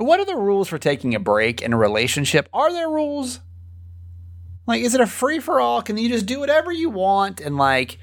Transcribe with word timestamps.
what 0.00 0.20
are 0.20 0.24
the 0.24 0.36
rules 0.36 0.68
for 0.68 0.78
taking 0.78 1.14
a 1.14 1.20
break 1.20 1.60
in 1.60 1.72
a 1.72 1.76
relationship? 1.76 2.48
Are 2.52 2.72
there 2.72 2.88
rules? 2.88 3.40
Like, 4.66 4.82
is 4.82 4.94
it 4.94 5.00
a 5.00 5.06
free 5.06 5.40
for 5.40 5.60
all? 5.60 5.82
Can 5.82 5.96
you 5.96 6.08
just 6.08 6.26
do 6.26 6.40
whatever 6.40 6.72
you 6.72 6.90
want 6.90 7.40
and 7.40 7.56
like 7.56 7.98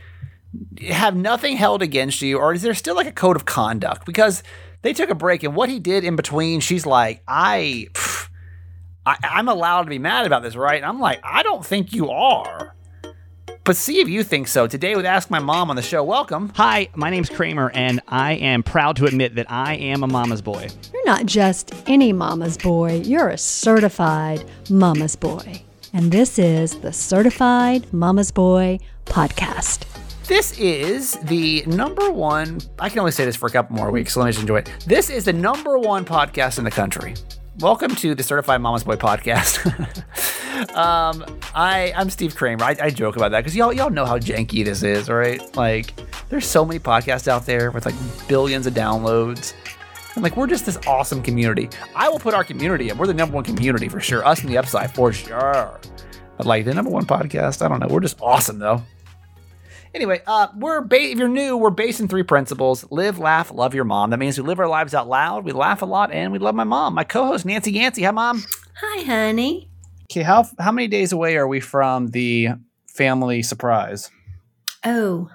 have 0.87 1.15
nothing 1.15 1.57
held 1.57 1.81
against 1.81 2.21
you? 2.21 2.37
Or 2.37 2.53
is 2.53 2.61
there 2.61 2.73
still 2.73 2.95
like 2.95 3.07
a 3.07 3.11
code 3.11 3.35
of 3.35 3.45
conduct? 3.45 4.05
Because 4.05 4.43
they 4.81 4.93
took 4.93 5.09
a 5.09 5.15
break 5.15 5.43
and 5.43 5.55
what 5.55 5.69
he 5.69 5.79
did 5.79 6.03
in 6.03 6.15
between, 6.15 6.59
she's 6.59 6.85
like, 6.85 7.23
I, 7.27 7.87
pff, 7.93 8.29
I 9.05 9.17
I'm 9.23 9.47
allowed 9.47 9.83
to 9.83 9.89
be 9.89 9.99
mad 9.99 10.25
about 10.25 10.43
this, 10.43 10.55
right? 10.55 10.77
And 10.77 10.85
I'm 10.85 10.99
like, 10.99 11.19
I 11.23 11.43
don't 11.43 11.65
think 11.65 11.93
you 11.93 12.09
are. 12.11 12.75
But 13.67 13.75
see 13.75 13.99
if 13.99 14.07
you 14.07 14.23
think 14.23 14.47
so. 14.47 14.65
Today 14.65 14.95
with 14.95 15.05
Ask 15.05 15.29
My 15.29 15.39
Mom 15.39 15.69
on 15.69 15.75
the 15.75 15.81
show. 15.81 16.01
Welcome. 16.01 16.53
Hi, 16.55 16.87
my 16.95 17.09
name's 17.09 17.29
Kramer, 17.29 17.69
and 17.73 17.99
I 18.07 18.35
am 18.35 18.63
proud 18.63 18.95
to 18.95 19.05
admit 19.05 19.35
that 19.35 19.51
I 19.51 19.75
am 19.75 20.03
a 20.03 20.07
mama's 20.07 20.41
boy. 20.41 20.69
You're 20.93 21.05
not 21.05 21.25
just 21.25 21.73
any 21.85 22.13
mama's 22.13 22.57
boy, 22.57 23.01
you're 23.03 23.27
a 23.27 23.37
certified 23.37 24.45
mama's 24.69 25.17
boy. 25.17 25.63
And 25.91 26.13
this 26.13 26.39
is 26.39 26.79
the 26.79 26.93
Certified 26.93 27.91
Mama's 27.91 28.31
Boy 28.31 28.79
podcast. 29.03 29.83
This 30.27 30.57
is 30.57 31.15
the 31.23 31.65
number 31.67 32.09
one, 32.09 32.61
I 32.79 32.87
can 32.87 32.99
only 32.99 33.11
say 33.11 33.25
this 33.25 33.35
for 33.35 33.47
a 33.47 33.51
couple 33.51 33.75
more 33.75 33.91
weeks, 33.91 34.13
so 34.13 34.21
let 34.21 34.27
me 34.27 34.31
just 34.31 34.41
enjoy 34.43 34.59
it. 34.59 34.71
This 34.85 35.09
is 35.09 35.25
the 35.25 35.33
number 35.33 35.77
one 35.77 36.05
podcast 36.05 36.57
in 36.57 36.63
the 36.63 36.71
country. 36.71 37.15
Welcome 37.59 37.95
to 37.95 38.13
the 38.13 38.21
Certified 38.21 38.61
Mama's 38.61 38.83
Boy 38.83 38.97
podcast. 38.97 39.65
um, 40.75 41.25
I 41.55 41.91
I'm 41.95 42.11
Steve 42.11 42.35
Kramer. 42.35 42.63
I, 42.63 42.75
I 42.79 42.89
joke 42.91 43.15
about 43.15 43.31
that 43.31 43.39
because 43.39 43.55
y'all 43.55 43.73
y'all 43.73 43.89
know 43.89 44.05
how 44.05 44.19
janky 44.19 44.63
this 44.63 44.83
is, 44.83 45.09
right? 45.09 45.41
Like, 45.55 45.91
there's 46.29 46.45
so 46.45 46.63
many 46.63 46.79
podcasts 46.79 47.27
out 47.27 47.47
there 47.47 47.71
with 47.71 47.87
like 47.87 47.95
billions 48.27 48.67
of 48.67 48.75
downloads. 48.75 49.55
And 50.13 50.21
like 50.23 50.37
we're 50.37 50.45
just 50.45 50.67
this 50.67 50.77
awesome 50.85 51.23
community. 51.23 51.67
I 51.95 52.09
will 52.09 52.19
put 52.19 52.35
our 52.35 52.43
community 52.43 52.89
in. 52.89 52.97
We're 52.99 53.07
the 53.07 53.15
number 53.15 53.33
one 53.33 53.43
community 53.43 53.89
for 53.89 53.99
sure. 54.01 54.23
Us 54.23 54.41
and 54.41 54.49
the 54.49 54.59
upside 54.59 54.93
for 54.93 55.11
sure. 55.11 55.79
But 56.37 56.45
like 56.45 56.63
the 56.63 56.75
number 56.75 56.91
one 56.91 57.07
podcast, 57.07 57.65
I 57.65 57.69
don't 57.69 57.79
know. 57.79 57.87
We're 57.87 58.01
just 58.01 58.21
awesome 58.21 58.59
though. 58.59 58.83
Anyway, 59.93 60.21
uh, 60.27 60.47
we're 60.55 60.81
ba- 60.81 61.11
if 61.11 61.17
you're 61.17 61.27
new, 61.27 61.57
we're 61.57 61.69
based 61.69 61.99
in 61.99 62.07
three 62.07 62.23
principles: 62.23 62.85
live, 62.91 63.19
laugh, 63.19 63.51
love 63.51 63.73
your 63.73 63.83
mom. 63.85 64.09
That 64.09 64.17
means 64.17 64.39
we 64.39 64.47
live 64.47 64.59
our 64.59 64.67
lives 64.67 64.93
out 64.93 65.07
loud, 65.07 65.45
we 65.45 65.51
laugh 65.51 65.81
a 65.81 65.85
lot, 65.85 66.11
and 66.11 66.31
we 66.31 66.39
love 66.39 66.55
my 66.55 66.63
mom. 66.63 66.93
My 66.93 67.03
co-host 67.03 67.45
Nancy 67.45 67.71
Yancey. 67.71 68.03
Hi, 68.03 68.11
mom. 68.11 68.43
Hi, 68.81 69.03
honey. 69.03 69.69
Okay, 70.11 70.21
how 70.21 70.45
how 70.59 70.71
many 70.71 70.87
days 70.87 71.11
away 71.11 71.37
are 71.37 71.47
we 71.47 71.59
from 71.59 72.07
the 72.07 72.49
family 72.87 73.41
surprise? 73.41 74.09
Oh, 74.85 75.29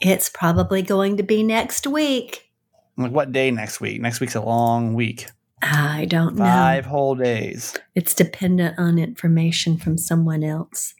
it's 0.00 0.28
probably 0.28 0.82
going 0.82 1.16
to 1.18 1.22
be 1.22 1.42
next 1.42 1.86
week. 1.86 2.50
Like 2.96 3.12
what 3.12 3.32
day 3.32 3.50
next 3.50 3.80
week? 3.80 4.00
Next 4.00 4.20
week's 4.20 4.34
a 4.34 4.42
long 4.42 4.94
week. 4.94 5.26
I 5.62 6.06
don't 6.06 6.34
know. 6.34 6.44
Five 6.44 6.86
whole 6.86 7.14
days. 7.14 7.74
It's 7.94 8.14
dependent 8.14 8.78
on 8.78 8.98
information 8.98 9.76
from 9.76 9.96
someone 9.96 10.42
else. 10.42 10.94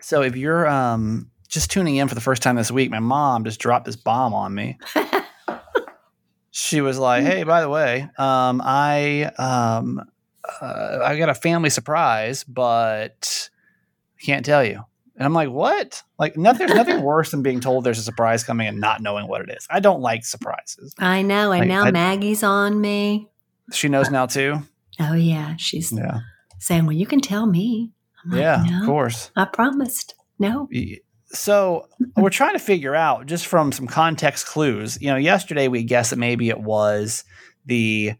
So 0.00 0.22
if 0.22 0.36
you're 0.36 0.66
um 0.66 1.30
just 1.48 1.70
tuning 1.70 1.96
in 1.96 2.08
for 2.08 2.14
the 2.14 2.20
first 2.20 2.42
time 2.42 2.56
this 2.56 2.70
week, 2.70 2.90
my 2.90 2.98
mom 2.98 3.44
just 3.44 3.60
dropped 3.60 3.86
this 3.86 3.96
bomb 3.96 4.34
on 4.34 4.54
me. 4.54 4.78
she 6.50 6.80
was 6.80 6.98
like, 6.98 7.24
"Hey, 7.24 7.42
by 7.44 7.60
the 7.60 7.68
way, 7.68 8.02
um, 8.18 8.60
I 8.64 9.30
um, 9.38 10.00
uh, 10.60 10.98
I 11.04 11.16
got 11.18 11.28
a 11.28 11.34
family 11.34 11.70
surprise, 11.70 12.44
but 12.44 13.50
I 14.20 14.24
can't 14.24 14.44
tell 14.44 14.64
you." 14.64 14.84
And 15.16 15.24
I'm 15.26 15.34
like, 15.34 15.50
"What? 15.50 16.02
Like, 16.18 16.36
nothing, 16.36 16.66
there's 16.66 16.76
nothing 16.76 17.02
worse 17.02 17.30
than 17.30 17.42
being 17.42 17.60
told 17.60 17.84
there's 17.84 17.98
a 17.98 18.02
surprise 18.02 18.44
coming 18.44 18.66
and 18.68 18.80
not 18.80 19.00
knowing 19.02 19.26
what 19.28 19.40
it 19.42 19.50
is. 19.50 19.66
I 19.70 19.80
don't 19.80 20.00
like 20.00 20.24
surprises." 20.24 20.94
I 20.98 21.22
know. 21.22 21.50
And 21.52 21.60
Like, 21.60 21.68
now 21.68 21.84
I- 21.84 21.90
Maggie's 21.90 22.42
on 22.42 22.80
me. 22.80 23.28
She 23.72 23.88
knows 23.88 24.10
now 24.10 24.26
too. 24.26 24.60
Oh, 25.00 25.12
yeah. 25.14 25.54
She's 25.58 25.92
Yeah, 25.92 26.20
saying, 26.58 26.86
Well, 26.86 26.94
you 26.96 27.06
can 27.06 27.20
tell 27.20 27.46
me. 27.46 27.92
I'm 28.24 28.30
like, 28.32 28.40
yeah, 28.40 28.64
no, 28.66 28.80
of 28.80 28.86
course. 28.86 29.30
I 29.36 29.44
promised. 29.44 30.14
No. 30.40 30.68
So 31.30 31.88
we're 32.16 32.30
trying 32.30 32.54
to 32.54 32.58
figure 32.58 32.94
out 32.94 33.26
just 33.26 33.46
from 33.46 33.70
some 33.72 33.86
context 33.86 34.46
clues. 34.46 35.00
You 35.00 35.08
know, 35.08 35.16
yesterday 35.16 35.68
we 35.68 35.82
guessed 35.82 36.10
that 36.10 36.18
maybe 36.18 36.48
it 36.48 36.60
was 36.60 37.24
the 37.66 38.14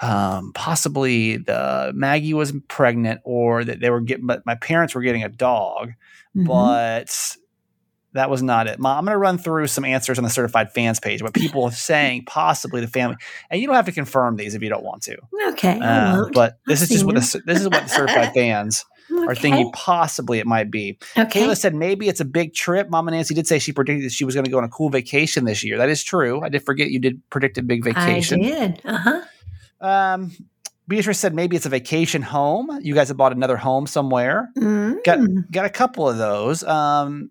um, 0.00 0.52
possibly 0.54 1.36
the 1.36 1.92
Maggie 1.94 2.34
was 2.34 2.52
pregnant 2.68 3.20
or 3.24 3.64
that 3.64 3.80
they 3.80 3.90
were 3.90 4.00
getting, 4.00 4.26
but 4.26 4.44
my 4.44 4.54
parents 4.56 4.94
were 4.94 5.02
getting 5.02 5.22
a 5.22 5.28
dog, 5.28 5.92
Mhm. 6.36 6.46
but 6.46 7.36
that 8.12 8.28
was 8.30 8.42
not 8.42 8.66
it. 8.66 8.78
Ma, 8.78 8.98
I'm 8.98 9.04
going 9.04 9.14
to 9.14 9.18
run 9.18 9.38
through 9.38 9.66
some 9.68 9.84
answers 9.84 10.18
on 10.18 10.24
the 10.24 10.30
certified 10.30 10.72
fans 10.72 10.98
page, 11.00 11.22
what 11.22 11.32
people 11.34 11.64
are 11.64 11.72
saying 11.72 12.24
possibly 12.26 12.80
the 12.80 12.86
family, 12.88 13.16
and 13.50 13.60
you 13.60 13.66
don't 13.66 13.76
have 13.76 13.86
to 13.86 13.92
confirm 13.92 14.36
these 14.36 14.54
if 14.54 14.62
you 14.62 14.68
don't 14.68 14.84
want 14.84 15.02
to. 15.04 15.16
Okay. 15.50 15.78
I 15.80 16.12
Uh, 16.18 16.24
but 16.32 16.58
this 16.66 16.80
I've 16.80 16.84
is 16.84 16.88
just 16.90 17.04
what 17.04 17.14
the, 17.14 17.42
this 17.46 17.60
is 17.60 17.68
what 17.68 17.82
the 17.84 17.88
certified 17.88 18.32
fans 18.34 18.84
are 19.10 19.32
Okay. 19.32 19.40
thinking 19.40 19.70
possibly 19.72 20.38
it 20.38 20.46
might 20.46 20.70
be. 20.70 20.98
Okay. 21.16 21.42
Kayla 21.42 21.56
said 21.56 21.74
maybe 21.74 22.08
it's 22.08 22.20
a 22.20 22.24
big 22.24 22.54
trip. 22.54 22.88
Mama 22.90 23.10
Nancy 23.10 23.34
did 23.34 23.46
say 23.46 23.58
she 23.58 23.72
predicted 23.72 24.10
she 24.12 24.24
was 24.24 24.34
going 24.34 24.44
to 24.44 24.50
go 24.50 24.58
on 24.58 24.64
a 24.64 24.68
cool 24.68 24.90
vacation 24.90 25.44
this 25.44 25.62
year. 25.64 25.78
That 25.78 25.88
is 25.88 26.02
true. 26.02 26.42
I 26.42 26.48
did 26.48 26.64
forget 26.64 26.90
you 26.90 26.98
did 26.98 27.20
predict 27.30 27.58
a 27.58 27.62
big 27.62 27.84
vacation. 27.84 28.40
I 28.44 28.48
did. 28.48 28.80
Uh 28.84 28.96
huh. 28.98 29.20
Um, 29.80 30.32
Beatrice 30.86 31.18
said 31.18 31.34
maybe 31.34 31.56
it's 31.56 31.66
a 31.66 31.70
vacation 31.70 32.22
home. 32.22 32.78
You 32.82 32.94
guys 32.94 33.08
have 33.08 33.16
bought 33.16 33.32
another 33.32 33.56
home 33.56 33.86
somewhere. 33.86 34.50
Mm. 34.56 35.02
Got 35.04 35.20
got 35.50 35.64
a 35.64 35.70
couple 35.70 36.08
of 36.08 36.18
those. 36.18 36.62
Um, 36.62 37.30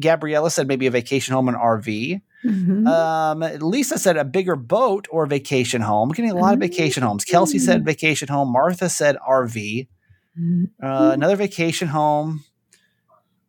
Gabriella 0.00 0.50
said 0.50 0.66
maybe 0.68 0.86
a 0.86 0.90
vacation 0.90 1.34
home 1.34 1.48
and 1.48 1.56
RV. 1.56 2.20
Mhm. 2.44 2.86
Um, 2.88 3.40
Lisa 3.60 3.98
said 3.98 4.16
a 4.16 4.24
bigger 4.24 4.56
boat 4.56 5.06
or 5.12 5.26
vacation 5.26 5.80
home. 5.80 6.08
We're 6.08 6.14
getting 6.16 6.32
a 6.32 6.36
lot 6.36 6.54
of 6.54 6.60
vacation 6.60 7.02
homes. 7.04 7.24
Kelsey 7.24 7.60
said 7.60 7.84
vacation 7.84 8.26
home. 8.28 8.50
Martha 8.50 8.88
said 8.88 9.16
RV. 9.28 9.86
Uh, 10.38 11.10
another 11.12 11.36
vacation 11.36 11.88
home. 11.88 12.44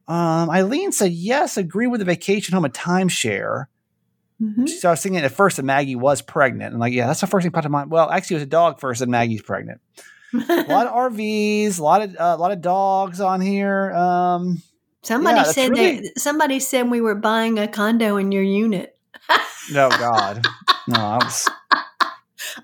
Um, 0.07 0.49
Eileen 0.49 0.91
said 0.91 1.13
yes, 1.13 1.55
agree 1.57 1.87
with 1.87 1.99
the 1.99 2.05
vacation 2.05 2.53
home, 2.53 2.65
a 2.65 2.69
timeshare. 2.69 3.65
Mhm. 4.41 4.67
So 4.67 4.89
I 4.89 4.91
was 4.91 5.01
thinking 5.01 5.21
at 5.21 5.31
first 5.31 5.57
that 5.57 5.63
Maggie 5.63 5.95
was 5.95 6.21
pregnant, 6.21 6.71
and 6.73 6.79
like, 6.79 6.91
yeah, 6.91 7.07
that's 7.07 7.21
the 7.21 7.27
first 7.27 7.43
thing 7.43 7.51
popped 7.51 7.63
to 7.63 7.69
mind. 7.69 7.89
Well, 7.91 8.09
actually, 8.09 8.35
it 8.35 8.39
was 8.39 8.43
a 8.43 8.47
dog 8.47 8.79
first, 8.81 9.01
and 9.01 9.09
Maggie's 9.11 9.41
pregnant. 9.41 9.79
A 10.33 10.37
lot 10.67 10.87
of 10.87 10.93
RVs, 11.13 11.79
a 11.79 11.83
lot 11.83 12.01
of 12.01 12.15
uh, 12.19 12.35
a 12.35 12.37
lot 12.37 12.51
of 12.51 12.59
dogs 12.61 13.21
on 13.21 13.39
here. 13.39 13.91
Um, 13.93 14.61
Somebody 15.03 15.37
Yeah, 15.37 15.43
said 15.43 15.69
really- 15.71 15.95
that 16.01 16.19
somebody 16.19 16.59
said 16.59 16.89
we 16.89 17.01
were 17.01 17.15
buying 17.15 17.59
a 17.59 17.67
condo 17.67 18.17
in 18.17 18.31
your 18.31 18.43
unit. 18.43 18.97
no, 19.71 19.89
God, 19.91 20.45
no, 20.87 20.95
I 20.99 21.17
was, 21.23 21.49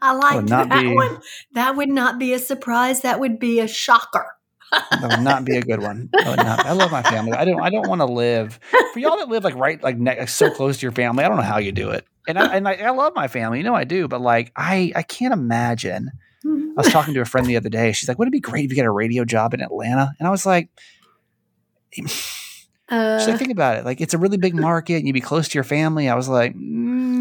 I 0.02 0.14
like 0.14 0.46
that 0.48 0.70
be- 0.70 0.94
one. 0.94 1.20
That 1.54 1.76
would 1.76 1.90
not 1.90 2.20
be 2.20 2.34
a 2.34 2.40
surprise. 2.40 3.02
That 3.02 3.20
would 3.20 3.40
be 3.40 3.60
a 3.60 3.68
shocker. 3.68 4.26
that 4.72 5.02
would 5.02 5.24
not 5.24 5.46
be 5.46 5.58
a 5.58 5.62
good 5.62 5.82
one. 5.82 6.10
That 6.14 6.28
would 6.28 6.46
not, 6.46 6.66
I 6.66 6.74
love 6.74 6.92
my 6.92 7.02
family. 7.02 7.34
I 7.34 7.44
don't. 7.44 7.60
I 7.60 7.70
don't 7.70 7.88
want 7.88 8.02
to 8.02 8.06
live 8.06 8.60
for 8.94 9.00
y'all 9.00 9.18
that 9.18 9.28
live 9.28 9.44
like 9.44 9.56
right, 9.56 9.82
like 9.82 9.98
ne- 9.98 10.26
so 10.28 10.52
close 10.52 10.78
to 10.78 10.84
your 10.84 10.92
family. 10.92 11.24
I 11.24 11.28
don't 11.28 11.38
know 11.38 11.44
how 11.44 11.58
you 11.58 11.72
do 11.72 11.90
it. 11.90 12.06
And 12.28 12.38
I 12.38 12.56
and 12.56 12.68
I, 12.68 12.74
I 12.74 12.92
love 12.92 13.14
my 13.16 13.28
family. 13.28 13.58
You 13.58 13.64
know 13.64 13.74
I 13.74 13.84
do. 13.84 14.08
But 14.08 14.22
like, 14.22 14.52
I 14.56 14.92
I 14.96 15.02
can't 15.02 15.34
imagine. 15.34 16.12
I 16.46 16.74
was 16.78 16.88
talking 16.88 17.14
to 17.16 17.22
a 17.22 17.26
friend 17.26 17.48
the 17.48 17.58
other 17.58 17.70
day. 17.70 17.92
She's 17.92 18.08
like, 18.08 18.20
"Would 18.20 18.28
it 18.28 18.32
be 18.32 18.40
great 18.40 18.66
if 18.66 18.70
you 18.72 18.76
get 18.76 18.86
a 18.86 18.92
radio 18.92 19.26
job 19.26 19.54
in 19.54 19.62
Atlanta?" 19.62 20.14
And 20.20 20.28
I 20.28 20.32
was 20.32 20.46
like, 20.46 20.70
Uh, 22.92 23.24
like, 23.28 23.38
think 23.38 23.52
about 23.52 23.78
it. 23.78 23.86
Like, 23.86 24.02
it's 24.02 24.16
a 24.16 24.18
really 24.18 24.38
big 24.38 24.56
market, 24.56 24.96
and 24.96 25.06
you'd 25.06 25.14
be 25.14 25.22
close 25.22 25.48
to 25.48 25.54
your 25.54 25.64
family. 25.64 26.10
I 26.10 26.16
was 26.16 26.28
like, 26.28 26.56
mm, 26.56 27.19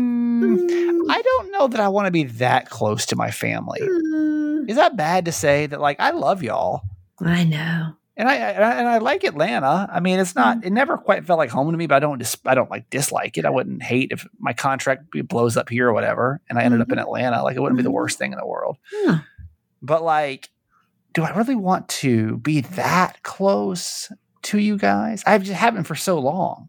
know 1.58 1.68
that 1.68 1.80
I 1.80 1.88
want 1.88 2.06
to 2.06 2.10
be 2.10 2.24
that 2.24 2.70
close 2.70 3.06
to 3.06 3.16
my 3.16 3.30
family. 3.30 3.80
mm, 3.80 4.68
Is 4.68 4.76
that 4.76 4.96
bad 4.96 5.24
to 5.26 5.32
say 5.32 5.66
that? 5.66 5.80
Like, 5.80 6.00
I 6.00 6.10
love 6.10 6.42
y'all, 6.42 6.82
I 7.20 7.44
know. 7.44 7.94
and 8.16 8.28
I 8.28 8.34
and 8.34 8.64
I, 8.64 8.72
and 8.74 8.88
I 8.88 8.98
like 8.98 9.24
Atlanta. 9.24 9.88
I 9.92 10.00
mean, 10.00 10.18
it's 10.18 10.34
not. 10.34 10.58
Mm. 10.58 10.66
It 10.66 10.70
never 10.70 10.96
quite 10.98 11.24
felt 11.24 11.38
like 11.38 11.50
home 11.50 11.70
to 11.70 11.76
me, 11.76 11.86
but 11.86 11.96
I 11.96 11.98
don't. 12.00 12.18
Dis, 12.18 12.36
I 12.46 12.54
don't 12.54 12.70
like 12.70 12.88
dislike 12.90 13.38
it. 13.38 13.44
I 13.44 13.50
wouldn't 13.50 13.82
hate 13.82 14.12
if 14.12 14.26
my 14.38 14.52
contract 14.52 15.06
blows 15.28 15.56
up 15.56 15.68
here 15.68 15.88
or 15.88 15.92
whatever, 15.92 16.40
and 16.48 16.58
I 16.58 16.62
ended 16.62 16.80
up 16.80 16.88
in 16.88 16.98
mm-hmm. 16.98 17.02
Atlanta. 17.02 17.42
Like, 17.42 17.56
it 17.56 17.60
wouldn't 17.60 17.76
be 17.76 17.82
the 17.82 17.88
mm-hmm. 17.88 17.96
worst 17.96 18.18
thing 18.18 18.32
in 18.32 18.38
the 18.38 18.46
world. 18.46 18.76
Yeah. 18.92 19.20
But 19.82 20.02
like, 20.02 20.50
do 21.14 21.22
I 21.22 21.30
really 21.30 21.54
want 21.54 21.88
to 21.88 22.38
be 22.38 22.60
that 22.60 23.22
close 23.22 24.10
to 24.42 24.58
you 24.58 24.76
guys? 24.76 25.22
I've 25.26 25.42
just 25.42 25.58
haven't 25.58 25.84
for 25.84 25.94
so 25.94 26.18
long. 26.18 26.68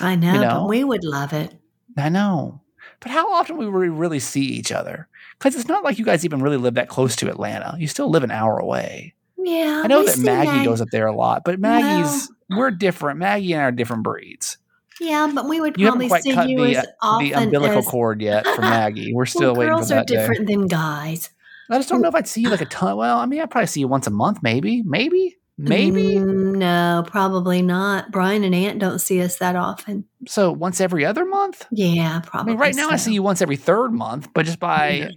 I 0.00 0.14
know, 0.16 0.34
You 0.34 0.40
know? 0.40 0.60
but 0.60 0.68
we 0.68 0.84
would 0.84 1.04
love 1.04 1.32
it. 1.32 1.54
I 1.96 2.08
know. 2.10 2.60
But 3.06 3.12
how 3.12 3.32
often 3.34 3.56
we 3.56 3.66
really 3.66 4.18
see 4.18 4.42
each 4.42 4.72
other? 4.72 5.06
Because 5.38 5.54
it's 5.54 5.68
not 5.68 5.84
like 5.84 5.96
you 5.96 6.04
guys 6.04 6.24
even 6.24 6.42
really 6.42 6.56
live 6.56 6.74
that 6.74 6.88
close 6.88 7.14
to 7.14 7.28
Atlanta. 7.28 7.76
You 7.78 7.86
still 7.86 8.10
live 8.10 8.24
an 8.24 8.32
hour 8.32 8.58
away. 8.58 9.14
Yeah. 9.38 9.82
I 9.84 9.86
know 9.86 10.04
that 10.04 10.16
see 10.16 10.24
Maggie 10.24 10.64
goes 10.64 10.80
up 10.80 10.88
there 10.90 11.06
a 11.06 11.14
lot, 11.14 11.42
but 11.44 11.60
Maggie's 11.60 12.28
we're 12.50 12.72
different. 12.72 13.20
Maggie 13.20 13.52
and 13.52 13.62
I 13.62 13.66
are 13.66 13.70
different 13.70 14.02
breeds. 14.02 14.58
Yeah, 15.00 15.30
but 15.32 15.48
we 15.48 15.60
would 15.60 15.78
You 15.78 15.86
probably 15.86 16.08
quite 16.08 16.24
see 16.24 16.32
cut 16.32 16.48
you 16.48 16.64
the, 16.64 16.78
as 16.78 16.84
uh, 16.84 16.90
often 17.00 17.28
the 17.28 17.32
umbilical 17.34 17.78
as, 17.78 17.86
cord 17.86 18.20
yet 18.20 18.44
for 18.44 18.60
Maggie. 18.62 19.14
We're 19.14 19.24
still 19.26 19.52
well, 19.52 19.60
waiting 19.60 19.78
for 19.78 19.84
that. 19.84 19.88
girls 19.88 19.92
are 19.92 19.94
that 19.94 20.06
day. 20.08 20.16
different 20.16 20.48
than 20.48 20.66
guys. 20.66 21.30
I 21.70 21.78
just 21.78 21.88
don't 21.88 22.02
know 22.02 22.08
if 22.08 22.14
I'd 22.16 22.26
see 22.26 22.40
you 22.40 22.50
like 22.50 22.60
a 22.60 22.66
ton. 22.66 22.96
Well, 22.96 23.18
I 23.18 23.26
mean, 23.26 23.40
I'd 23.40 23.52
probably 23.52 23.68
see 23.68 23.78
you 23.78 23.86
once 23.86 24.08
a 24.08 24.10
month, 24.10 24.42
maybe, 24.42 24.82
maybe, 24.82 25.36
maybe. 25.58 26.16
Mm, 26.16 26.56
no, 26.56 27.04
probably 27.06 27.62
not. 27.62 28.10
Brian 28.10 28.44
and 28.44 28.54
Aunt 28.54 28.78
don't 28.78 28.98
see 28.98 29.22
us 29.22 29.36
that 29.38 29.56
often. 29.56 30.04
So 30.26 30.52
once 30.52 30.80
every 30.80 31.04
other 31.04 31.24
month. 31.24 31.66
Yeah, 31.70 32.20
I 32.22 32.26
probably. 32.26 32.52
mean, 32.52 32.60
right 32.60 32.74
now 32.74 32.88
I 32.90 32.96
see 32.96 33.12
you 33.14 33.22
once 33.22 33.40
every 33.42 33.56
third 33.56 33.92
month, 33.92 34.28
but 34.34 34.44
just 34.46 34.58
by 34.60 34.90
Yeah. 34.90 35.08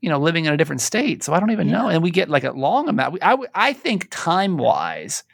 you 0.00 0.08
know, 0.10 0.18
living 0.18 0.44
in 0.44 0.52
a 0.52 0.56
different 0.56 0.80
state. 0.80 1.24
So 1.24 1.32
I 1.32 1.40
don't 1.40 1.50
even 1.50 1.68
know. 1.68 1.88
And 1.88 2.02
we 2.02 2.10
get 2.10 2.28
like 2.28 2.44
a 2.44 2.52
long 2.52 2.88
amount. 2.88 3.18
I, 3.22 3.36
I 3.54 3.72
think 3.72 4.06
time 4.10 4.56
wise, 4.56 5.24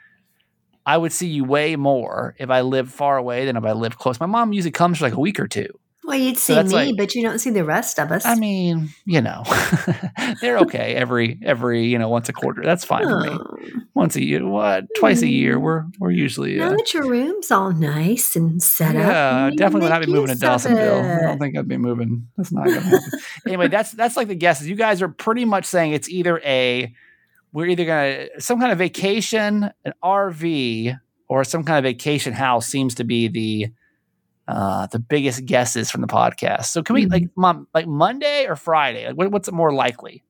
I 0.86 0.96
would 0.96 1.12
see 1.12 1.28
you 1.28 1.44
way 1.44 1.76
more 1.76 2.34
if 2.38 2.50
I 2.50 2.60
lived 2.62 2.90
far 2.92 3.16
away 3.18 3.44
than 3.46 3.56
if 3.56 3.64
I 3.64 3.72
lived 3.72 3.98
close. 3.98 4.20
My 4.20 4.26
mom 4.26 4.52
usually 4.52 4.70
comes 4.72 4.98
for 4.98 5.04
like 5.04 5.14
a 5.14 5.20
week 5.20 5.38
or 5.40 5.48
two. 5.48 5.68
Well, 6.06 6.18
you'd 6.18 6.36
see 6.36 6.54
that's 6.54 6.68
me, 6.70 6.74
like- 6.74 6.96
but 6.98 7.14
you 7.14 7.22
don't 7.22 7.38
see 7.38 7.50
the 7.50 7.64
rest 7.64 7.98
of 7.98 8.12
us. 8.12 8.26
I 8.26 8.34
mean, 8.34 8.90
you 9.06 9.20
know, 9.22 9.42
they're 10.40 10.58
okay 10.58 10.94
every 10.94 11.38
every 11.42 11.86
you 11.86 11.98
know 11.98 12.08
once 12.08 12.28
a 12.28 12.32
quarter. 12.32 12.62
That's 12.62 12.84
fine 12.84 13.04
for 13.04 13.20
me. 13.20 13.28
Oh, 13.30 13.56
Once 13.94 14.14
a 14.16 14.22
year, 14.22 14.46
what? 14.46 14.84
Twice 14.98 15.22
a 15.22 15.28
year. 15.28 15.56
Mm. 15.56 15.62
We're 15.62 15.84
we're 15.98 16.10
usually. 16.10 16.56
now 16.56 16.68
Uh, 16.68 16.76
that 16.76 16.92
your 16.92 17.08
room's 17.08 17.50
all 17.50 17.72
nice 17.72 18.36
and 18.36 18.62
set 18.62 18.96
up, 18.96 19.02
yeah, 19.02 19.50
definitely 19.56 19.86
would 19.88 19.92
not 19.94 20.04
be 20.04 20.12
moving 20.12 20.36
to 20.36 20.46
Dawsonville. 20.46 21.18
I 21.18 21.22
don't 21.22 21.38
think 21.38 21.56
I'd 21.56 21.68
be 21.68 21.78
moving. 21.78 22.28
That's 22.36 22.52
not 22.52 22.66
gonna 22.66 22.80
happen. 22.80 23.20
anyway, 23.46 23.68
that's 23.68 23.92
that's 23.92 24.16
like 24.16 24.28
the 24.28 24.34
guesses. 24.34 24.68
You 24.68 24.76
guys 24.76 25.00
are 25.00 25.08
pretty 25.08 25.44
much 25.46 25.64
saying 25.64 25.92
it's 25.92 26.08
either 26.10 26.38
a 26.44 26.92
we're 27.52 27.66
either 27.66 27.84
gonna 27.86 28.26
some 28.40 28.60
kind 28.60 28.72
of 28.72 28.78
vacation, 28.78 29.70
an 29.84 29.92
RV, 30.02 30.98
or 31.28 31.44
some 31.44 31.64
kind 31.64 31.78
of 31.78 31.88
vacation 31.90 32.34
house 32.34 32.66
seems 32.66 32.94
to 32.96 33.04
be 33.04 33.28
the 33.28 33.68
uh 34.48 34.86
the 34.88 34.98
biggest 34.98 35.44
guesses 35.46 35.90
from 35.90 36.00
the 36.02 36.06
podcast. 36.06 36.64
So 36.66 36.82
can 36.82 36.94
we 36.94 37.06
like 37.06 37.28
mom 37.36 37.66
like 37.74 37.86
Monday 37.86 38.46
or 38.46 38.56
Friday? 38.56 39.06
Like 39.06 39.16
what, 39.16 39.30
what's 39.30 39.50
more 39.52 39.72
likely? 39.72 40.22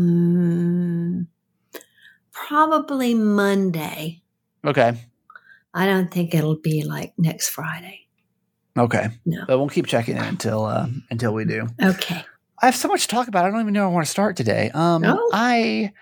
Um, 0.00 1.26
probably 2.32 3.14
Monday. 3.14 4.22
Okay. 4.64 4.94
I 5.72 5.86
don't 5.86 6.10
think 6.10 6.34
it'll 6.34 6.56
be 6.56 6.82
like 6.82 7.12
next 7.16 7.48
Friday. 7.50 8.00
Okay. 8.78 9.08
No. 9.26 9.44
But 9.46 9.58
we'll 9.58 9.68
keep 9.68 9.86
checking 9.86 10.16
in 10.16 10.22
until 10.24 10.64
uh, 10.64 10.86
until 11.10 11.32
we 11.34 11.44
do. 11.44 11.66
Okay. 11.82 12.24
I 12.62 12.66
have 12.66 12.76
so 12.76 12.88
much 12.88 13.02
to 13.02 13.08
talk 13.08 13.28
about. 13.28 13.44
I 13.46 13.50
don't 13.50 13.60
even 13.60 13.72
know 13.72 13.82
where 13.82 13.90
I 13.90 13.92
want 13.94 14.06
to 14.06 14.10
start 14.10 14.36
today. 14.36 14.70
Um, 14.74 15.02
Oh. 15.04 15.30
I, 15.32 15.92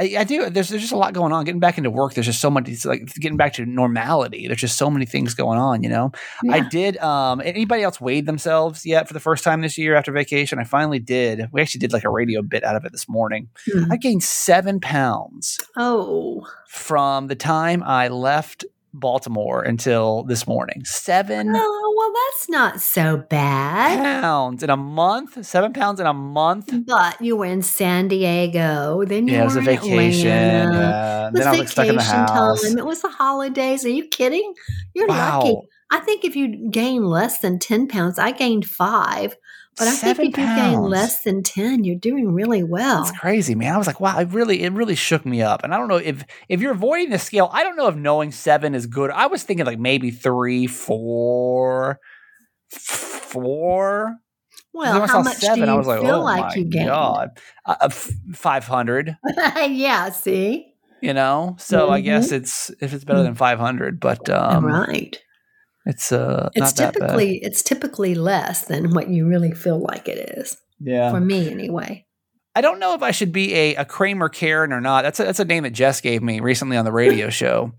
I, 0.00 0.20
I 0.20 0.24
do. 0.24 0.48
There's 0.48 0.70
there's 0.70 0.80
just 0.80 0.94
a 0.94 0.96
lot 0.96 1.12
going 1.12 1.32
on. 1.32 1.44
Getting 1.44 1.60
back 1.60 1.76
into 1.76 1.90
work, 1.90 2.14
there's 2.14 2.26
just 2.26 2.40
so 2.40 2.50
much. 2.50 2.68
It's 2.68 2.86
like 2.86 3.04
getting 3.16 3.36
back 3.36 3.52
to 3.54 3.66
normality. 3.66 4.46
There's 4.46 4.60
just 4.60 4.78
so 4.78 4.88
many 4.88 5.04
things 5.04 5.34
going 5.34 5.58
on. 5.58 5.82
You 5.82 5.90
know. 5.90 6.12
I 6.50 6.60
did. 6.60 6.96
Um, 6.98 7.42
anybody 7.44 7.82
else 7.82 8.00
weighed 8.00 8.24
themselves 8.24 8.86
yet 8.86 9.06
for 9.08 9.14
the 9.14 9.20
first 9.20 9.44
time 9.44 9.60
this 9.60 9.76
year 9.76 9.94
after 9.94 10.10
vacation? 10.10 10.58
I 10.58 10.64
finally 10.64 10.98
did. 10.98 11.48
We 11.52 11.60
actually 11.60 11.80
did 11.80 11.92
like 11.92 12.04
a 12.04 12.10
radio 12.10 12.40
bit 12.40 12.64
out 12.64 12.76
of 12.76 12.84
it 12.86 12.92
this 12.92 13.08
morning. 13.08 13.48
Hmm. 13.70 13.92
I 13.92 13.96
gained 13.96 14.22
seven 14.22 14.80
pounds 14.80 15.58
Oh, 15.76 16.46
from 16.66 17.26
the 17.26 17.36
time 17.36 17.82
I 17.82 18.08
left 18.08 18.64
Baltimore 18.94 19.62
until 19.62 20.24
this 20.24 20.46
morning. 20.46 20.84
Seven 20.84 21.52
oh, 21.54 21.89
that's 22.14 22.48
not 22.48 22.80
so 22.80 23.16
bad. 23.16 24.22
pounds 24.22 24.62
in 24.62 24.70
a 24.70 24.76
month. 24.76 25.44
Seven 25.44 25.72
pounds 25.72 26.00
in 26.00 26.06
a 26.06 26.14
month. 26.14 26.72
But 26.86 27.20
you 27.20 27.36
were 27.36 27.46
in 27.46 27.62
San 27.62 28.08
Diego, 28.08 29.04
then 29.04 29.28
you 29.28 29.34
Yeah, 29.34 29.42
it 29.42 29.44
was 29.44 29.54
were 29.54 29.60
a 29.60 29.72
in 29.72 29.78
vacation. 29.80 30.28
Yeah. 30.28 31.28
It 31.28 31.32
was 31.32 31.44
Then 31.44 31.54
I 31.54 31.60
was 31.60 31.70
stuck 31.70 31.86
in 31.86 31.96
the 31.96 32.00
vacation 32.00 32.26
time. 32.26 32.78
It 32.78 32.86
was 32.86 33.02
the 33.02 33.10
holidays. 33.10 33.84
Are 33.84 33.90
you 33.90 34.06
kidding? 34.08 34.54
You're 34.94 35.08
lucky. 35.08 35.56
I 35.92 35.98
think 36.00 36.24
if 36.24 36.36
you 36.36 36.70
gain 36.70 37.04
less 37.04 37.38
than 37.40 37.58
10 37.58 37.88
pounds, 37.88 38.18
I 38.18 38.30
gained 38.32 38.64
five. 38.64 39.36
But 39.80 39.88
I 39.88 39.92
think 39.96 40.18
if 40.18 40.26
you 40.28 40.32
gain 40.32 40.74
pounds. 40.74 40.90
less 40.90 41.22
than 41.22 41.42
10, 41.42 41.84
you're 41.84 41.96
doing 41.96 42.32
really 42.32 42.62
well. 42.62 43.02
That's 43.02 43.18
crazy, 43.18 43.54
man. 43.54 43.74
I 43.74 43.78
was 43.78 43.86
like, 43.86 43.98
wow, 43.98 44.18
it 44.18 44.28
really, 44.28 44.62
it 44.62 44.72
really 44.72 44.94
shook 44.94 45.24
me 45.26 45.40
up. 45.42 45.64
And 45.64 45.74
I 45.74 45.78
don't 45.78 45.88
know 45.88 45.96
if 45.96 46.24
if 46.48 46.60
you're 46.60 46.72
avoiding 46.72 47.10
the 47.10 47.18
scale, 47.18 47.48
I 47.52 47.64
don't 47.64 47.76
know 47.76 47.88
if 47.88 47.96
knowing 47.96 48.30
seven 48.30 48.74
is 48.74 48.86
good. 48.86 49.10
I 49.10 49.26
was 49.26 49.42
thinking 49.42 49.64
like 49.66 49.78
maybe 49.78 50.10
three, 50.10 50.66
four, 50.66 51.98
four. 52.70 54.16
Well, 54.72 55.06
how 55.06 55.22
much 55.22 55.38
seven. 55.38 55.60
do 55.60 55.66
you 55.66 55.70
I 55.72 55.74
was 55.74 55.86
like, 55.86 56.00
feel 56.00 56.20
oh 56.20 56.24
like 56.24 56.56
you 56.56 56.64
gained? 56.64 56.86
god, 56.88 57.30
uh, 57.66 57.88
five 57.88 58.64
hundred. 58.64 59.16
yeah, 59.56 60.10
see? 60.10 60.74
You 61.00 61.14
know, 61.14 61.56
so 61.58 61.90
I 61.90 62.00
Mhm. 62.00 62.04
guess 62.04 62.30
it's 62.32 62.70
if 62.80 62.92
it's 62.92 63.04
better 63.04 63.22
than 63.22 63.34
five 63.34 63.58
hundred, 63.58 63.98
but 64.00 64.28
um, 64.28 64.64
right. 64.66 65.18
It's 65.86 66.12
uh, 66.12 66.50
It's 66.54 66.76
not 66.76 66.76
that 66.76 66.94
bad. 66.94 67.06
typically 67.06 67.38
it's 67.42 67.62
typically 67.62 68.14
less 68.14 68.66
than 68.66 68.90
what 68.92 69.08
you 69.08 69.26
really 69.26 69.52
feel 69.52 69.78
like 69.80 70.08
it 70.08 70.36
is. 70.38 70.56
Yeah, 70.80 71.10
For 71.10 71.20
me 71.20 71.50
anyway. 71.50 72.06
I 72.54 72.62
don't 72.62 72.80
know 72.80 72.94
if 72.94 73.02
I 73.02 73.12
should 73.12 73.32
be 73.32 73.54
a, 73.54 73.74
a 73.76 73.84
Kramer 73.84 74.28
Karen 74.28 74.72
or 74.72 74.80
not. 74.80 75.02
That's 75.02 75.20
a, 75.20 75.24
that's 75.24 75.38
a 75.40 75.44
name 75.44 75.62
that 75.62 75.70
Jess 75.70 76.00
gave 76.00 76.22
me 76.22 76.40
recently 76.40 76.76
on 76.76 76.84
the 76.84 76.92
radio 76.92 77.30
show. 77.40 77.72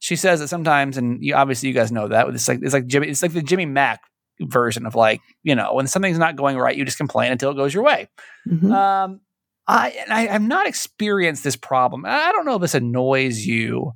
She 0.00 0.16
says 0.16 0.40
that 0.40 0.48
sometimes, 0.48 0.96
and 0.98 1.22
you, 1.22 1.34
obviously 1.34 1.68
you 1.68 1.74
guys 1.74 1.92
know 1.92 2.08
that. 2.08 2.28
It's 2.28 2.48
like 2.48 2.58
it's 2.62 2.74
like 2.74 2.86
Jimmy. 2.86 3.08
It's 3.08 3.22
like 3.22 3.32
the 3.32 3.40
Jimmy 3.42 3.66
Mack 3.66 4.00
version 4.40 4.84
of 4.84 4.94
like 4.94 5.20
you 5.42 5.54
know 5.54 5.72
when 5.74 5.86
something's 5.86 6.18
not 6.18 6.36
going 6.36 6.58
right, 6.58 6.76
you 6.76 6.84
just 6.84 6.98
complain 6.98 7.32
until 7.32 7.50
it 7.52 7.54
goes 7.54 7.72
your 7.72 7.84
way. 7.84 8.08
Mhm. 8.46 8.70
Um, 8.72 9.20
I 9.68 9.90
and 9.90 10.12
I 10.12 10.26
have 10.26 10.42
not 10.42 10.66
experienced 10.66 11.44
this 11.44 11.56
problem. 11.56 12.04
I 12.04 12.30
don't 12.32 12.44
know 12.44 12.56
if 12.56 12.60
this 12.60 12.74
annoys 12.74 13.46
you 13.46 13.92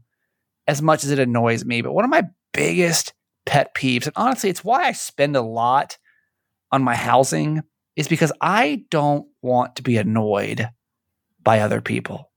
as 0.67 0.81
much 0.81 1.05
as 1.05 1.11
it 1.11 1.19
annoys 1.19 1.65
me, 1.65 1.83
but 1.83 1.93
one 1.93 2.05
of 2.05 2.11
my 2.11 2.25
biggest 2.55 3.13
pet 3.47 3.75
peeves, 3.75 4.07
and 4.07 4.13
honestly, 4.17 4.51
it's 4.51 4.65
why 4.65 4.85
I 4.85 4.93
spend 4.93 5.37
a 5.37 5.43
lot 5.43 5.97
on 6.73 6.83
my 6.83 6.95
housing, 6.95 7.63
is 7.97 8.09
because 8.09 8.33
I 8.41 8.85
don't 8.91 9.27
want 9.43 9.77
to 9.77 9.83
be 9.83 9.97
annoyed 9.97 10.69
by 11.43 11.61
other 11.61 11.81
people. 11.81 12.31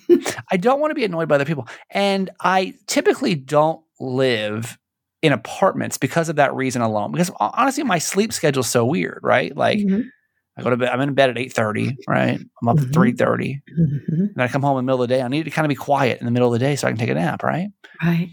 I 0.50 0.56
don't 0.56 0.80
want 0.80 0.90
to 0.90 0.94
be 0.94 1.04
annoyed 1.04 1.28
by 1.28 1.34
other 1.36 1.44
people. 1.44 1.68
And 1.90 2.30
I 2.40 2.74
typically 2.86 3.34
don't 3.34 3.82
live 4.00 4.78
in 5.20 5.32
apartments 5.32 5.98
because 5.98 6.28
of 6.28 6.36
that 6.36 6.54
reason 6.54 6.82
alone. 6.82 7.12
Because 7.12 7.30
honestly, 7.38 7.84
my 7.84 7.98
sleep 7.98 8.32
schedule's 8.32 8.68
so 8.68 8.84
weird, 8.84 9.20
right? 9.22 9.56
Like 9.56 9.78
Mhm. 9.78 10.04
I 10.56 10.62
go 10.62 10.70
to 10.70 10.76
bed, 10.76 10.88
I'm 10.90 11.00
in 11.00 11.14
bed 11.14 11.30
at 11.30 11.38
8:30, 11.38 11.96
right? 12.08 12.38
I'm 12.62 12.68
up 12.68 12.76
Mhm. 12.76 12.88
at 12.88 12.92
3:30. 12.92 13.60
Mhm. 13.78 14.32
And 14.34 14.42
I 14.42 14.48
come 14.48 14.62
home 14.62 14.78
in 14.78 14.84
the 14.84 14.90
middle 14.92 15.02
of 15.02 15.08
the 15.08 15.14
day. 15.14 15.22
I 15.22 15.28
need 15.28 15.44
to 15.44 15.50
kind 15.50 15.64
of 15.66 15.70
be 15.70 15.74
quiet 15.74 16.20
in 16.20 16.24
the 16.26 16.30
middle 16.32 16.52
of 16.52 16.58
the 16.58 16.64
day 16.64 16.76
so 16.76 16.86
I 16.86 16.90
can 16.90 16.98
take 16.98 17.10
a 17.10 17.14
nap, 17.14 17.42
right? 17.42 17.68
Right. 18.02 18.30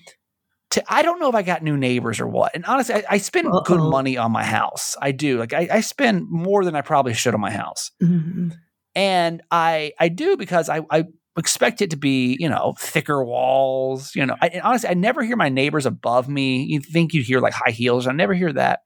To, 0.72 0.84
I 0.88 1.02
don't 1.02 1.20
know 1.20 1.30
if 1.30 1.36
I 1.36 1.42
got 1.42 1.64
new 1.64 1.76
neighbors 1.78 2.20
or 2.20 2.28
what. 2.28 2.54
And 2.56 2.64
honestly, 2.66 2.96
I, 2.96 3.04
I 3.12 3.18
spend 3.18 3.48
good 3.66 3.80
Uh-oh. 3.80 3.90
money 3.90 4.18
on 4.18 4.32
my 4.32 4.44
house. 4.44 4.96
I 5.02 5.12
do. 5.12 5.40
Like 5.40 5.54
I, 5.54 5.68
I 5.72 5.82
spend 5.82 6.28
more 6.30 6.64
than 6.64 6.76
I 6.76 6.82
probably 6.82 7.14
should 7.14 7.34
on 7.34 7.42
my 7.42 7.52
house, 7.52 7.92
Mhm. 8.02 8.54
and 8.96 9.42
I 9.52 9.94
I 10.00 10.10
do 10.10 10.38
because 10.38 10.70
I 10.70 10.82
I 10.92 11.06
expect 11.38 11.82
it 11.82 11.90
to 11.92 11.96
be 11.98 12.36
you 12.40 12.50
know 12.50 12.76
thicker 12.78 13.24
walls. 13.24 14.16
You 14.16 14.26
know, 14.26 14.36
I, 14.42 14.48
and 14.50 14.62
honestly, 14.62 14.90
I 14.90 14.94
never 14.94 15.24
hear 15.24 15.36
my 15.36 15.50
neighbors 15.50 15.86
above 15.86 16.28
me. 16.30 16.64
You 16.64 16.80
think 16.82 17.14
you'd 17.14 17.26
hear 17.26 17.40
like 17.40 17.54
high 17.54 17.72
heels? 17.72 18.08
I 18.08 18.12
never 18.12 18.34
hear 18.34 18.54
that. 18.54 18.82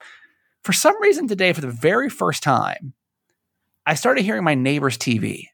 For 0.64 0.72
some 0.72 1.00
reason 1.02 1.28
today, 1.28 1.52
for 1.52 1.60
the 1.62 1.68
very 1.72 2.10
first 2.10 2.44
time, 2.44 2.94
I 3.86 3.96
started 3.96 4.24
hearing 4.24 4.46
my 4.46 4.56
neighbor's 4.56 4.98
TV, 4.98 5.48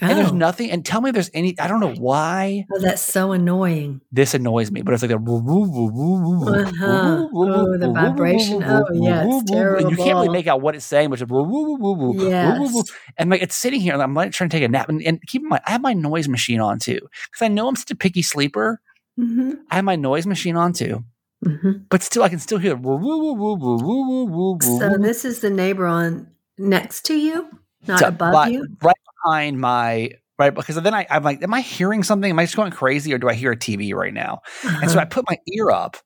and 0.00 0.18
there's 0.18 0.32
Oh. 0.32 0.36
nothing. 0.36 0.70
And 0.70 0.84
tell 0.84 1.00
me, 1.00 1.10
if 1.10 1.14
there's 1.14 1.30
any? 1.34 1.58
I 1.58 1.68
don't 1.68 1.80
know 1.80 1.94
why 1.94 2.66
Oh, 2.72 2.78
that's 2.80 3.02
so 3.02 3.32
annoying. 3.32 4.00
this 4.12 4.34
annoys 4.34 4.70
me, 4.70 4.82
but 4.82 4.94
it's 4.94 5.02
like 5.02 5.10
the 5.10 5.16
Uh-huh. 5.16 7.28
Oh, 7.32 7.78
the 7.78 7.92
vibration. 7.92 8.62
Oh, 8.62 8.84
yeah, 8.94 9.24
it's 9.24 9.50
And 9.50 9.90
you 9.90 9.96
can't 9.96 10.16
really 10.16 10.28
make 10.28 10.46
out 10.46 10.60
what 10.60 10.74
it's 10.74 10.84
saying, 10.84 11.10
but 11.10 11.20
it's 11.20 11.30
Yes. 11.30 12.92
and 13.18 13.30
like 13.30 13.42
it's 13.42 13.56
sitting 13.56 13.80
here, 13.80 13.94
and 13.94 14.02
I'm 14.02 14.14
like 14.14 14.32
trying 14.32 14.50
to 14.50 14.56
take 14.56 14.64
a 14.64 14.68
nap, 14.68 14.88
and, 14.88 15.02
and 15.02 15.20
keep 15.26 15.42
in 15.42 15.48
mind, 15.48 15.62
I 15.66 15.72
have 15.72 15.82
my 15.82 15.92
noise 15.92 16.28
machine 16.28 16.60
on 16.60 16.78
too, 16.78 17.00
because 17.30 17.42
I 17.42 17.48
know 17.48 17.68
I'm 17.68 17.76
such 17.76 17.90
a 17.90 17.96
picky 17.96 18.22
sleeper. 18.22 18.80
hmm 19.16 19.52
I 19.70 19.76
have 19.76 19.84
my 19.84 19.96
noise 19.96 20.26
machine 20.26 20.56
on 20.56 20.72
too, 20.72 21.04
hmm 21.44 21.72
but 21.88 22.02
still, 22.02 22.22
I 22.22 22.28
can 22.28 22.38
still 22.38 22.58
hear. 22.58 22.78
So 22.82 24.58
So 24.60 24.96
this 24.98 25.24
is 25.24 25.40
the 25.40 25.50
neighbor 25.50 25.86
on 25.86 26.28
next 26.58 27.02
to 27.06 27.14
you, 27.14 27.48
not 27.86 28.02
above 28.02 28.48
you. 28.48 28.66
right 28.82 28.96
behind 29.24 29.60
my 29.60 30.10
right 30.38 30.54
because 30.54 30.76
then 30.76 30.94
I, 30.94 31.06
I'm 31.10 31.22
like, 31.22 31.42
am 31.42 31.52
I 31.54 31.60
hearing 31.60 32.02
something? 32.02 32.30
Am 32.30 32.38
I 32.38 32.44
just 32.44 32.56
going 32.56 32.72
crazy, 32.72 33.12
or 33.12 33.18
do 33.18 33.28
I 33.28 33.34
hear 33.34 33.52
a 33.52 33.56
TV 33.56 33.94
right 33.94 34.14
now? 34.14 34.40
And 34.64 34.90
so 34.90 34.96
Uh-huh. 34.96 35.00
I 35.00 35.04
put 35.04 35.24
my 35.28 35.36
ear 35.54 35.70
up 35.70 35.96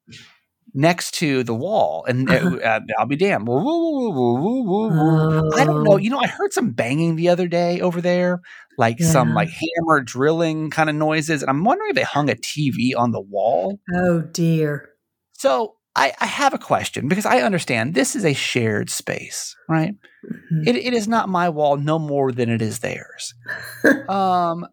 next 0.77 1.15
to 1.15 1.45
the 1.45 1.55
wall, 1.55 2.05
and 2.09 2.29
it- 2.31 2.65
uh, 2.65 2.81
I'll 2.99 3.07
be 3.07 3.17
damned. 3.17 3.49
I 3.49 3.53
don't 5.65 5.85
know. 5.85 5.93
Oh. 5.93 5.97
You 5.97 6.11
know, 6.11 6.19
I 6.19 6.27
heard 6.27 6.53
some 6.53 6.73
banging 6.73 7.15
the 7.17 7.29
other 7.29 7.47
day 7.47 7.81
over 7.81 8.01
there, 8.01 8.41
like 8.77 9.01
some 9.01 9.35
like 9.35 9.51
hammer 9.51 10.01
drilling 10.03 10.71
kind 10.71 10.91
of 10.91 10.97
noises, 10.97 11.43
and 11.43 11.51
I'm 11.51 11.63
wondering 11.65 11.91
if 11.91 11.97
they 11.97 12.03
hung 12.03 12.29
a 12.29 12.35
TV 12.35 12.91
on 12.97 13.13
the 13.13 13.21
wall. 13.21 13.79
Oh 13.95 14.23
dear. 14.23 14.91
So 15.35 15.77
I, 15.97 16.13
I 16.21 16.27
have 16.27 16.55
a 16.55 16.59
question 16.59 17.07
because 17.09 17.25
I 17.27 17.39
understand 17.43 17.95
this 17.95 18.17
is 18.17 18.25
a 18.25 18.33
shared 18.35 18.91
space, 18.91 19.55
right? 19.69 19.95
Mhm. 20.25 20.67
It, 20.67 20.77
it 20.77 20.93
is 20.95 21.07
not 21.07 21.29
my 21.29 21.49
wall 21.49 21.77
no 21.77 21.99
more 21.99 22.33
than 22.33 22.49
it 22.49 22.61
is 22.61 22.81
theirs. 22.81 23.35
um, 24.09 24.67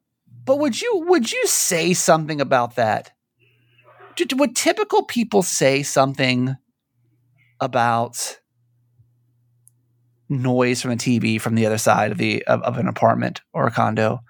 but 0.45 0.57
would 0.57 0.81
you 0.81 1.03
would 1.07 1.31
you 1.31 1.45
say 1.47 1.93
something 1.93 2.41
about 2.41 2.75
that? 2.75 3.11
Do- 4.15 4.25
do- 4.25 4.35
Would 4.37 4.55
typical 4.55 5.03
people 5.03 5.43
say 5.43 5.83
something 5.83 6.55
about 7.59 8.39
noise 10.29 10.81
from 10.81 10.91
a 10.91 10.95
TV 10.95 11.39
from 11.39 11.55
the 11.55 11.65
other 11.65 11.77
side 11.77 12.11
of 12.11 12.17
the 12.17 12.43
of, 12.45 12.61
of 12.63 12.77
an 12.77 12.87
apartment 12.87 13.41
or 13.53 13.67
a 13.67 13.71
condo? 13.71 14.21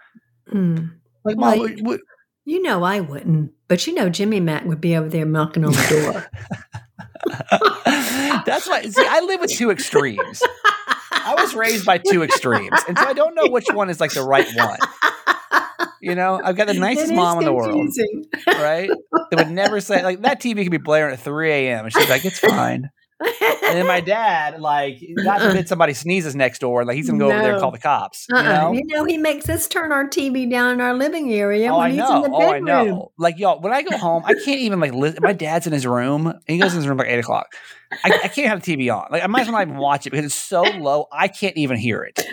Mm. 0.54 0.92
Like, 1.24 1.38
Well, 1.38 1.52
mom, 1.52 1.60
would, 1.60 1.86
would, 1.88 2.02
You 2.46 2.62
know 2.62 2.84
I 2.84 3.00
wouldn't, 3.00 3.52
but 3.68 3.86
you 3.88 3.94
know 3.94 4.10
Jimmy 4.10 4.40
Mac 4.40 4.66
would 4.66 4.82
be 4.82 4.96
over 4.96 5.08
there 5.10 5.26
knocking 5.26 5.64
on 5.64 5.72
the 5.72 5.88
door. 5.90 6.81
that's 8.46 8.68
why. 8.68 8.84
See, 8.84 9.06
I 9.08 9.22
live 9.22 9.42
with 9.42 9.52
two 9.52 9.72
extremes. 9.72 10.42
I 11.12 11.36
was 11.38 11.54
raised 11.54 11.86
by 11.86 11.98
two 11.98 12.24
extremes, 12.24 12.80
and 12.88 12.98
so 12.98 13.06
I 13.06 13.14
don't 13.14 13.36
know 13.36 13.48
which 13.48 13.68
one 13.72 13.90
is 13.90 14.00
like 14.00 14.14
the 14.14 14.24
right 14.24 14.48
one. 14.56 14.80
You 16.02 16.16
know, 16.16 16.42
I've 16.44 16.56
got 16.56 16.68
the 16.68 16.74
nicest 16.74 17.14
mom 17.14 17.38
in 17.40 17.46
the 17.46 17.54
world, 17.54 17.90
right? 18.48 18.90
They 19.30 19.36
would 19.36 19.52
never 19.52 19.80
say 19.80 20.04
like 20.04 20.22
that 20.24 20.42
TV 20.42 20.64
could 20.64 20.72
be 20.72 20.78
blaring 20.78 21.14
at 21.14 21.20
3 21.20 21.52
a.m. 21.52 21.86
and 21.86 21.94
she's 21.94 22.10
like, 22.10 22.26
it's 22.26 22.40
fine. 22.40 22.90
And 23.22 23.78
then 23.78 23.88
my 23.88 24.00
dad, 24.06 24.60
like, 24.60 25.02
God 25.24 25.40
forbid 25.42 25.68
somebody 25.68 25.94
sneezes 25.94 26.36
next 26.36 26.60
door, 26.60 26.84
like 26.86 26.96
he's 26.96 27.08
gonna 27.10 27.20
go 27.20 27.30
over 27.32 27.40
there 27.42 27.54
and 27.54 27.62
call 27.62 27.72
the 27.72 27.80
cops. 27.80 28.26
You 28.30 28.36
Uh-uh. 28.38 28.44
know? 28.44 28.72
You 28.74 28.84
know, 28.88 29.06
he 29.06 29.18
makes 29.18 29.48
us 29.50 29.68
turn 29.68 29.92
our 29.92 30.08
TV 30.08 30.50
down 30.50 30.74
in 30.74 30.82
our 30.82 30.94
living 30.94 31.32
area 31.34 31.72
oh, 31.72 31.78
when 31.78 31.88
I 31.88 31.90
he's 31.90 32.00
know. 32.00 32.24
in 32.26 32.32
the 32.32 32.38
Oh, 32.38 32.52
I 32.52 32.60
know. 32.60 33.12
Like 33.18 33.40
y'all, 33.40 33.60
when 33.62 33.74
I 33.74 33.82
go 33.82 33.98
home, 33.98 34.24
I 34.26 34.34
can't 34.34 34.60
even 34.60 34.80
like 34.80 34.94
listen. 34.94 35.20
My 35.22 35.34
dad's 35.34 35.68
in 35.68 35.74
his 35.74 35.86
room, 35.86 36.28
and 36.28 36.42
he 36.48 36.58
goes 36.58 36.74
in 36.74 36.78
his 36.80 36.88
room 36.88 36.98
like 36.98 37.08
eight 37.08 37.20
o'clock. 37.20 37.54
I, 38.04 38.22
I 38.24 38.28
can't 38.30 38.48
have 38.48 38.62
the 38.62 38.78
TV 38.78 38.94
on. 38.96 39.08
Like 39.12 39.24
I 39.24 39.28
might 39.28 39.42
as 39.42 39.48
well 39.48 39.54
not 39.58 39.68
even 39.68 39.78
watch 39.78 40.08
it 40.08 40.12
because 40.12 40.26
it's 40.26 40.36
so 40.36 40.62
low. 40.62 41.08
I 41.12 41.28
can't 41.28 41.58
even 41.58 41.78
hear 41.78 42.04
it. 42.04 42.26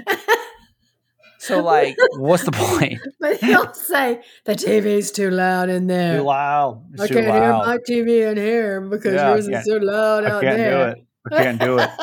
So 1.48 1.62
like, 1.62 1.96
what's 2.16 2.44
the 2.44 2.52
point? 2.52 3.00
But 3.20 3.38
he'll 3.40 3.72
say 3.74 4.22
the 4.44 4.52
TV's 4.54 5.10
too 5.10 5.30
loud 5.30 5.68
in 5.68 5.86
there. 5.88 6.18
Too 6.18 6.22
loud. 6.24 6.84
It's 6.92 7.02
I 7.02 7.06
too 7.08 7.14
can't 7.14 7.26
hear 7.26 7.52
my 7.52 7.78
TV 7.78 8.30
in 8.30 8.36
here 8.36 8.80
because 8.80 9.14
Yeah, 9.14 9.26
I 9.28 9.30
yours 9.32 9.44
is 9.46 9.50
can't- 9.50 9.66
so 9.66 9.76
loud 9.78 10.24
I 10.24 10.30
out 10.30 10.42
can't 10.42 10.56
there. 10.56 10.94
do 10.94 11.00
it. 11.00 11.06
I 11.32 11.42
can't 11.42 11.60
do 11.60 11.78
it. 11.78 11.90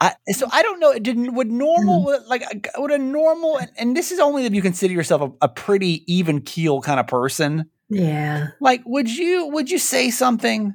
I, 0.00 0.14
so 0.32 0.46
I 0.52 0.62
don't 0.62 0.80
know. 0.80 0.98
Did 0.98 1.34
would 1.34 1.50
normal 1.50 2.04
Mm-hmm. 2.06 2.28
like 2.28 2.68
would 2.76 2.90
a 2.90 2.98
normal 2.98 3.56
and, 3.58 3.70
and 3.78 3.96
this 3.96 4.10
is 4.10 4.18
only 4.18 4.44
if 4.44 4.52
you 4.52 4.60
consider 4.60 4.92
yourself 4.92 5.22
a, 5.22 5.46
a 5.46 5.48
pretty 5.48 6.02
even 6.12 6.40
keel 6.40 6.80
kind 6.82 6.98
of 7.00 7.06
person. 7.06 7.70
Yeah. 7.88 8.48
Like, 8.60 8.82
would 8.86 9.08
you 9.14 9.48
would 9.48 9.70
you 9.70 9.78
say 9.78 10.10
something? 10.10 10.74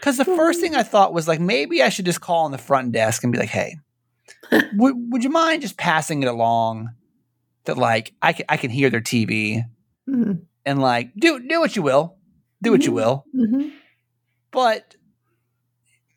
Because 0.00 0.16
the 0.16 0.24
first 0.24 0.60
thing 0.60 0.74
I 0.76 0.84
thought 0.84 1.12
was 1.12 1.26
like 1.26 1.40
maybe 1.40 1.82
I 1.82 1.88
should 1.88 2.04
just 2.06 2.20
call 2.20 2.44
on 2.44 2.52
the 2.52 2.58
front 2.58 2.92
desk 2.92 3.24
and 3.24 3.32
be 3.32 3.38
like, 3.38 3.48
"Hey, 3.48 3.76
would 4.74 4.94
would 5.12 5.24
you 5.24 5.30
mind 5.30 5.62
just 5.62 5.76
passing 5.76 6.22
it 6.22 6.28
along 6.28 6.90
that 7.64 7.76
like 7.78 8.14
I 8.22 8.32
can 8.32 8.46
I 8.48 8.56
can 8.56 8.70
hear 8.70 8.90
their 8.90 9.00
TV 9.00 9.64
Mhm. 10.08 10.42
and 10.64 10.80
like 10.80 11.12
do 11.16 11.40
do 11.46 11.60
what 11.60 11.74
you 11.76 11.82
will, 11.82 12.16
do 12.62 12.70
what 12.70 12.84
you 12.84 12.92
Mhm. 12.92 12.94
will, 12.94 13.24
Mhm. 13.34 13.72
but 14.50 14.94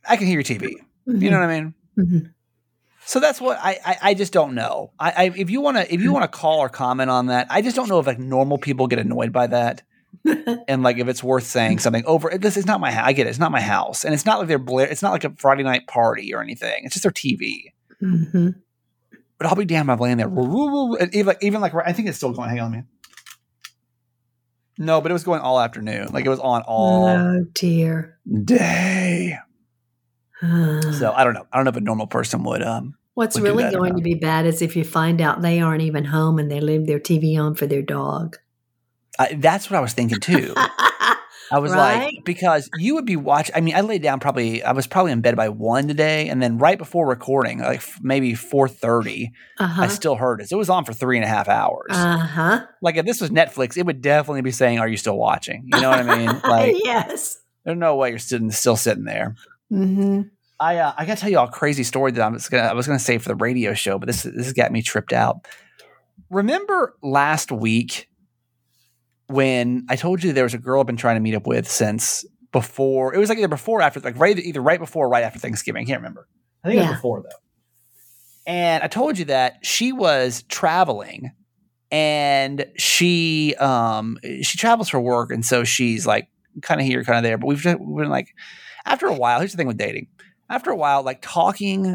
I 0.08 0.16
can 0.18 0.28
hear 0.28 0.36
your 0.36 0.44
TV. 0.44 0.76
You 1.06 1.30
know 1.30 1.40
what 1.40 1.50
I 1.50 1.60
mean?" 1.62 1.74
Mhm. 1.98 2.34
So 3.06 3.20
that's 3.20 3.42
what 3.42 3.58
I, 3.60 3.80
I 3.86 3.98
I 4.10 4.14
just 4.14 4.32
don't 4.34 4.54
know. 4.54 4.92
I, 5.00 5.10
I 5.12 5.24
if 5.36 5.50
you 5.50 5.62
want 5.62 5.78
to 5.78 5.92
if 5.94 6.02
you 6.02 6.14
want 6.14 6.24
to 6.32 6.38
call 6.38 6.60
or 6.60 6.70
comment 6.70 7.10
on 7.10 7.28
that, 7.28 7.48
I 7.50 7.62
just 7.62 7.76
don't 7.76 7.90
know 7.90 8.00
if 8.00 8.06
like 8.08 8.20
normal 8.20 8.58
people 8.60 8.86
get 8.88 9.00
annoyed 9.00 9.34
by 9.34 9.48
that, 9.48 9.82
and 10.68 10.84
like 10.84 10.98
if 11.00 11.08
it's 11.08 11.24
worth 11.24 11.46
saying 11.46 11.80
something 11.80 12.06
over. 12.06 12.30
This 12.38 12.56
is 12.58 12.68
not 12.68 12.80
my 12.80 12.92
house. 12.92 13.08
I 13.08 13.14
get 13.14 13.26
it. 13.26 13.32
It's 13.32 13.40
not 13.40 13.52
my 13.52 13.62
house, 13.62 14.04
and 14.06 14.14
it's 14.14 14.26
not 14.28 14.38
like 14.38 14.48
they're 14.48 14.60
bla- 14.60 14.84
It's 14.84 15.02
not 15.02 15.12
like 15.12 15.24
a 15.24 15.34
Friday 15.38 15.64
night 15.64 15.88
party 15.88 16.34
or 16.36 16.42
anything. 16.44 16.84
It's 16.86 16.94
just 16.94 17.04
their 17.04 17.12
TV. 17.12 17.74
Mhm. 18.02 18.56
But 19.38 19.48
I'll 19.48 19.56
be 19.56 19.66
damned 19.66 19.90
if 19.90 19.94
I'm 19.94 20.00
laying 20.00 20.18
there. 20.18 20.28
Even 20.30 21.26
like 21.26 21.38
even 21.44 21.62
like 21.62 21.74
I 21.76 21.94
think 21.94 22.08
it's 22.08 22.18
still 22.18 22.32
going. 22.34 22.50
Hang 22.50 22.60
on, 22.60 22.72
man. 22.72 22.88
No, 24.78 25.02
but 25.02 25.12
it 25.12 25.14
was 25.14 25.24
going 25.24 25.42
all 25.42 25.60
afternoon. 25.60 26.10
Like 26.12 26.26
it 26.26 26.30
was 26.30 26.40
on 26.40 26.62
all 26.64 27.08
Oh 27.10 27.46
dear. 27.54 28.18
day. 28.46 29.38
Uh, 30.42 30.82
So 30.94 31.12
I 31.12 31.24
don't 31.26 31.34
know. 31.34 31.46
I 31.52 31.58
don't 31.58 31.66
know 31.66 31.70
if 31.72 31.76
a 31.78 31.82
normal 31.82 32.08
person 32.08 32.44
would. 32.44 32.64
Um. 32.64 32.96
What's 33.14 33.36
would 33.36 33.44
really 33.44 33.70
going 33.70 33.96
to 33.98 34.02
be 34.02 34.16
bad 34.16 34.46
is 34.46 34.62
if 34.62 34.78
you 34.78 34.86
find 34.86 35.20
out 35.20 35.42
they 35.42 35.60
aren't 35.60 35.82
even 35.82 36.06
home 36.06 36.40
and 36.40 36.50
they 36.50 36.62
leave 36.62 36.88
their 36.88 37.00
TV 37.00 37.38
on 37.38 37.54
for 37.56 37.68
their 37.68 37.82
dog. 37.82 38.38
I, 39.18 39.34
that's 39.34 39.70
what 39.70 39.76
I 39.76 39.82
was 39.82 39.92
thinking 39.92 40.22
too. 40.22 40.54
I 41.52 41.60
was 41.60 41.72
like, 41.74 42.24
because 42.26 42.70
you 42.78 42.96
would 42.96 43.06
be 43.06 43.16
watching. 43.16 43.56
I 43.56 43.62
mean, 43.62 43.76
I 43.76 43.82
laid 43.82 44.02
down 44.04 44.20
probably. 44.20 44.64
I 44.64 44.72
was 44.74 44.88
probably 44.88 45.12
in 45.12 45.22
bed 45.22 45.36
by 45.36 45.50
one 45.50 45.88
today, 45.88 46.30
and 46.30 46.42
then 46.42 46.58
right 46.58 46.78
before 46.78 47.08
recording, 47.08 47.60
like 47.60 47.78
f- 47.80 48.00
maybe 48.02 48.36
four 48.36 48.68
thirty, 48.68 49.32
Uh-huh. 49.58 49.82
I 49.84 49.88
still 49.88 50.16
heard 50.16 50.42
it. 50.42 50.50
So 50.50 50.58
it 50.58 50.60
was 50.60 50.70
on 50.70 50.86
for 50.86 50.94
three 50.94 51.18
and 51.18 51.26
a 51.26 51.28
half 51.30 51.48
hours. 51.48 51.92
Uh-huh. 51.92 52.66
like 52.82 52.98
if 52.98 53.06
this 53.06 53.20
was 53.22 53.30
Netflix, 53.32 53.78
it 53.78 53.86
would 53.86 54.02
definitely 54.02 54.42
be 54.42 54.52
saying, 54.52 54.80
"Are 54.80 54.88
you 54.88 54.98
still 54.98 55.18
watching?" 55.18 55.64
You 55.74 55.82
know 55.82 55.90
what 55.90 56.00
I 56.10 56.18
mean? 56.18 56.42
Like, 56.44 56.76
yes. 56.84 57.38
there's 57.66 57.78
no 57.78 57.96
way 57.96 58.10
you're 58.10 58.20
sitting 58.20 58.52
still 58.52 58.76
sitting 58.76 59.04
there. 59.06 59.36
Mm-hmm. 59.72 60.22
I 60.60 60.78
uh, 60.78 60.94
I 60.98 61.06
gotta 61.06 61.20
tell 61.22 61.30
you 61.30 61.40
all 61.40 61.48
a 61.48 61.52
crazy 61.52 61.84
story 61.84 62.12
that 62.12 62.22
I 62.22 62.28
was 62.28 62.50
gonna 62.50 62.64
I 62.68 62.74
was 62.74 62.86
gonna 62.86 63.00
say 63.00 63.18
for 63.18 63.30
the 63.30 63.36
radio 63.36 63.74
show, 63.74 63.98
but 63.98 64.08
this 64.08 64.24
this 64.24 64.46
has 64.46 64.54
got 64.54 64.72
me 64.72 64.82
tripped 64.82 65.14
out. 65.14 65.48
Remember 66.30 66.96
last 67.02 67.52
week 67.52 68.09
when 69.30 69.86
I 69.90 69.96
told 69.96 70.24
you 70.24 70.34
there 70.34 70.44
was 70.44 70.54
a 70.54 70.58
girl 70.58 70.82
I've 70.82 70.88
been 70.88 70.98
trying 70.98 71.16
to 71.16 71.22
meet 71.22 71.36
up 71.36 71.48
with 71.48 71.70
since 71.70 72.26
before? 72.52 73.14
It 73.14 73.18
was 73.20 73.30
like 73.30 73.38
either 73.38 73.48
before 73.48 73.80
or 73.80 73.82
after, 73.84 74.00
like 74.00 74.18
right 74.20 74.38
either 74.38 74.62
right 74.62 74.80
before 74.80 75.06
or 75.06 75.10
right 75.10 75.24
after 75.24 75.40
Thanksgiving. 75.40 75.84
I 75.84 75.86
can't 75.86 76.00
remember. 76.00 76.28
I 76.64 76.68
think 76.70 76.78
it 76.80 76.82
was 76.82 76.98
before 76.98 77.22
though. 77.22 77.30
And 78.46 78.84
I 78.84 78.88
told 78.88 79.18
you 79.20 79.26
that 79.26 79.60
she 79.66 79.92
was 79.92 80.44
traveling 80.44 81.32
and 81.92 82.66
she 82.78 83.56
um 83.56 84.18
she 84.42 84.58
travels 84.58 84.90
for 84.90 85.00
work 85.00 85.32
and 85.32 85.44
so 85.46 85.64
she's 85.64 86.06
like 86.06 86.28
kind 86.62 86.80
of 86.80 86.86
here 86.86 87.04
kind 87.04 87.18
of 87.18 87.24
there 87.24 87.36
but 87.38 87.48
we've 87.48 87.58
just 87.60 87.80
we've 87.80 88.04
been 88.04 88.12
like 88.12 88.28
after 88.86 89.08
a 89.08 89.14
while 89.16 89.40
here's 89.40 89.52
the 89.54 89.58
thing 89.58 89.66
with 89.66 89.78
dating 89.78 90.06
after 90.52 90.70
a 90.70 90.76
while 90.76 91.02
like 91.02 91.18
talking 91.22 91.86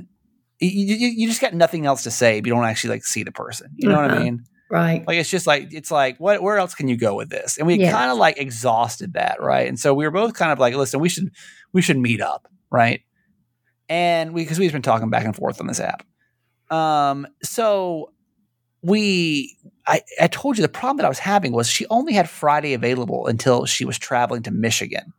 you, 0.59 0.97
you, 0.97 1.09
you 1.09 1.29
just 1.29 1.41
got 1.41 1.55
nothing 1.55 1.87
else 1.87 2.03
to 2.03 2.11
say 2.11 2.39
if 2.39 2.47
you 2.47 2.53
don't 2.53 2.65
actually 2.65 2.91
like 2.91 3.05
see 3.05 3.23
the 3.23 3.31
person 3.31 3.71
you 3.77 3.89
know 3.89 3.95
what 3.95 4.11
i 4.11 4.15
Uh-huh. 4.15 4.25
mean 4.25 4.45
Right. 4.71 5.07
like 5.07 5.19
it's 5.19 5.31
just 5.31 5.47
like 5.47 5.73
it's 5.73 5.91
like 5.91 6.19
what 6.19 6.43
where 6.43 6.59
else 6.59 6.75
can 6.75 6.89
you 6.89 6.97
go 6.97 7.15
with 7.15 7.29
this 7.29 7.59
and 7.59 7.67
we 7.67 7.79
kind 7.87 8.11
of 8.11 8.19
like 8.19 8.39
exhausted 8.39 9.13
that 9.13 9.41
right 9.41 9.69
and 9.69 9.79
so 9.79 9.95
we 9.95 10.05
were 10.05 10.11
both 10.11 10.35
kind 10.35 10.51
of 10.51 10.59
like 10.59 10.75
listen 10.75 11.01
we 11.01 11.09
should 11.09 11.31
we 11.73 11.83
should 11.83 11.99
meet 11.99 12.21
up 12.21 12.49
right 12.71 13.03
and 13.89 14.33
we 14.33 14.43
because 14.43 14.59
we've 14.59 14.73
been 14.73 14.83
talking 14.83 15.11
back 15.11 15.25
and 15.25 15.37
forth 15.37 15.61
on 15.61 15.67
this 15.67 15.81
app 15.81 16.05
um 16.71 17.27
so 17.43 18.11
we 18.83 19.57
I, 19.87 20.03
I 20.21 20.29
told 20.29 20.57
you 20.57 20.63
the 20.63 20.69
problem 20.69 20.99
that 20.99 21.07
I 21.07 21.09
was 21.09 21.19
having 21.19 21.53
was 21.53 21.69
she 21.69 21.87
only 21.89 22.13
had 22.13 22.29
Friday 22.29 22.75
available 22.75 23.27
until 23.27 23.67
she 23.67 23.85
was 23.85 23.99
traveling 23.99 24.43
to 24.45 24.51
Michigan. 24.51 25.13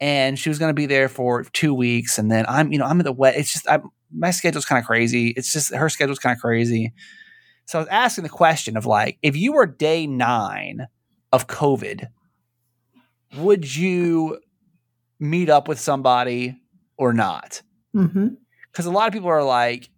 And 0.00 0.38
she 0.38 0.48
was 0.48 0.58
going 0.58 0.70
to 0.70 0.74
be 0.74 0.86
there 0.86 1.08
for 1.08 1.44
two 1.44 1.72
weeks. 1.72 2.18
And 2.18 2.30
then 2.30 2.44
I'm, 2.48 2.72
you 2.72 2.78
know, 2.78 2.84
I'm 2.84 2.98
in 2.98 3.04
the 3.04 3.12
wet. 3.12 3.36
It's 3.36 3.52
just, 3.52 3.70
I'm, 3.70 3.90
my 4.12 4.32
schedule's 4.32 4.64
kind 4.64 4.80
of 4.80 4.86
crazy. 4.86 5.28
It's 5.28 5.52
just, 5.52 5.72
her 5.72 5.88
schedule's 5.88 6.18
kind 6.18 6.36
of 6.36 6.40
crazy. 6.40 6.92
So 7.66 7.78
I 7.78 7.82
was 7.82 7.88
asking 7.88 8.24
the 8.24 8.30
question 8.30 8.76
of 8.76 8.86
like, 8.86 9.18
if 9.22 9.36
you 9.36 9.52
were 9.52 9.66
day 9.66 10.06
nine 10.06 10.86
of 11.32 11.46
COVID, 11.46 12.08
would 13.36 13.76
you 13.76 14.38
meet 15.18 15.48
up 15.48 15.68
with 15.68 15.80
somebody 15.80 16.56
or 16.96 17.12
not? 17.12 17.62
Mm-hmm. 17.94 18.26
because 18.72 18.86
a 18.86 18.90
lot 18.90 19.06
of 19.06 19.12
people 19.12 19.28
are 19.28 19.44
like, 19.44 19.88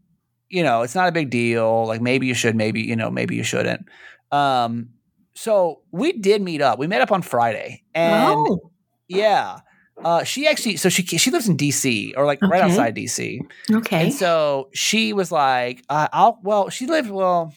you 0.50 0.62
know, 0.62 0.82
it's 0.82 0.94
not 0.94 1.08
a 1.08 1.12
big 1.12 1.30
deal. 1.30 1.87
Like 1.87 2.02
maybe 2.02 2.26
you 2.26 2.35
should, 2.35 2.54
maybe 2.54 2.82
you 2.82 2.94
know, 2.94 3.11
maybe 3.11 3.35
you 3.35 3.42
shouldn't. 3.42 3.87
Um, 4.30 4.90
so 5.35 5.82
we 5.92 6.12
did 6.12 6.42
meet 6.42 6.61
up. 6.61 6.78
We 6.78 6.87
met 6.87 7.00
up 7.00 7.11
on 7.11 7.23
Friday, 7.23 7.82
and 7.94 8.35
oh. 8.37 8.70
yeah, 9.08 9.61
uh, 10.05 10.25
she 10.25 10.47
actually, 10.47 10.76
so 10.76 10.88
she 10.88 11.03
she 11.05 11.31
lives 11.31 11.49
in 11.49 11.57
D.C. 11.57 12.15
or 12.17 12.26
like 12.26 12.41
right 12.43 12.62
outside 12.62 12.95
D.C. 12.95 13.41
Okay. 13.71 14.05
And 14.05 14.15
so 14.15 14.69
she 14.73 15.12
was 15.12 15.33
like, 15.33 15.83
uh, 15.88 16.09
I'll, 16.12 16.38
well, 16.43 16.69
she 16.69 16.87
lived, 16.87 17.11
well, 17.11 17.55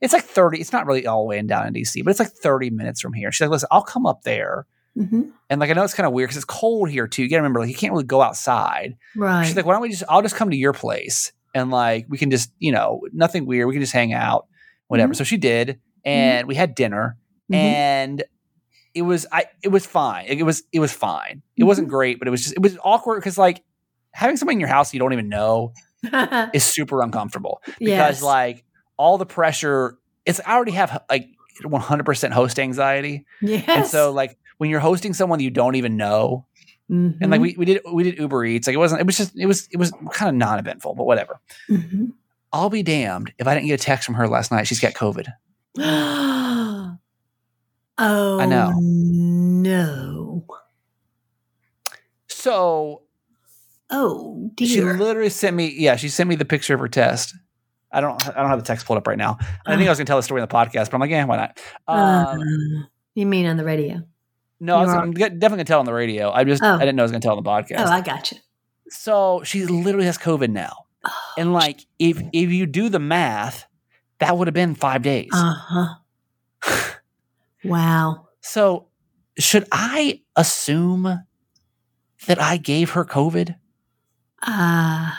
it's 0.00 0.12
like 0.12 0.24
30, 0.24 0.60
it's 0.60 0.72
not 0.72 0.86
really 0.86 1.06
all 1.06 1.22
the 1.22 1.26
way 1.28 1.38
in 1.38 1.46
down 1.46 1.66
in 1.66 1.74
DC, 1.74 2.02
but 2.04 2.10
it's 2.10 2.20
like 2.20 2.30
30 2.30 2.70
minutes 2.70 3.00
from 3.00 3.12
here. 3.12 3.30
She's 3.32 3.42
like, 3.42 3.50
listen, 3.50 3.68
I'll 3.70 3.82
come 3.82 4.06
up 4.06 4.22
there. 4.22 4.66
mm-hmm. 4.96 5.22
And 5.50 5.60
like, 5.60 5.68
I 5.68 5.72
know 5.74 5.82
it's 5.84 5.92
kind 5.94 6.06
of 6.06 6.12
weird 6.12 6.28
because 6.28 6.36
it's 6.38 6.44
cold 6.44 6.88
here 6.90 7.06
too. 7.08 7.22
You 7.22 7.28
gotta 7.28 7.42
remember, 7.42 7.60
like, 7.60 7.68
you 7.68 7.74
can't 7.74 7.92
really 7.92 8.04
go 8.04 8.22
outside. 8.22 8.96
Right. 9.16 9.44
She's 9.46 9.56
like, 9.56 9.66
why 9.66 9.72
don't 9.74 9.82
we 9.82 9.90
just, 9.90 10.04
I'll 10.08 10.22
just 10.22 10.36
come 10.36 10.50
to 10.50 10.56
your 10.56 10.72
place 10.72 11.32
and 11.54 11.70
like, 11.70 12.06
we 12.08 12.16
can 12.18 12.30
just, 12.30 12.50
you 12.58 12.72
know, 12.72 13.00
nothing 13.12 13.44
weird. 13.46 13.66
We 13.66 13.74
can 13.74 13.82
just 13.82 13.92
hang 13.92 14.12
out, 14.12 14.46
whatever. 14.88 15.12
Mhm. 15.12 15.16
So 15.16 15.24
she 15.24 15.36
did. 15.36 15.80
And 16.04 16.46
we 16.48 16.54
had 16.54 16.74
dinner 16.74 17.18
Mhm. 17.52 17.56
and 17.56 18.24
it 18.94 19.02
was, 19.02 19.26
I, 19.32 19.44
it 19.62 19.68
was 19.68 19.86
fine. 19.86 20.26
It 20.26 20.42
was, 20.42 20.62
it 20.72 20.80
was 20.80 20.92
fine. 20.92 21.42
It 21.56 21.64
wasn't 21.64 21.86
Mm-hmm. 21.88 21.94
great, 21.96 22.18
but 22.18 22.28
it 22.28 22.30
was 22.30 22.42
just, 22.42 22.54
it 22.54 22.62
was 22.62 22.76
awkward 22.84 23.20
because 23.20 23.38
like 23.38 23.62
having 24.12 24.36
somebody 24.36 24.54
in 24.56 24.60
your 24.60 24.68
house 24.68 24.92
you 24.92 24.98
don't 25.00 25.12
even 25.12 25.28
know 25.28 25.72
is 26.52 26.64
super 26.64 27.02
uncomfortable 27.02 27.62
because 27.78 27.78
Yes. 27.80 28.22
like 28.22 28.64
all 28.96 29.18
the 29.18 29.26
pressure 29.26 29.96
it's 30.26 30.40
I 30.44 30.54
already 30.54 30.72
have 30.72 31.02
like 31.08 31.28
100% 31.62 32.32
host 32.32 32.58
anxiety 32.58 33.26
yes. 33.40 33.64
and 33.68 33.86
so 33.86 34.10
like 34.12 34.36
when 34.58 34.68
you're 34.70 34.80
hosting 34.80 35.14
someone 35.14 35.40
you 35.40 35.50
don't 35.50 35.74
even 35.76 35.96
know 35.96 36.46
and 36.88 37.14
Mm-hmm. 37.20 37.30
like 37.30 37.40
we, 37.40 37.54
we 37.56 37.64
did 37.66 37.82
we 37.92 38.02
did 38.02 38.18
Uber 38.18 38.44
Eats 38.44 38.66
like 38.66 38.74
it 38.74 38.78
wasn't 38.78 39.00
it 39.00 39.06
was 39.06 39.16
just 39.16 39.38
it 39.38 39.46
was 39.46 39.68
it 39.70 39.76
was 39.76 39.92
kind 40.12 40.28
of 40.28 40.34
non-eventful 40.34 40.94
but 40.96 41.04
whatever 41.04 41.38
Mhm. 41.70 42.12
I'll 42.52 42.68
be 42.70 42.82
damned 42.82 43.32
if 43.38 43.46
I 43.46 43.54
didn't 43.54 43.68
get 43.68 43.80
a 43.80 43.84
text 43.84 44.04
from 44.06 44.16
her 44.16 44.26
last 44.26 44.50
night 44.50 44.66
she's 44.66 44.80
got 44.80 44.94
covid 44.94 45.28
oh. 48.00 48.40
I 48.40 48.46
know. 48.46 48.72
No. 48.80 50.44
so 52.28 53.02
Oh 53.90 54.50
dear. 54.54 54.66
she 54.68 54.80
literally 54.82 55.30
sent 55.30 55.56
me 55.56 55.74
yeah 55.76 55.96
she 55.96 56.08
sent 56.08 56.28
me 56.28 56.36
the 56.36 56.44
picture 56.44 56.74
of 56.74 56.80
her 56.80 56.88
test 56.88 57.34
I 57.92 58.00
don't 58.00 58.24
I 58.28 58.32
don't 58.40 58.48
have 58.48 58.60
the 58.60 58.64
text 58.64 58.86
pulled 58.86 58.96
up 58.98 59.06
right 59.06 59.18
now 59.18 59.36
I 59.66 59.76
think 59.76 59.86
I 59.86 59.90
was 59.90 59.98
gonna 59.98 60.06
tell 60.06 60.16
the 60.16 60.22
story 60.22 60.40
in 60.40 60.46
the 60.48 60.54
podcast 60.54 60.86
but 60.90 60.94
I'm 60.94 61.00
like 61.00 61.10
yeah 61.10 61.24
why 61.24 61.36
not 61.36 61.60
um, 61.88 62.40
Uh, 62.40 62.84
you 63.14 63.26
mean 63.26 63.46
on 63.46 63.56
the 63.56 63.64
radio? 63.64 64.02
no 64.60 64.76
I 64.76 64.80
was, 64.82 64.90
I'm 64.90 65.12
definitely 65.12 65.48
gonna 65.48 65.64
tell 65.64 65.80
on 65.80 65.86
the 65.86 65.92
radio 65.92 66.30
I 66.30 66.44
just 66.44 66.62
Oh. 66.62 66.74
I 66.74 66.78
didn't 66.78 66.96
know 66.96 67.02
I 67.02 67.04
was 67.04 67.10
gonna 67.12 67.20
tell 67.20 67.36
on 67.36 67.42
the 67.42 67.50
podcast 67.50 67.84
Oh, 67.86 67.90
I 67.90 68.00
got 68.00 68.30
you. 68.32 68.38
So 68.90 69.42
she 69.44 69.66
literally 69.66 70.06
has 70.06 70.18
COVID 70.18 70.50
now. 70.50 70.86
and 71.38 71.52
like 71.52 71.80
if 71.98 72.20
if 72.32 72.50
you 72.50 72.66
do 72.66 72.88
the 72.88 72.98
math, 72.98 73.64
that 74.18 74.36
would 74.36 74.46
have 74.48 74.54
been 74.54 74.74
five 74.74 75.02
days. 75.02 75.30
Uh 75.32 75.54
huh. 75.54 75.94
Wow. 77.64 78.28
so 78.40 78.86
should 79.38 79.66
I 79.72 80.22
assume 80.36 81.24
that 82.26 82.40
I 82.40 82.56
gave 82.58 82.90
her 82.90 83.04
COVID? 83.04 83.54
Uh, 84.46 85.12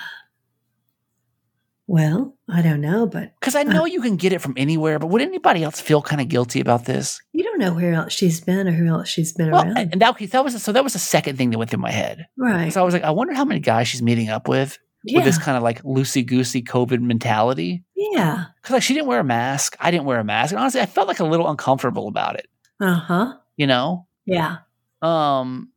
well, 1.87 2.37
I 2.47 2.61
don't 2.61 2.79
know, 2.81 3.05
but 3.05 3.33
Because 3.39 3.55
I 3.55 3.63
know 3.63 3.85
you 3.85 4.01
can 4.01 4.15
get 4.15 4.31
it 4.33 4.39
from 4.41 4.53
anywhere, 4.55 4.97
but 4.99 5.07
would 5.07 5.21
anybody 5.21 5.63
else 5.63 5.81
feel 5.81 6.01
kind 6.01 6.21
of 6.21 6.27
guilty 6.29 6.59
about 6.61 6.85
this? 6.85 7.19
you 7.33 7.43
don't 7.43 7.59
know 7.59 7.73
where 7.73 7.93
else 7.93 8.13
she's 8.13 8.39
been 8.39 8.67
or 8.67 8.71
who 8.71 8.87
else 8.87 9.09
she's 9.09 9.33
been 9.33 9.51
Well, 9.51 9.63
around. 9.63 9.77
and 9.77 10.01
that, 10.01 10.17
that 10.31 10.43
was 10.43 10.61
so 10.63 10.71
that 10.71 10.83
was 10.83 10.93
the 10.93 10.99
second 10.99 11.37
thing 11.37 11.49
that 11.51 11.57
went 11.57 11.69
through 11.69 11.81
my 11.81 11.91
head. 11.91 12.27
right. 12.37 12.71
So 12.71 12.81
I 12.81 12.83
was 12.83 12.93
like, 12.93 13.03
I 13.03 13.11
wonder 13.11 13.33
how 13.33 13.45
many 13.45 13.59
guys 13.59 13.87
she's 13.87 14.01
meeting 14.01 14.29
up 14.29 14.47
with 14.47 14.77
yeah. 15.03 15.17
with 15.17 15.25
this 15.25 15.37
kind 15.37 15.57
of 15.57 15.63
like 15.63 15.81
loosey 15.83 16.25
goosey 16.25 16.61
COVID 16.61 17.01
mentality. 17.01 17.83
yeah. 17.95 18.45
Because 18.61 18.73
like 18.73 18.83
she 18.83 18.93
didn't 18.93 19.07
wear 19.07 19.19
a 19.19 19.23
mask, 19.23 19.75
I 19.79 19.91
didn't 19.91 20.05
wear 20.05 20.19
a 20.19 20.23
mask, 20.23 20.51
and 20.51 20.59
honestly, 20.59 20.81
I 20.81 20.85
felt 20.85 21.07
like 21.07 21.19
a 21.19 21.25
little 21.25 21.49
uncomfortable 21.49 22.07
about 22.07 22.35
it. 22.35 22.47
Uh 22.79 22.93
huh. 22.95 23.33
You 23.57 23.67
know, 23.67 24.07
Yeah. 24.25 24.57
um. 25.01 25.69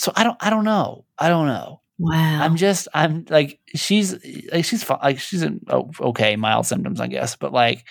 So 0.00 0.12
I 0.16 0.24
don't, 0.24 0.36
I 0.40 0.48
don't 0.48 0.64
know, 0.64 1.04
I 1.18 1.28
don't 1.28 1.46
know. 1.46 1.82
Wow. 1.98 2.42
I'm 2.42 2.56
just, 2.56 2.88
I'm 2.94 3.26
like, 3.28 3.60
she's 3.74 4.14
like, 4.50 4.64
she's 4.64 4.82
fine, 4.82 4.98
like 5.02 5.18
she's 5.18 5.42
in 5.42 5.60
oh, 5.68 5.90
okay, 6.00 6.36
mild 6.36 6.64
symptoms, 6.64 6.98
I 7.02 7.06
guess, 7.06 7.36
but 7.36 7.52
like, 7.52 7.84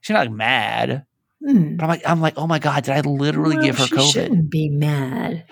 she's 0.00 0.14
not 0.14 0.20
like 0.26 0.30
mad. 0.30 1.04
Hmm. 1.44 1.74
But 1.74 1.82
I'm 1.84 1.88
like, 1.88 2.02
I'm 2.06 2.20
like, 2.20 2.34
oh 2.36 2.46
my 2.46 2.60
god, 2.60 2.84
did 2.84 2.94
I 2.94 3.00
literally 3.00 3.56
Well, 3.56 3.64
give 3.64 3.78
her 3.78 3.86
she 3.88 3.96
COVID? 3.96 4.12
shouldn't 4.12 4.50
be 4.50 4.68
mad. 4.68 5.44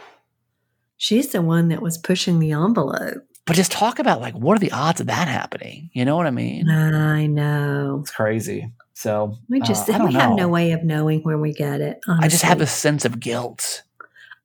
She's 0.96 1.32
the 1.32 1.42
one 1.42 1.66
that 1.68 1.82
was 1.82 1.98
pushing 1.98 2.38
the 2.38 2.52
envelope. 2.52 3.24
But 3.50 3.56
just 3.56 3.72
talk 3.72 3.98
about 3.98 4.20
like, 4.20 4.34
what 4.34 4.56
are 4.56 4.60
the 4.60 4.70
odds 4.70 5.00
of 5.00 5.08
that 5.08 5.26
happening? 5.26 5.90
You 5.92 6.04
know 6.04 6.14
what 6.14 6.28
I 6.28 6.30
mean? 6.30 6.70
I 6.70 7.26
know. 7.26 7.98
It's 8.00 8.12
crazy. 8.12 8.70
So 8.94 9.38
We 9.48 9.58
just 9.60 9.90
uh, 9.90 9.94
I 9.94 9.98
don't 9.98 10.06
we 10.06 10.14
have 10.14 10.36
no 10.36 10.46
way 10.46 10.70
of 10.70 10.84
knowing 10.84 11.22
when 11.24 11.40
we 11.40 11.52
get 11.52 11.80
it. 11.80 11.98
I 12.06 12.28
just 12.28 12.44
have 12.44 12.60
a 12.60 12.66
sense 12.68 13.04
of 13.04 13.18
guilt. 13.18 13.82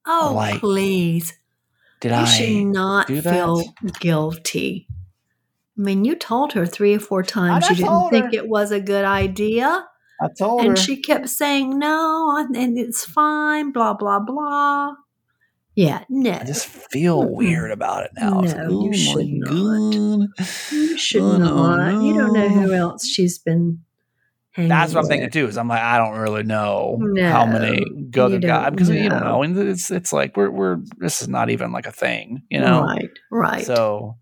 Oh, 0.07 0.33
like, 0.35 0.59
please. 0.59 1.37
Did 1.99 2.13
You 2.13 2.17
I? 2.17 2.25
should 2.25 2.65
not 2.65 3.05
do 3.05 3.21
that? 3.21 3.31
feel 3.31 3.75
guilty. 3.99 4.87
I 5.77 5.81
mean, 5.81 6.03
you 6.03 6.15
told 6.15 6.53
her 6.53 6.65
three 6.65 6.95
or 6.95 6.99
four 6.99 7.21
times 7.21 7.65
I 7.65 7.69
you 7.69 7.75
didn't 7.75 8.09
think 8.09 8.33
it 8.33 8.49
was 8.49 8.71
a 8.71 8.79
good 8.79 9.05
idea. 9.05 9.87
I 10.19 10.29
told 10.35 10.63
her. 10.63 10.69
And 10.69 10.79
she 10.79 10.99
kept 10.99 11.29
saying, 11.29 11.77
no, 11.77 12.43
and 12.55 12.75
it's 12.75 13.05
fine, 13.05 13.71
blah, 13.71 13.93
blah, 13.93 14.19
blah. 14.19 14.95
Yeah, 15.75 16.03
no. 16.09 16.31
I 16.31 16.43
just 16.45 16.67
feel 16.67 17.21
Mm-mm. 17.23 17.31
weird 17.35 17.71
about 17.71 18.05
it 18.05 18.11
now. 18.17 18.39
No, 18.39 18.47
like, 18.47 18.55
you 18.69 18.89
oh 18.89 18.93
should 18.93 19.27
not. 19.27 19.49
God. 20.37 20.47
you 20.71 20.97
should 20.97 21.21
Oh, 21.21 21.37
no, 21.37 21.75
not. 21.75 22.03
You 22.03 22.13
don't 22.13 22.33
know 22.33 22.47
who 22.49 22.73
else 22.73 23.05
she's 23.05 23.37
been 23.39 23.83
hanging 24.51 24.69
That's 24.69 24.93
what 24.93 24.99
I'm 24.99 25.03
with. 25.03 25.09
thinking 25.11 25.29
too. 25.31 25.47
Is 25.47 25.57
I'm 25.57 25.67
like, 25.67 25.81
I 25.81 25.97
don't 25.97 26.17
really 26.17 26.43
know 26.43 26.97
No, 26.99 27.29
how 27.29 27.45
many 27.45 27.83
go 28.09 28.27
you 28.27 28.39
the 28.39 28.47
guy 28.47 28.63
don't 28.65 28.71
because 28.71 28.89
you 28.89 29.09
don't 29.09 29.21
know. 29.23 29.43
and 29.43 29.57
it's 29.57 29.91
it's 29.91 30.13
like 30.13 30.37
we're 30.37 30.49
we're 30.49 30.77
this 30.97 31.21
is 31.21 31.27
not 31.27 31.49
even 31.49 31.71
like 31.73 31.87
a 31.87 31.91
thing, 31.91 32.43
you 32.49 32.59
know. 32.61 32.81
Right, 32.83 33.09
right. 33.29 33.65
So 33.65 34.17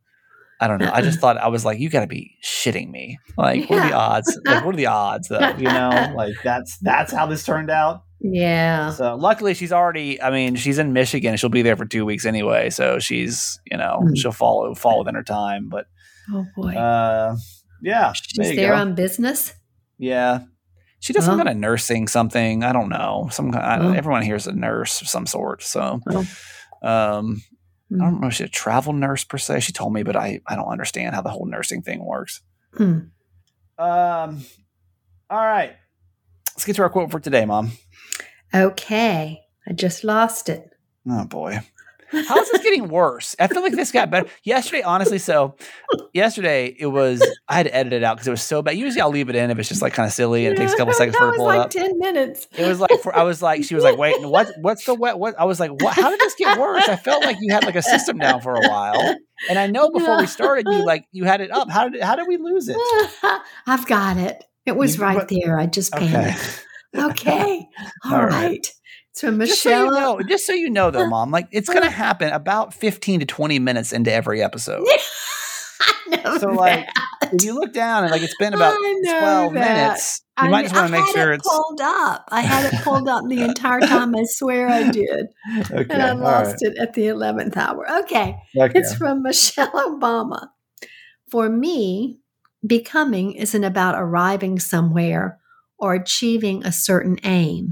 I 0.59 0.67
don't 0.67 0.79
know. 0.79 0.89
I 0.91 1.01
just 1.01 1.17
uh-uh. 1.17 1.33
thought 1.35 1.37
I 1.37 1.49
was 1.49 1.65
like, 1.65 1.79
you 1.79 1.89
got 1.89 2.01
to 2.01 2.07
be 2.07 2.37
shitting 2.43 2.89
me. 2.89 3.19
Like, 3.37 3.69
what 3.69 3.79
are 3.79 3.87
the 3.89 3.93
odds? 3.95 4.39
Like, 4.45 4.65
what 4.65 4.73
are 4.73 4.77
the 4.77 4.85
odds 4.87 5.27
though? 5.27 5.49
You 5.57 5.65
know, 5.65 6.13
like 6.15 6.35
that's 6.43 6.77
that's 6.79 7.11
how 7.11 7.25
this 7.27 7.43
turned 7.45 7.69
out. 7.69 8.03
Yeah. 8.23 8.89
So 8.91 9.15
luckily, 9.15 9.53
she's 9.53 9.71
already. 9.71 10.21
I 10.21 10.31
mean, 10.31 10.55
she's 10.55 10.79
in 10.79 10.93
Michigan. 10.93 11.35
She'll 11.37 11.49
be 11.49 11.61
there 11.61 11.75
for 11.77 11.85
two 11.85 12.05
weeks 12.05 12.25
anyway. 12.25 12.69
So 12.71 12.97
she's, 12.99 13.59
you 13.69 13.77
know, 13.77 13.99
Hmm. 14.01 14.13
she'll 14.15 14.31
fall 14.31 14.73
fall 14.75 14.99
within 14.99 15.15
her 15.15 15.23
time. 15.23 15.69
But 15.69 15.85
Oh, 16.33 16.45
boy. 16.55 16.73
uh, 16.73 17.35
yeah, 17.81 18.13
she's 18.13 18.49
you 18.51 18.55
there 18.55 18.73
on 18.73 18.95
business. 18.95 19.53
yeah. 19.97 20.39
She 20.99 21.11
does 21.11 21.25
some 21.25 21.35
kind 21.35 21.49
of 21.49 21.57
nursing 21.57 22.07
something. 22.07 22.63
I 22.63 22.71
don't 22.71 22.87
know. 22.87 23.27
Some 23.29 23.51
kind. 23.51 23.83
Well. 23.83 23.93
everyone 23.93 24.21
here 24.21 24.35
is 24.35 24.47
a 24.47 24.53
nurse 24.53 25.01
of 25.01 25.09
some 25.09 25.25
sort. 25.25 25.61
So, 25.61 25.99
Well. 26.05 26.19
um, 26.81 27.43
I 27.91 27.95
Mm. 27.95 27.99
don't 27.99 28.21
know 28.21 28.27
if 28.27 28.35
she's 28.35 28.47
a 28.47 28.49
travel 28.49 28.93
nurse 28.93 29.25
per 29.25 29.37
se. 29.37 29.59
She 29.59 29.73
told 29.73 29.91
me, 29.93 30.03
but 30.03 30.15
I 30.15 30.39
I 30.47 30.55
don't 30.55 30.69
understand 30.71 31.13
how 31.13 31.21
the 31.21 31.29
whole 31.29 31.45
nursing 31.45 31.81
thing 31.81 32.05
works. 32.05 32.41
Mm. 32.77 33.09
Um. 33.77 34.45
All 35.29 35.45
right. 35.45 35.73
Let's 36.55 36.65
get 36.65 36.75
to 36.77 36.83
our 36.83 36.89
quote 36.89 37.11
for 37.11 37.19
today, 37.19 37.45
Mom. 37.45 37.71
Okay. 38.53 39.41
I 39.67 39.73
just 39.73 40.03
lost 40.03 40.49
it. 40.49 40.69
Oh 41.09 41.25
boy. 41.25 41.59
How 42.11 42.39
is 42.39 42.51
this 42.51 42.61
getting 42.61 42.89
worse? 42.89 43.35
I 43.39 43.47
feel 43.47 43.63
like 43.63 43.73
this 43.73 43.91
got 43.91 44.11
better. 44.11 44.29
Yesterday, 44.43 44.83
honestly, 44.83 45.17
so 45.17 45.55
yesterday 46.13 46.67
it 46.77 46.85
was 46.85 47.23
I 47.49 47.55
had 47.55 47.65
to 47.65 47.75
edit 47.75 47.91
it 47.93 48.03
out 48.03 48.17
because 48.17 48.27
it 48.27 48.31
was 48.31 48.43
so 48.43 48.61
bad. 48.61 48.77
Usually 48.77 49.01
I'll 49.01 49.09
leave 49.09 49.29
it 49.29 49.35
in 49.35 49.49
if 49.49 49.57
it's 49.57 49.67
just 49.67 49.81
like 49.81 49.93
kind 49.93 50.05
of 50.05 50.13
silly 50.13 50.45
and 50.45 50.53
it 50.53 50.59
takes 50.59 50.73
a 50.73 50.77
couple 50.77 50.93
seconds 50.93 51.17
for 51.17 51.23
her 51.23 51.27
was 51.29 51.35
to 51.37 51.39
pull 51.39 51.45
like 51.47 51.57
it 51.75 51.81
up. 51.81 51.87
10 51.87 51.97
minutes. 51.97 52.47
It 52.55 52.67
was 52.67 52.79
like 52.79 52.91
for, 53.01 53.15
I 53.15 53.23
was 53.23 53.41
like, 53.41 53.63
she 53.63 53.73
was 53.73 53.83
like, 53.83 53.97
wait, 53.97 54.21
what 54.21 54.51
what's 54.61 54.85
the 54.85 54.93
what 54.93 55.17
what 55.19 55.39
I 55.39 55.45
was 55.45 55.59
like, 55.59 55.71
what 55.81 55.95
how 55.95 56.11
did 56.11 56.19
this 56.19 56.35
get 56.35 56.59
worse? 56.59 56.87
I 56.87 56.97
felt 56.97 57.23
like 57.25 57.37
you 57.41 57.51
had 57.51 57.63
like 57.63 57.75
a 57.75 57.81
system 57.81 58.19
down 58.19 58.41
for 58.41 58.53
a 58.53 58.61
while. 58.69 59.15
And 59.49 59.57
I 59.57 59.65
know 59.65 59.89
before 59.89 60.19
we 60.19 60.27
started 60.27 60.67
you 60.69 60.85
like 60.85 61.07
you 61.11 61.23
had 61.23 61.41
it 61.41 61.49
up. 61.49 61.71
How 61.71 61.89
did 61.89 62.03
how 62.03 62.15
did 62.15 62.27
we 62.27 62.37
lose 62.37 62.69
it? 62.69 62.77
I've 63.65 63.87
got 63.87 64.17
it. 64.17 64.43
It 64.67 64.75
was 64.75 64.97
You- 64.97 65.01
right 65.01 65.15
what- 65.15 65.29
there. 65.29 65.57
I 65.59 65.65
just 65.65 65.91
panicked. 65.91 66.37
Okay. 66.39 66.49
All 66.95 67.11
All 68.11 68.25
right. 68.25 68.29
right. 68.29 68.67
It's 69.11 69.21
from 69.21 69.39
Just 69.39 69.61
so 69.61 69.69
you 69.69 69.85
Michelle. 69.91 70.17
know, 70.17 70.23
just 70.27 70.45
so 70.47 70.53
you 70.53 70.69
know 70.69 70.89
though, 70.91 71.07
mom, 71.07 71.29
like 71.31 71.47
it's 71.51 71.69
gonna 71.69 71.89
happen 71.89 72.31
about 72.33 72.73
15 72.73 73.19
to 73.21 73.25
20 73.25 73.59
minutes 73.59 73.91
into 73.93 74.11
every 74.11 74.41
episode. 74.41 74.85
I 75.81 76.21
know 76.23 76.37
So 76.39 76.47
like 76.49 76.85
that. 77.21 77.33
if 77.33 77.43
you 77.43 77.53
look 77.55 77.73
down 77.73 78.03
and 78.03 78.11
like 78.11 78.21
it's 78.23 78.35
been 78.37 78.53
about 78.53 78.75
12 78.75 79.53
that. 79.53 79.75
minutes, 79.75 80.21
you 80.39 80.45
I 80.45 80.49
might 80.49 80.63
just 80.63 80.73
want 80.75 80.87
to 80.87 80.91
make 80.91 81.05
sure 81.13 81.31
it 81.31 81.35
it's 81.39 81.47
pulled 81.49 81.81
up. 81.81 82.25
I 82.29 82.41
had 82.41 82.73
it 82.73 82.81
pulled 82.83 83.07
up 83.07 83.23
the 83.27 83.41
entire 83.41 83.79
time. 83.85 84.15
I 84.15 84.23
swear 84.25 84.67
I 84.67 84.89
did. 84.89 85.27
okay. 85.71 85.85
And 85.93 86.01
I 86.01 86.13
lost 86.13 86.55
it 86.61 86.77
at 86.79 86.93
the 86.93 87.03
11th 87.07 87.55
hour. 87.57 87.85
Okay. 88.03 88.35
Okay. 88.57 88.79
It's 88.79 88.95
from 88.95 89.21
Michelle 89.23 89.71
Obama. 89.71 90.47
For 91.29 91.49
me, 91.49 92.19
becoming 92.65 93.33
isn't 93.33 93.63
about 93.63 93.95
arriving 93.95 94.59
somewhere 94.59 95.39
or 95.83 95.93
achieving 95.93 96.63
a 96.63 96.71
certain 96.71 97.17
aim. 97.25 97.71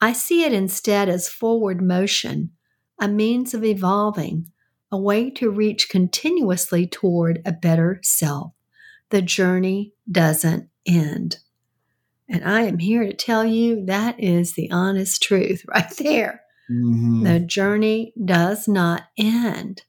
I 0.00 0.14
see 0.14 0.44
it 0.44 0.52
instead 0.54 1.10
as 1.10 1.28
forward 1.28 1.82
motion, 1.82 2.52
a 2.98 3.06
means 3.06 3.52
of 3.52 3.62
evolving, 3.62 4.50
a 4.90 4.96
way 4.96 5.28
to 5.32 5.50
reach 5.50 5.90
continuously 5.90 6.86
toward 6.86 7.42
a 7.44 7.52
better 7.52 8.00
self. 8.02 8.52
The 9.10 9.20
journey 9.20 9.92
doesn't 10.10 10.70
end. 10.86 11.36
And 12.30 12.42
I 12.44 12.62
am 12.62 12.78
here 12.78 13.04
to 13.04 13.12
tell 13.12 13.44
you 13.44 13.84
that 13.84 14.18
is 14.18 14.54
the 14.54 14.70
honest 14.70 15.22
truth 15.22 15.64
right 15.68 15.90
there. 15.98 16.40
Mhm. 16.72 17.24
The 17.24 17.40
journey 17.40 18.14
does 18.24 18.66
not 18.66 19.02
end, 19.18 19.82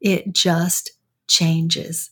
it 0.00 0.32
just 0.32 0.92
changes. 1.26 2.10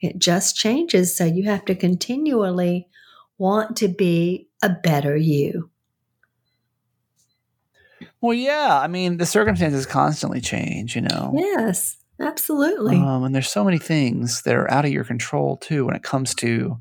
It 0.00 0.18
just 0.18 0.56
changes. 0.56 1.14
So 1.14 1.26
you 1.26 1.44
have 1.44 1.66
to 1.66 1.74
continually 1.74 2.88
want 3.38 3.76
to 3.78 3.88
be 3.88 4.48
a 4.62 4.68
better 4.68 5.16
you. 5.16 5.70
Well, 8.20 8.34
yeah. 8.34 8.78
I 8.80 8.88
mean, 8.88 9.16
the 9.16 9.26
circumstances 9.26 9.86
constantly 9.86 10.40
change, 10.40 10.96
you 10.96 11.02
know. 11.02 11.32
Yes, 11.34 11.96
absolutely. 12.20 12.96
Um, 12.96 13.24
and 13.24 13.34
there's 13.34 13.50
so 13.50 13.64
many 13.64 13.78
things 13.78 14.42
that 14.42 14.56
are 14.56 14.70
out 14.70 14.84
of 14.84 14.90
your 14.90 15.04
control 15.04 15.56
too 15.56 15.86
when 15.86 15.94
it 15.94 16.02
comes 16.02 16.34
to. 16.36 16.78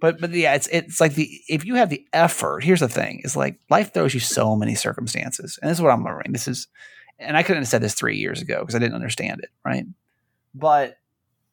But 0.00 0.20
but 0.20 0.30
yeah, 0.32 0.54
it's 0.54 0.68
it's 0.68 1.00
like 1.00 1.14
the 1.14 1.28
if 1.48 1.64
you 1.64 1.76
have 1.76 1.88
the 1.88 2.06
effort. 2.12 2.62
Here's 2.62 2.80
the 2.80 2.88
thing: 2.88 3.22
is 3.24 3.36
like 3.36 3.58
life 3.70 3.94
throws 3.94 4.12
you 4.14 4.20
so 4.20 4.54
many 4.54 4.74
circumstances, 4.74 5.58
and 5.60 5.70
this 5.70 5.78
is 5.78 5.82
what 5.82 5.92
I'm 5.92 6.04
learning. 6.04 6.32
This 6.32 6.46
is, 6.46 6.68
and 7.18 7.36
I 7.36 7.42
couldn't 7.42 7.62
have 7.62 7.68
said 7.68 7.80
this 7.80 7.94
three 7.94 8.18
years 8.18 8.42
ago 8.42 8.60
because 8.60 8.74
I 8.74 8.80
didn't 8.80 8.96
understand 8.96 9.40
it, 9.42 9.50
right? 9.64 9.86
But 10.54 10.98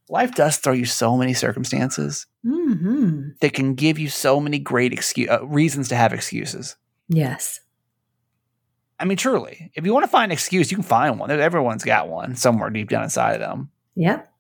life 0.10 0.36
does 0.36 0.58
throw 0.58 0.74
you 0.74 0.86
so 0.86 1.16
many 1.16 1.34
circumstances 1.34 2.28
hmm 2.44 3.30
that 3.40 3.54
can 3.54 3.76
give 3.76 3.98
you 4.00 4.08
so 4.10 4.40
many 4.40 4.60
great 4.60 4.94
excuse 4.94 5.30
uh, 5.30 5.46
reasons 5.46 5.90
to 5.90 5.96
have 5.96 6.14
excuses. 6.14 6.76
Yes. 7.08 7.60
I 9.00 9.06
mean, 9.06 9.18
truly, 9.18 9.72
if 9.74 9.86
you 9.86 9.94
want 9.94 10.04
to 10.04 10.12
find 10.12 10.26
an 10.26 10.34
excuse, 10.34 10.70
you 10.72 10.78
can 10.78 10.84
find 10.84 11.20
one. 11.20 11.32
Everyone's 11.32 11.84
got 11.84 12.08
one 12.08 12.36
somewhere 12.36 12.70
deep 12.70 12.90
down 12.90 13.04
inside 13.04 13.34
of 13.34 13.40
them 13.40 13.72
Yep. 13.96 14.32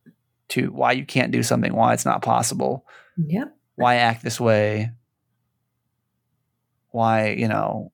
to 0.49 0.67
why 0.71 0.91
you 0.91 1.05
can't 1.05 1.31
do 1.31 1.41
something, 1.41 1.73
why 1.73 1.93
it's 1.93 2.05
not 2.05 2.21
possible, 2.21 2.85
Yep. 3.17 3.55
why 3.75 3.95
act 3.95 4.23
this 4.23 4.39
way, 4.39 4.91
why, 6.91 7.29
you 7.29 7.47
know, 7.47 7.91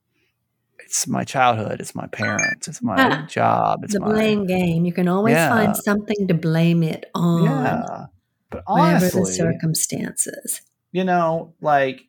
it's 0.80 1.08
my 1.08 1.24
childhood, 1.24 1.80
it's 1.80 1.96
my 1.96 2.08
parents, 2.08 2.68
it's 2.68 2.82
my 2.82 2.96
Ah, 2.98 3.26
job, 3.28 3.84
it's 3.84 3.94
the 3.94 4.00
my 4.02 4.08
blame 4.14 4.46
game. 4.46 4.86
You 4.86 4.94
can 4.94 5.08
always 5.08 5.36
Yeah. 5.36 5.50
find 5.50 5.76
something 5.78 6.28
to 6.28 6.34
blame 6.34 6.84
it 6.84 7.06
on, 7.16 7.44
yeah. 7.44 8.06
But 8.50 8.64
whatever 8.68 9.00
the 9.10 9.18
honestly, 9.18 9.34
circumstances. 9.34 10.62
you 10.92 11.04
know, 11.04 11.54
like 11.62 12.08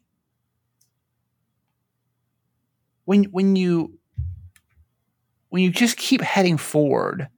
when 3.04 3.24
when 3.24 3.56
you 3.56 3.98
when 5.48 5.62
you 5.62 5.70
just 5.70 5.96
keep 5.96 6.20
heading 6.20 6.58
forward, 6.58 7.28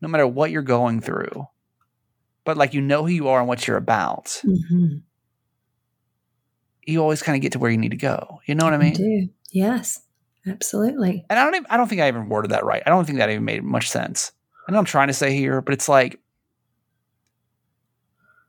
no 0.00 0.08
matter 0.08 0.26
what 0.26 0.50
you're 0.50 0.62
going 0.62 1.00
through, 1.00 1.46
but 2.44 2.56
like 2.56 2.74
you 2.74 2.80
know 2.80 3.02
who 3.02 3.12
you 3.12 3.28
are 3.28 3.38
and 3.38 3.48
what 3.48 3.66
you're 3.66 3.76
about, 3.76 4.40
Mhm. 4.44 5.02
you 6.86 7.00
always 7.02 7.22
kind 7.22 7.36
of 7.36 7.42
get 7.42 7.52
to 7.52 7.58
where 7.58 7.70
you 7.70 7.78
need 7.78 7.90
to 7.90 7.96
go. 7.96 8.40
You 8.46 8.54
know 8.54 8.64
what 8.64 8.74
I 8.74 8.78
mean? 8.78 8.94
do. 8.94 9.28
Yes, 9.50 10.00
absolutely. 10.46 11.24
And 11.30 11.38
I 11.38 11.44
don't 11.44 11.54
even, 11.54 11.66
I 11.70 11.76
don't 11.76 11.86
think 11.88 12.00
I 12.00 12.08
even 12.08 12.28
worded 12.28 12.50
that 12.50 12.64
right. 12.64 12.82
I 12.84 12.90
don't 12.90 13.04
think 13.04 13.18
that 13.18 13.30
even 13.30 13.44
made 13.44 13.62
much 13.62 13.88
sense. 13.88 14.32
I 14.68 14.72
know 14.72 14.78
I'm 14.78 14.84
trying 14.84 15.08
to 15.08 15.14
say 15.14 15.34
here, 15.34 15.60
but 15.60 15.74
it's 15.74 15.88
like 15.88 16.18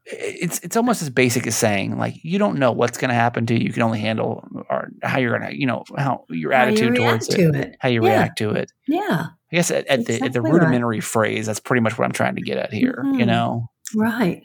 it's 0.05 0.59
it's 0.59 0.77
almost 0.77 1.01
as 1.01 1.09
basic 1.09 1.47
as 1.47 1.55
saying 1.55 1.97
like 1.97 2.13
you 2.23 2.37
don't 2.37 2.59
know 2.59 2.71
what's 2.71 2.97
going 2.97 3.09
to 3.09 3.15
happen 3.15 3.45
to 3.47 3.53
you. 3.55 3.65
You 3.65 3.73
can 3.73 3.81
only 3.81 3.99
handle 3.99 4.47
or 4.69 4.89
how 5.01 5.17
you're 5.17 5.37
going 5.37 5.49
to 5.51 5.59
you 5.59 5.65
know 5.65 5.83
how 5.97 6.25
your 6.29 6.51
How 6.51 6.63
you 6.63 6.67
attitude 6.69 6.95
towards 6.95 7.27
react 7.29 7.33
it, 7.39 7.51
to 7.51 7.59
it. 7.59 7.75
how 7.79 7.89
you 7.89 8.03
Yeah. 8.03 8.09
react 8.09 8.37
to 8.39 8.51
it. 8.51 8.71
Yeah, 8.87 9.27
I 9.51 9.55
guess 9.55 9.71
at, 9.71 9.87
at 9.87 10.05
the 10.05 10.13
at 10.15 10.19
the 10.19 10.25
Exactly 10.25 10.41
right. 10.41 10.53
rudimentary 10.53 10.99
phrase, 11.01 11.47
that's 11.47 11.59
pretty 11.59 11.81
much 11.81 11.97
what 11.97 12.05
I'm 12.05 12.11
trying 12.11 12.35
to 12.35 12.41
get 12.41 12.57
at 12.57 12.71
here. 12.71 13.01
You 13.03 13.25
Mhm. 13.25 13.27
know, 13.27 13.69
right. 13.95 14.43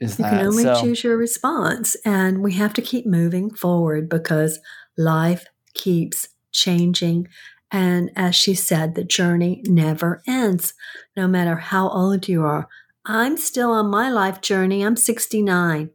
is 0.00 0.18
You 0.18 0.24
that 0.24 0.30
can 0.38 0.46
only 0.46 0.62
so? 0.64 0.80
choose 0.80 1.04
your 1.04 1.16
response, 1.16 1.96
and 2.04 2.42
we 2.42 2.52
have 2.54 2.74
to 2.74 2.82
keep 2.82 3.06
moving 3.06 3.50
forward 3.54 4.08
because 4.08 4.58
life 4.98 5.46
keeps 5.74 6.28
changing. 6.52 7.28
And 7.72 8.10
as 8.16 8.34
she 8.34 8.54
said, 8.54 8.94
the 8.94 9.04
journey 9.04 9.62
never 9.66 10.22
ends, 10.26 10.74
no 11.16 11.26
matter 11.26 11.56
how 11.56 11.88
old 11.88 12.28
you 12.28 12.42
are. 12.44 12.68
I'm 13.08 13.36
still 13.36 13.70
on 13.70 13.88
my 13.88 14.10
life 14.10 14.40
journey. 14.40 14.82
I'm 14.82 14.96
69. 14.96 15.90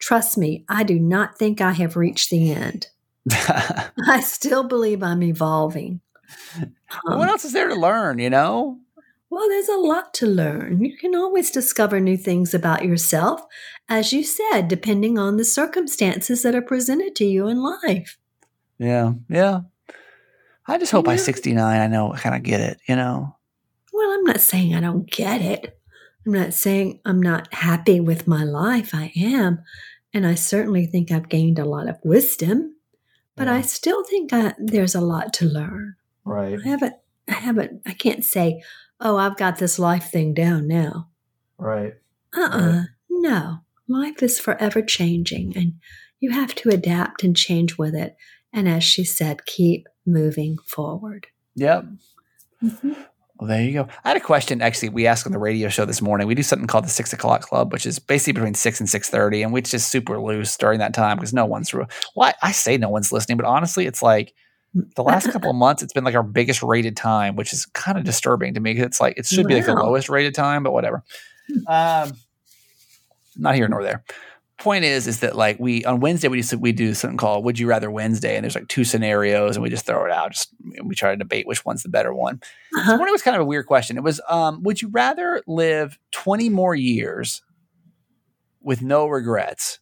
Trust 0.00 0.36
me, 0.36 0.64
I 0.68 0.82
do 0.82 0.98
not 0.98 1.38
think 1.38 1.60
I 1.60 1.72
have 1.72 1.96
reached 1.96 2.30
the 2.30 2.52
end. 2.52 2.88
I 3.32 4.20
still 4.24 4.64
believe 4.64 5.02
I'm 5.02 5.22
evolving. 5.22 6.00
Um, 6.56 7.18
what 7.18 7.28
else 7.28 7.44
is 7.44 7.52
there 7.52 7.68
to 7.68 7.74
learn? 7.74 8.18
You 8.18 8.30
know, 8.30 8.78
well, 9.30 9.48
there's 9.48 9.68
a 9.68 9.76
lot 9.76 10.14
to 10.14 10.26
learn. 10.26 10.84
You 10.84 10.96
can 10.96 11.14
always 11.14 11.50
discover 11.50 12.00
new 12.00 12.16
things 12.16 12.54
about 12.54 12.84
yourself, 12.84 13.42
as 13.88 14.12
you 14.12 14.24
said, 14.24 14.68
depending 14.68 15.18
on 15.18 15.36
the 15.36 15.44
circumstances 15.44 16.42
that 16.42 16.54
are 16.54 16.62
presented 16.62 17.14
to 17.16 17.24
you 17.24 17.46
in 17.46 17.62
life. 17.62 18.18
yeah, 18.78 19.12
yeah. 19.28 19.60
I 20.66 20.76
just 20.76 20.92
hope 20.92 21.06
by 21.06 21.16
69, 21.16 21.80
I 21.80 21.86
know, 21.86 22.12
kind 22.12 22.34
of 22.34 22.42
get 22.42 22.60
it. 22.60 22.80
You 22.86 22.96
know, 22.96 23.36
Well, 23.92 24.10
I'm 24.10 24.24
not 24.24 24.40
saying 24.40 24.74
I 24.74 24.80
don't 24.80 25.10
get 25.10 25.40
it. 25.40 25.77
I'm 26.26 26.32
not 26.32 26.54
saying 26.54 27.00
I'm 27.04 27.20
not 27.22 27.52
happy 27.54 28.00
with 28.00 28.26
my 28.26 28.44
life. 28.44 28.94
I 28.94 29.12
am. 29.16 29.62
And 30.12 30.26
I 30.26 30.34
certainly 30.34 30.86
think 30.86 31.10
I've 31.10 31.28
gained 31.28 31.58
a 31.58 31.64
lot 31.64 31.88
of 31.88 31.98
wisdom, 32.02 32.74
but 33.36 33.46
I 33.46 33.60
still 33.62 34.02
think 34.04 34.32
I, 34.32 34.54
there's 34.58 34.94
a 34.94 35.00
lot 35.00 35.32
to 35.34 35.44
learn. 35.46 35.96
right, 36.24 36.58
I 36.64 36.68
haven't, 36.68 36.94
I 37.28 37.34
haven't, 37.34 37.82
I 37.86 37.92
can't 37.92 38.24
say, 38.24 38.62
oh, 39.00 39.16
I've 39.16 39.36
got 39.36 39.58
this 39.58 39.78
life 39.78 40.10
thing 40.10 40.34
down 40.34 40.66
now. 40.66 41.08
right. 41.58 41.94
Uh 42.36 42.48
uh 42.52 42.82
No. 43.10 43.58
Life 43.86 44.22
is 44.22 44.38
forever 44.40 44.82
changing 44.82 45.56
and 45.56 45.74
you 46.20 46.30
have 46.32 46.54
to 46.56 46.68
adapt 46.70 47.22
and 47.22 47.34
change 47.36 47.78
with 47.78 47.94
it. 47.94 48.16
And 48.52 48.68
as 48.68 48.84
she 48.84 49.04
said, 49.04 49.46
keep 49.46 49.88
moving 50.04 50.58
forward. 50.66 51.28
Yep. 51.54 51.84
Mhm. 52.62 53.06
Well, 53.38 53.48
there 53.48 53.62
you 53.62 53.72
go. 53.72 53.88
I 54.04 54.08
had 54.08 54.16
a 54.16 54.20
question. 54.20 54.60
Actually, 54.60 54.88
we 54.88 55.06
asked 55.06 55.24
on 55.24 55.32
the 55.32 55.38
radio 55.38 55.68
show 55.68 55.84
this 55.84 56.02
morning. 56.02 56.26
We 56.26 56.34
do 56.34 56.42
something 56.42 56.66
called 56.66 56.84
the 56.84 56.90
six 56.90 57.12
o'clock 57.12 57.42
club, 57.42 57.72
which 57.72 57.86
is 57.86 58.00
basically 58.00 58.32
between 58.32 58.54
six 58.54 58.80
and 58.80 58.88
six 58.88 59.08
thirty, 59.08 59.42
and 59.42 59.52
we 59.52 59.62
just 59.62 59.90
super 59.90 60.20
loose 60.20 60.56
during 60.56 60.80
that 60.80 60.92
time 60.92 61.18
because 61.18 61.32
no 61.32 61.46
one's. 61.46 61.72
Re- 61.72 61.86
well, 62.16 62.30
I, 62.42 62.48
I 62.48 62.52
say 62.52 62.76
no 62.76 62.88
one's 62.88 63.12
listening, 63.12 63.38
but 63.38 63.46
honestly, 63.46 63.86
it's 63.86 64.02
like 64.02 64.34
the 64.96 65.02
last 65.02 65.30
couple 65.30 65.50
of 65.50 65.56
months, 65.56 65.82
it's 65.82 65.92
been 65.92 66.04
like 66.04 66.14
our 66.14 66.22
biggest 66.22 66.62
rated 66.62 66.96
time, 66.96 67.36
which 67.36 67.52
is 67.52 67.66
kind 67.66 67.96
of 67.96 68.04
disturbing 68.04 68.54
to 68.54 68.60
me. 68.60 68.72
It's 68.72 69.00
like 69.00 69.16
it 69.16 69.26
should 69.26 69.46
be 69.46 69.54
like 69.54 69.66
the 69.66 69.74
lowest 69.74 70.08
rated 70.08 70.34
time, 70.34 70.62
but 70.62 70.72
whatever. 70.72 71.04
Um, 71.66 72.12
not 73.36 73.54
here 73.54 73.68
nor 73.68 73.82
there. 73.82 74.04
Point 74.58 74.84
is, 74.84 75.06
is 75.06 75.20
that 75.20 75.36
like 75.36 75.58
we 75.60 75.84
on 75.84 76.00
Wednesday 76.00 76.26
we 76.26 76.42
do 76.42 76.58
we 76.58 76.72
do 76.72 76.92
something 76.92 77.16
called 77.16 77.44
"Would 77.44 77.60
You 77.60 77.68
Rather 77.68 77.92
Wednesday," 77.92 78.34
and 78.34 78.42
there's 78.42 78.56
like 78.56 78.66
two 78.66 78.82
scenarios, 78.82 79.54
and 79.54 79.62
we 79.62 79.70
just 79.70 79.86
throw 79.86 80.04
it 80.04 80.10
out. 80.10 80.32
Just 80.32 80.48
we 80.82 80.96
try 80.96 81.10
to 81.12 81.16
debate 81.16 81.46
which 81.46 81.64
one's 81.64 81.84
the 81.84 81.88
better 81.88 82.12
one. 82.12 82.40
This 82.72 82.80
Uh-huh. 82.80 82.96
morning 82.96 83.12
was 83.12 83.22
kind 83.22 83.36
of 83.36 83.40
a 83.42 83.44
weird 83.44 83.66
question. 83.66 83.96
It 83.96 84.02
was, 84.02 84.20
um, 84.28 84.62
would 84.64 84.82
you 84.82 84.88
rather 84.88 85.42
live 85.46 85.96
20 86.10 86.48
more 86.50 86.74
years 86.74 87.40
with 88.60 88.82
no 88.82 89.06
regrets 89.06 89.78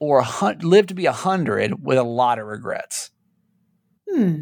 or 0.00 0.22
hun- 0.22 0.60
live 0.60 0.86
to 0.86 0.94
be 0.94 1.06
100 1.06 1.84
with 1.84 1.98
a 1.98 2.02
lot 2.02 2.38
of 2.38 2.46
regrets? 2.46 3.10
Hmm. 4.10 4.40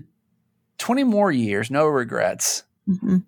20 0.79 1.03
more 1.03 1.33
years, 1.33 1.69
no 1.69 1.87
regrets, 1.87 2.63
Mhm. 2.89 3.25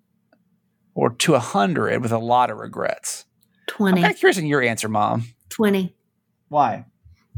or 0.93 1.09
to 1.09 1.33
100 1.35 2.01
with 2.01 2.13
a 2.13 2.17
lot 2.19 2.49
of 2.49 2.57
regrets? 2.57 3.25
20. 3.67 3.97
I'm 3.97 4.03
kind 4.03 4.13
of 4.13 4.19
curious 4.19 4.37
in 4.37 4.45
your 4.45 4.61
answer, 4.61 4.87
Mom. 4.87 5.25
20, 5.49 5.93
Why? 6.49 6.85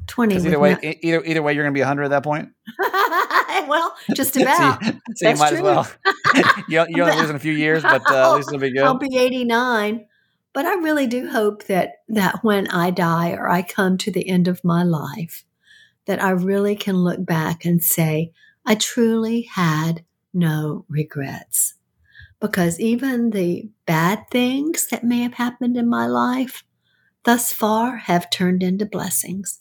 20. 0.08 0.36
Either 0.36 0.60
way, 0.60 0.78
e- 0.84 0.96
either 1.02 1.24
either 1.26 1.42
way, 1.44 1.54
you're 1.54 1.64
going 1.64 1.74
to 1.74 1.78
be 1.78 1.82
100 1.82 2.04
at 2.06 2.10
that 2.12 2.24
point. 2.24 2.50
well, 3.68 3.94
just 4.16 4.34
So 4.36 4.40
you- 4.40 4.46
about. 4.46 4.84
so 4.84 4.90
you, 4.92 5.00
That's 5.22 5.40
might 5.40 5.54
as 5.54 5.60
true. 5.60 5.64
well. 5.64 5.88
you 6.70 6.86
you're 6.90 7.06
only 7.06 7.22
losing 7.22 7.36
a 7.36 7.40
few 7.40 7.52
years, 7.54 7.84
but 7.84 8.10
uh, 8.10 8.32
at 8.32 8.36
least 8.36 8.50
it'll 8.50 8.60
be 8.60 8.72
good. 8.72 8.84
I'll 8.84 8.98
be 8.98 9.18
89. 9.18 10.06
But 10.54 10.66
I 10.66 10.76
really 10.76 11.08
do 11.08 11.30
hope 11.30 11.66
that 11.66 11.96
that 12.10 12.44
when 12.44 12.68
I 12.70 12.90
die 12.90 13.32
or 13.32 13.50
I 13.50 13.62
come 13.62 13.98
to 14.00 14.12
the 14.12 14.28
end 14.28 14.48
of 14.48 14.64
my 14.64 14.84
life, 14.84 15.44
that 16.06 16.24
I 16.24 16.32
really 16.32 16.76
can 16.76 16.96
look 16.98 17.24
back 17.26 17.66
and 17.66 17.84
say, 17.84 18.32
I 18.66 18.76
truly 18.76 19.42
had 19.42 20.04
no 20.34 20.86
regrets. 20.90 21.74
Because 22.40 22.80
even 22.80 23.32
the 23.32 23.70
bad 23.86 24.26
things 24.32 24.88
that 24.88 25.04
may 25.04 25.22
have 25.24 25.34
happened 25.34 25.76
in 25.76 25.90
my 25.90 26.06
life 26.08 26.64
thus 27.28 27.52
far 27.52 27.98
have 27.98 28.30
turned 28.30 28.64
into 28.64 28.86
blessings. 28.86 29.60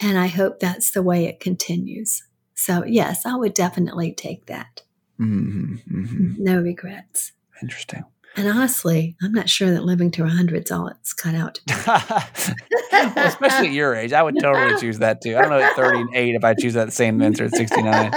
And 0.00 0.18
I 0.18 0.28
hope 0.28 0.58
that's 0.58 0.90
the 0.92 1.02
way 1.02 1.26
it 1.26 1.40
continues. 1.40 2.22
So, 2.54 2.84
yes, 2.86 3.26
I 3.26 3.36
would 3.36 3.52
definitely 3.52 4.14
take 4.14 4.46
that. 4.46 4.80
hmm 5.18 5.76
hmm 5.88 6.32
No 6.38 6.58
regrets. 6.58 7.32
Interesting. 7.60 8.04
And 8.34 8.48
honestly, 8.48 9.14
I'm 9.20 9.32
not 9.32 9.50
sure 9.50 9.70
that 9.72 9.84
living 9.84 10.10
to 10.12 10.22
100 10.22 10.64
is 10.64 10.70
all 10.70 10.88
it's 10.88 11.12
cut 11.12 11.34
out 11.34 11.56
to 11.56 11.62
be. 11.66 12.96
well, 13.14 13.26
especially 13.26 13.68
at 13.68 13.74
your 13.74 13.94
age, 13.94 14.14
I 14.14 14.22
would 14.22 14.38
totally 14.40 14.74
choose 14.80 14.98
that 15.00 15.20
too. 15.20 15.36
I 15.36 15.42
don't 15.42 15.50
know 15.50 15.58
at 15.58 15.76
38 15.76 16.34
if 16.34 16.42
I 16.42 16.54
choose 16.54 16.72
that 16.74 16.94
same 16.94 17.20
answer 17.20 17.44
at 17.44 17.52
69. 17.52 18.10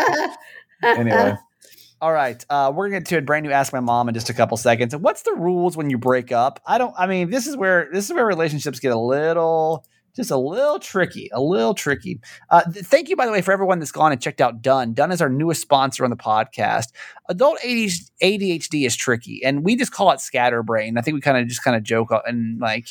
Anyway. 0.83 1.35
All 2.01 2.11
right. 2.11 2.43
Uh, 2.49 2.71
we're 2.75 2.89
gonna 2.89 2.99
get 2.99 3.07
to 3.07 3.17
a 3.17 3.21
brand 3.21 3.45
new 3.45 3.51
Ask 3.51 3.71
My 3.71 3.79
Mom 3.79 4.07
in 4.09 4.13
just 4.13 4.29
a 4.29 4.33
couple 4.33 4.57
seconds. 4.57 4.93
And 4.93 5.01
what's 5.01 5.23
the 5.23 5.33
rules 5.33 5.77
when 5.77 5.89
you 5.89 5.97
break 5.97 6.31
up? 6.31 6.59
I 6.65 6.77
don't 6.77 6.93
I 6.97 7.07
mean, 7.07 7.29
this 7.29 7.47
is 7.47 7.55
where 7.55 7.89
this 7.91 8.05
is 8.05 8.13
where 8.13 8.25
relationships 8.25 8.79
get 8.79 8.91
a 8.91 8.99
little 8.99 9.85
just 10.15 10.31
a 10.31 10.37
little 10.37 10.79
tricky, 10.79 11.29
a 11.33 11.41
little 11.41 11.73
tricky. 11.73 12.19
Uh, 12.49 12.63
th- 12.63 12.85
thank 12.85 13.09
you, 13.09 13.15
by 13.15 13.25
the 13.25 13.31
way, 13.31 13.41
for 13.41 13.51
everyone 13.51 13.79
that's 13.79 13.91
gone 13.91 14.11
and 14.11 14.21
checked 14.21 14.39
out 14.39 14.61
Done. 14.61 14.93
Done 14.93 15.11
is 15.11 15.21
our 15.21 15.29
newest 15.29 15.61
sponsor 15.61 16.05
on 16.05 16.09
the 16.09 16.15
podcast. 16.15 16.87
Adult 17.27 17.59
ADHD 17.59 18.85
is 18.85 18.95
tricky, 18.95 19.41
and 19.43 19.63
we 19.63 19.75
just 19.75 19.91
call 19.91 20.11
it 20.11 20.21
scatterbrain. 20.21 20.97
I 20.97 21.01
think 21.01 21.15
we 21.15 21.21
kind 21.21 21.37
of 21.37 21.47
just 21.47 21.63
kind 21.63 21.75
of 21.75 21.83
joke 21.83 22.11
and 22.25 22.59
like, 22.61 22.87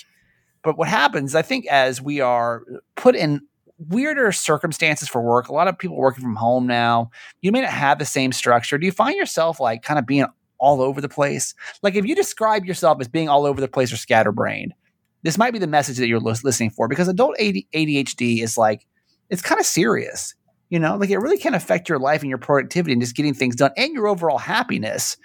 but 0.62 0.76
what 0.76 0.88
happens, 0.88 1.34
I 1.34 1.42
think, 1.42 1.66
as 1.66 2.00
we 2.00 2.20
are 2.20 2.62
put 2.94 3.16
in 3.16 3.40
weirder 3.78 4.32
circumstances 4.32 5.08
for 5.08 5.20
work, 5.22 5.48
a 5.48 5.52
lot 5.52 5.68
of 5.68 5.78
people 5.78 5.96
working 5.96 6.22
from 6.22 6.37
home 6.37 6.66
now, 6.66 7.10
you 7.42 7.52
may 7.52 7.60
not 7.60 7.70
have 7.70 7.98
the 7.98 8.04
same 8.04 8.32
structure. 8.32 8.78
Do 8.78 8.87
you 8.87 8.92
find 8.92 9.16
yourself 9.16 9.60
like 9.60 9.82
kind 9.82 9.98
of 9.98 10.06
being 10.06 10.26
all 10.58 10.80
over 10.80 11.00
the 11.00 11.08
place? 11.08 11.54
Like 11.82 11.94
if 11.94 12.04
you 12.04 12.14
describe 12.14 12.64
yourself 12.64 12.98
as 13.00 13.08
being 13.08 13.28
all 13.28 13.46
over 13.46 13.60
the 13.60 13.68
place 13.68 13.92
or 13.92 13.96
scatterbrained, 13.96 14.74
this 15.22 15.38
might 15.38 15.52
be 15.52 15.58
the 15.58 15.66
message 15.66 15.96
that 15.98 16.06
you're 16.06 16.20
listening 16.20 16.70
for 16.70 16.87
because 16.87 17.08
adult 17.08 17.37
ADHD 17.38 18.42
is 18.42 18.56
like, 18.58 18.87
it's 19.30 19.42
kind 19.42 19.60
of 19.60 19.66
serious. 19.66 20.34
You 20.70 20.78
know, 20.78 20.96
like 20.96 21.10
it 21.10 21.18
really 21.18 21.38
can 21.38 21.54
affect 21.54 21.88
your 21.88 21.98
life 21.98 22.22
and 22.22 22.28
your 22.28 22.38
productivity 22.38 22.92
and 22.92 23.02
just 23.02 23.16
getting 23.16 23.34
things 23.34 23.56
done 23.56 23.72
and 23.76 23.92
your 23.92 24.08
overall 24.08 24.38
happiness. 24.38 25.16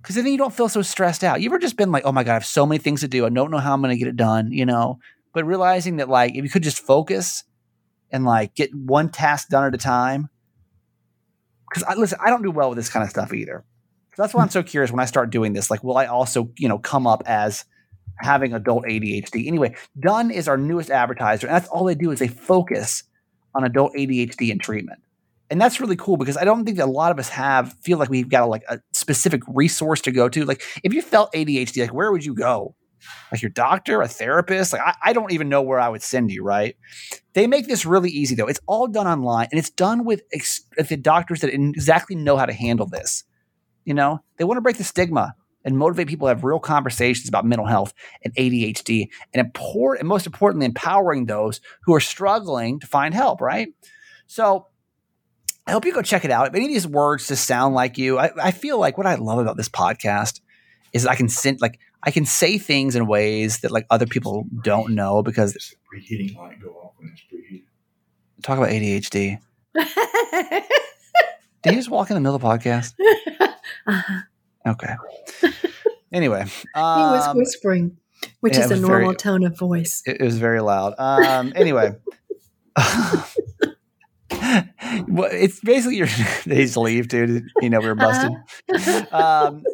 Because 0.00 0.14
then 0.14 0.26
you 0.26 0.38
don't 0.38 0.54
feel 0.54 0.68
so 0.68 0.80
stressed 0.80 1.22
out. 1.22 1.40
You 1.40 1.50
ever 1.50 1.58
just 1.58 1.76
been 1.76 1.92
like, 1.92 2.04
oh 2.06 2.12
my 2.12 2.24
God, 2.24 2.30
I 2.30 2.34
have 2.34 2.46
so 2.46 2.64
many 2.64 2.78
things 2.78 3.00
to 3.00 3.08
do. 3.08 3.26
I 3.26 3.28
don't 3.28 3.50
know 3.50 3.58
how 3.58 3.74
I'm 3.74 3.82
going 3.82 3.92
to 3.92 3.98
get 3.98 4.08
it 4.08 4.16
done, 4.16 4.50
you 4.50 4.64
know? 4.64 4.98
But 5.34 5.44
realizing 5.44 5.96
that, 5.96 6.08
like, 6.08 6.34
if 6.34 6.42
you 6.42 6.48
could 6.48 6.62
just 6.62 6.78
focus 6.78 7.44
and 8.12 8.24
like 8.24 8.54
get 8.54 8.74
one 8.74 9.10
task 9.10 9.48
done 9.48 9.64
at 9.64 9.74
a 9.74 9.78
time. 9.78 10.28
Because 11.68 11.84
I 11.84 11.94
listen, 11.94 12.18
I 12.24 12.30
don't 12.30 12.42
do 12.42 12.50
well 12.50 12.70
with 12.70 12.76
this 12.76 12.88
kind 12.88 13.04
of 13.04 13.10
stuff 13.10 13.32
either. 13.32 13.64
So 14.16 14.22
that's 14.22 14.34
why 14.34 14.42
I'm 14.42 14.50
so 14.50 14.62
curious 14.62 14.90
when 14.90 15.00
I 15.00 15.04
start 15.04 15.30
doing 15.30 15.52
this. 15.52 15.70
Like, 15.70 15.84
will 15.84 15.96
I 15.96 16.06
also, 16.06 16.50
you 16.58 16.68
know, 16.68 16.78
come 16.78 17.06
up 17.06 17.22
as 17.26 17.64
having 18.18 18.52
adult 18.52 18.84
ADHD? 18.84 19.46
Anyway, 19.46 19.76
Done 19.98 20.30
is 20.30 20.48
our 20.48 20.56
newest 20.56 20.90
advertiser, 20.90 21.46
and 21.46 21.54
that's 21.54 21.68
all 21.68 21.84
they 21.84 21.94
do 21.94 22.10
is 22.10 22.18
they 22.18 22.28
focus 22.28 23.04
on 23.54 23.64
adult 23.64 23.94
ADHD 23.94 24.50
and 24.50 24.60
treatment. 24.60 25.00
And 25.50 25.60
that's 25.60 25.80
really 25.80 25.96
cool 25.96 26.16
because 26.16 26.36
I 26.36 26.44
don't 26.44 26.64
think 26.64 26.76
that 26.76 26.86
a 26.86 26.90
lot 26.90 27.10
of 27.10 27.18
us 27.18 27.28
have 27.30 27.72
feel 27.82 27.98
like 27.98 28.08
we've 28.08 28.28
got 28.28 28.44
a, 28.44 28.46
like 28.46 28.62
a 28.68 28.80
specific 28.92 29.42
resource 29.48 30.00
to 30.02 30.12
go 30.12 30.28
to. 30.28 30.44
Like 30.44 30.62
if 30.84 30.94
you 30.94 31.02
felt 31.02 31.32
ADHD, 31.32 31.82
like 31.82 31.92
where 31.92 32.12
would 32.12 32.24
you 32.24 32.34
go? 32.34 32.76
Like 33.30 33.42
your 33.42 33.50
doctor, 33.50 34.02
a 34.02 34.08
therapist? 34.08 34.72
Like 34.72 34.82
I, 34.82 34.94
I 35.04 35.12
don't 35.12 35.32
even 35.32 35.48
know 35.48 35.62
where 35.62 35.80
I 35.80 35.88
would 35.88 36.02
send 36.02 36.30
you, 36.30 36.42
right? 36.42 36.76
They 37.32 37.46
make 37.46 37.66
this 37.66 37.86
really 37.86 38.10
easy 38.10 38.34
though. 38.34 38.46
It's 38.46 38.60
all 38.66 38.86
done 38.86 39.06
online 39.06 39.48
and 39.50 39.58
it's 39.58 39.70
done 39.70 40.04
with 40.04 40.22
ex- 40.32 40.64
the 40.76 40.96
doctors 40.96 41.40
that 41.40 41.52
exactly 41.52 42.16
know 42.16 42.36
how 42.36 42.46
to 42.46 42.52
handle 42.52 42.86
this. 42.86 43.24
You 43.84 43.94
know, 43.94 44.20
they 44.36 44.44
want 44.44 44.58
to 44.58 44.62
break 44.62 44.76
the 44.76 44.84
stigma 44.84 45.34
and 45.64 45.76
motivate 45.76 46.08
people 46.08 46.26
to 46.26 46.34
have 46.34 46.44
real 46.44 46.58
conversations 46.58 47.28
about 47.28 47.44
mental 47.44 47.66
health 47.66 47.92
and 48.24 48.34
ADHD, 48.34 49.08
and 49.34 49.40
important, 49.44 50.00
and 50.00 50.08
most 50.08 50.26
importantly, 50.26 50.66
empowering 50.66 51.26
those 51.26 51.60
who 51.84 51.94
are 51.94 52.00
struggling 52.00 52.80
to 52.80 52.86
find 52.86 53.14
help. 53.14 53.40
Right. 53.40 53.68
So 54.26 54.68
I 55.66 55.72
hope 55.72 55.84
you 55.84 55.92
go 55.92 56.02
check 56.02 56.24
it 56.24 56.30
out. 56.30 56.48
If 56.48 56.54
any 56.54 56.64
of 56.64 56.72
these 56.72 56.86
words 56.86 57.28
just 57.28 57.44
sound 57.44 57.74
like 57.74 57.98
you, 57.98 58.18
I, 58.18 58.30
I 58.42 58.50
feel 58.50 58.78
like 58.78 58.96
what 58.96 59.06
I 59.06 59.16
love 59.16 59.38
about 59.38 59.56
this 59.56 59.68
podcast 59.68 60.40
is 60.92 61.06
I 61.06 61.14
can 61.14 61.28
send 61.28 61.60
like 61.60 61.78
I 62.02 62.10
can 62.10 62.24
say 62.26 62.58
things 62.58 62.96
in 62.96 63.06
ways 63.06 63.58
that 63.60 63.70
like 63.70 63.86
other 63.90 64.06
people 64.06 64.44
don't 64.62 64.94
know 64.94 65.22
because 65.22 65.54
It's 65.54 65.74
preheating 65.92 66.34
light 66.36 66.60
go 66.62 66.70
off 66.70 66.92
when 66.96 67.10
it's 67.12 67.22
preheated. 67.22 67.64
talk 68.42 68.58
about 68.58 68.70
ADHD. 68.70 69.38
Did 71.62 71.72
you 71.74 71.78
just 71.78 71.90
walk 71.90 72.10
in 72.10 72.14
the 72.14 72.20
middle 72.20 72.36
of 72.36 72.42
the 72.42 72.48
podcast? 72.48 72.94
Uh-huh. 73.86 74.20
Okay. 74.66 74.92
Anyway, 76.12 76.44
he 76.44 76.70
was 76.74 77.26
um, 77.28 77.38
whispering, 77.38 77.96
which 78.40 78.58
yeah, 78.58 78.64
is 78.66 78.70
a 78.72 78.76
normal 78.76 78.98
very- 79.00 79.16
tone 79.16 79.42
of 79.44 79.58
voice. 79.58 80.02
it, 80.04 80.20
it 80.20 80.24
was 80.24 80.36
very 80.36 80.60
loud. 80.60 80.92
Um, 80.98 81.54
anyway, 81.56 81.94
well, 85.08 85.28
it's 85.32 85.60
basically 85.60 85.96
your 85.96 86.08
they 86.46 86.62
just 86.64 86.76
leave, 86.76 87.08
dude. 87.08 87.44
You 87.62 87.70
know 87.70 87.80
we 87.80 87.86
were 87.86 87.94
busted. 87.94 88.32
Um, 89.12 89.64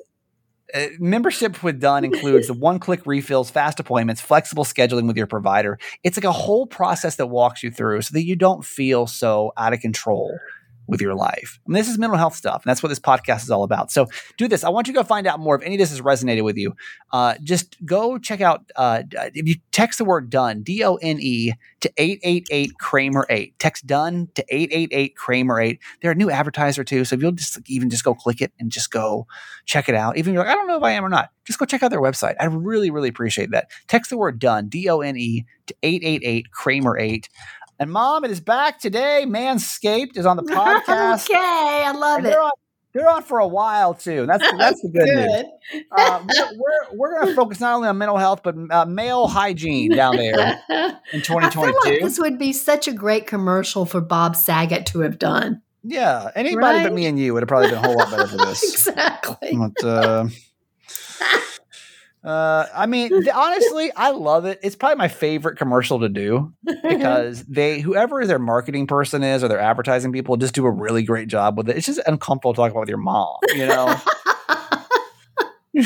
uh, 0.75 0.87
membership 0.99 1.63
with 1.63 1.81
Done 1.81 2.05
includes 2.05 2.47
the 2.49 2.55
one-click 2.69 3.07
refills, 3.07 3.51
fast 3.51 3.81
appointments, 3.81 4.21
flexible 4.21 4.65
scheduling 4.65 5.07
with 5.07 5.17
your 5.17 5.27
provider. 5.27 5.79
It's 6.03 6.17
like 6.17 6.25
a 6.25 6.33
whole 6.33 6.67
process 6.67 7.17
that 7.17 7.27
walks 7.27 7.63
you 7.63 7.71
through 7.71 8.03
so 8.03 8.13
that 8.13 8.25
you 8.25 8.37
don't 8.37 8.65
feel 8.65 9.07
so 9.07 9.53
out 9.57 9.73
of 9.73 9.81
control 9.81 10.39
with 10.87 11.01
your 11.01 11.15
life. 11.15 11.59
And 11.67 11.75
this 11.75 11.89
is 11.89 11.99
mental 11.99 12.19
health 12.19 12.35
stuff, 12.35 12.65
and 12.65 12.71
that's 12.71 12.83
what 12.83 12.89
this 12.89 13.01
podcast 13.01 13.43
is 13.43 13.51
all 13.51 13.63
about. 13.63 13.91
So 13.91 14.07
do 14.37 14.49
this. 14.49 14.65
I 14.65 14.69
want 14.69 14.87
you 14.87 14.93
to 14.95 15.01
go 15.01 15.05
find 15.05 15.27
out 15.27 15.41
more 15.41 15.57
if 15.57 15.63
any 15.63 15.75
of 15.75 15.79
this 15.79 15.91
has 15.91 16.01
resonated 16.01 16.45
with 16.45 16.57
you. 16.57 16.75
Uh, 17.13 17.35
just 17.43 17.77
go 17.85 18.19
check 18.19 18.41
out. 18.41 18.71
Uh, 18.77 19.03
if 19.13 19.47
you 19.47 19.57
text 19.73 19.99
the 19.99 20.05
word 20.05 20.31
"done" 20.31 20.63
D 20.63 20.85
O 20.85 20.97
N 20.97 21.19
E 21.21 21.53
to 21.81 21.93
eight 21.97 22.21
eight 22.23 22.47
eight 22.51 22.73
Kramer 22.79 23.27
eight. 23.31 23.59
Text 23.59 23.87
"done" 23.87 24.29
to 24.35 24.45
eight 24.49 24.71
eight 24.73 24.91
eight 24.93 25.17
Kramer 25.17 25.61
eight. 25.61 25.81
They're 26.01 26.13
a 26.13 26.17
new 26.17 26.31
advertiser 26.31 26.85
too, 26.85 27.05
so 27.05 27.15
if 27.17 27.23
you'll 27.23 27.33
just 27.33 27.57
like, 27.57 27.69
even 27.71 27.91
just 27.91 28.05
go 28.05 28.15
click 28.15 28.41
it 28.41 28.53
and 28.59 28.71
just 28.71 28.91
go 28.91 29.27
check 29.65 29.89
it 29.89 29.95
out. 29.95 30.17
Even 30.17 30.33
if 30.33 30.35
you're 30.35 30.45
like, 30.45 30.53
I 30.53 30.55
don't 30.55 30.67
know 30.67 30.77
if 30.77 30.83
I 30.83 30.93
am 30.93 31.05
or 31.05 31.09
not, 31.09 31.31
just 31.45 31.59
go 31.59 31.65
check 31.65 31.83
out 31.83 31.91
their 31.91 32.01
website. 32.01 32.35
I 32.41 32.47
really, 32.47 32.91
really 32.91 33.09
appreciate 33.09 33.51
that. 33.51 33.71
Text 33.89 34.11
the 34.11 34.19
word 34.19 34.39
done, 34.39 34.69
D 34.69 34.89
O 34.89 35.01
N 35.01 35.17
E, 35.17 35.45
to 35.67 35.75
888 35.83 36.51
Kramer 36.51 36.99
8. 36.99 37.29
And 37.79 37.91
mom, 37.93 38.25
it 38.25 38.31
is 38.31 38.41
back 38.41 38.79
today. 38.79 39.25
Manscaped 39.27 40.17
is 40.17 40.25
on 40.27 40.37
the 40.37 40.43
podcast. 40.45 41.25
okay, 41.29 41.37
I 41.85 41.93
love 41.93 42.19
And 42.19 42.27
it. 42.27 42.31
they're, 42.31 42.41
on, 42.43 42.51
they're 42.95 43.09
on 43.11 43.23
for 43.23 43.39
a 43.39 43.47
while 43.47 43.93
too. 43.93 44.25
That's, 44.27 44.43
that's 44.57 44.81
the 44.81 44.89
good, 44.89 45.07
news. 45.07 45.85
Uh, 45.93 46.25
we're, 46.27 46.49
we're, 46.57 46.97
we're 46.97 47.15
going 47.17 47.29
to 47.29 47.35
focus 47.35 47.61
not 47.61 47.75
only 47.75 47.89
on 47.89 47.99
mental 47.99 48.17
health, 48.17 48.41
but 48.43 48.55
uh, 48.71 48.87
male 48.87 49.27
hygiene 49.29 49.95
down 49.95 50.17
there 50.17 50.33
in 50.33 50.37
I 50.71 50.87
like 51.13 51.23
2022. 51.53 51.99
this 52.03 52.19
would 52.19 52.39
be 52.39 52.55
such 52.55 52.89
a 52.89 52.93
great 52.93 53.27
commercial 53.27 53.85
for 53.85 54.01
Bob 54.01 54.37
Saget 54.37 54.87
to 54.87 55.01
have 55.01 55.19
done. 55.19 55.61
yeah. 55.83 56.31
Anybody 56.35 56.83
but 56.83 56.95
me 56.95 57.05
and 57.05 57.19
you 57.19 57.35
would 57.35 57.43
have 57.43 57.49
probably 57.49 57.69
been 57.69 57.79
a 57.79 57.83
whole 57.83 57.97
lot 57.97 58.11
better 58.11 58.27
for 58.27 58.37
this. 58.47 58.63
exactly. 58.89 59.55
But, 59.55 59.85
uh, 59.87 60.29
uh, 62.27 62.67
I 62.75 62.87
mean, 62.87 63.09
th- 63.09 63.29
honestly, 63.35 63.93
I 63.97 64.11
love 64.11 64.45
it. 64.45 64.59
It's 64.63 64.75
probably 64.77 64.97
my 64.97 65.09
favorite 65.09 65.57
commercial 65.57 66.01
to 66.01 66.09
do 66.09 66.53
because 66.83 67.45
they, 67.45 67.81
whoever 67.81 68.27
their 68.27 68.39
marketing 68.39 68.87
person 68.87 69.23
is 69.23 69.45
or 69.45 69.49
their 69.49 69.61
advertising 69.61 70.13
people, 70.13 70.37
just 70.37 70.55
do 70.55 70.67
a 70.67 70.71
really 70.71 71.03
great 71.05 71.29
job 71.29 71.57
with 71.57 71.69
it. 71.69 71.77
It's 71.77 71.87
just 71.87 72.01
uncomfortable 72.07 72.53
to 72.53 72.57
talk 72.57 72.71
about 72.73 72.81
with 72.81 72.89
your 72.89 72.99
mom, 72.99 73.37
you 73.55 73.67
know. 73.67 73.95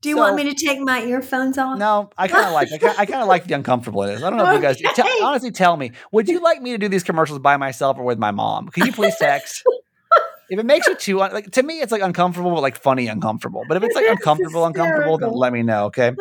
Do 0.00 0.08
you 0.10 0.14
So- 0.14 0.20
want 0.22 0.36
me 0.36 0.44
to 0.44 0.54
take 0.54 0.78
my 0.78 1.02
earphones 1.02 1.58
off? 1.58 1.76
No, 1.78 2.10
I 2.16 2.28
kind 2.28 2.46
of 2.46 2.52
like. 2.52 2.68
I 2.72 3.04
kind 3.04 3.20
of 3.20 3.26
like 3.26 3.46
the 3.48 3.54
uncomfortable 3.54 4.04
it 4.04 4.12
is. 4.14 4.22
I 4.22 4.30
don't 4.30 4.38
know 4.38 4.46
if 4.48 4.54
you 4.54 4.60
guys 4.62 4.76
Okay. 4.76 4.92
tell- 4.94 5.24
honestly 5.26 5.50
tell 5.50 5.76
me. 5.76 5.90
Would 6.12 6.28
you 6.28 6.40
like 6.40 6.62
me 6.62 6.70
to 6.70 6.78
do 6.78 6.88
these 6.88 7.02
commercials 7.02 7.40
by 7.40 7.56
myself 7.56 7.98
or 7.98 8.04
with 8.04 8.18
my 8.18 8.30
mom? 8.30 8.68
Can 8.68 8.86
you 8.86 8.92
please 8.92 9.16
text? 9.18 9.64
If 10.50 10.58
it 10.58 10.66
makes 10.66 10.86
you 10.86 10.94
too 10.96 11.20
un- 11.22 11.32
like 11.32 11.50
to 11.52 11.62
me, 11.62 11.80
it's 11.80 11.92
like 11.92 12.02
uncomfortable, 12.02 12.50
but 12.52 12.60
like 12.62 12.76
funny 12.76 13.06
uncomfortable. 13.08 13.64
But 13.68 13.76
if 13.76 13.82
it's 13.84 13.94
like 13.94 14.06
uncomfortable, 14.10 14.64
uncomfortable, 14.64 15.18
then 15.18 15.32
let 15.32 15.52
me 15.52 15.62
know. 15.62 15.86
Okay. 15.86 16.12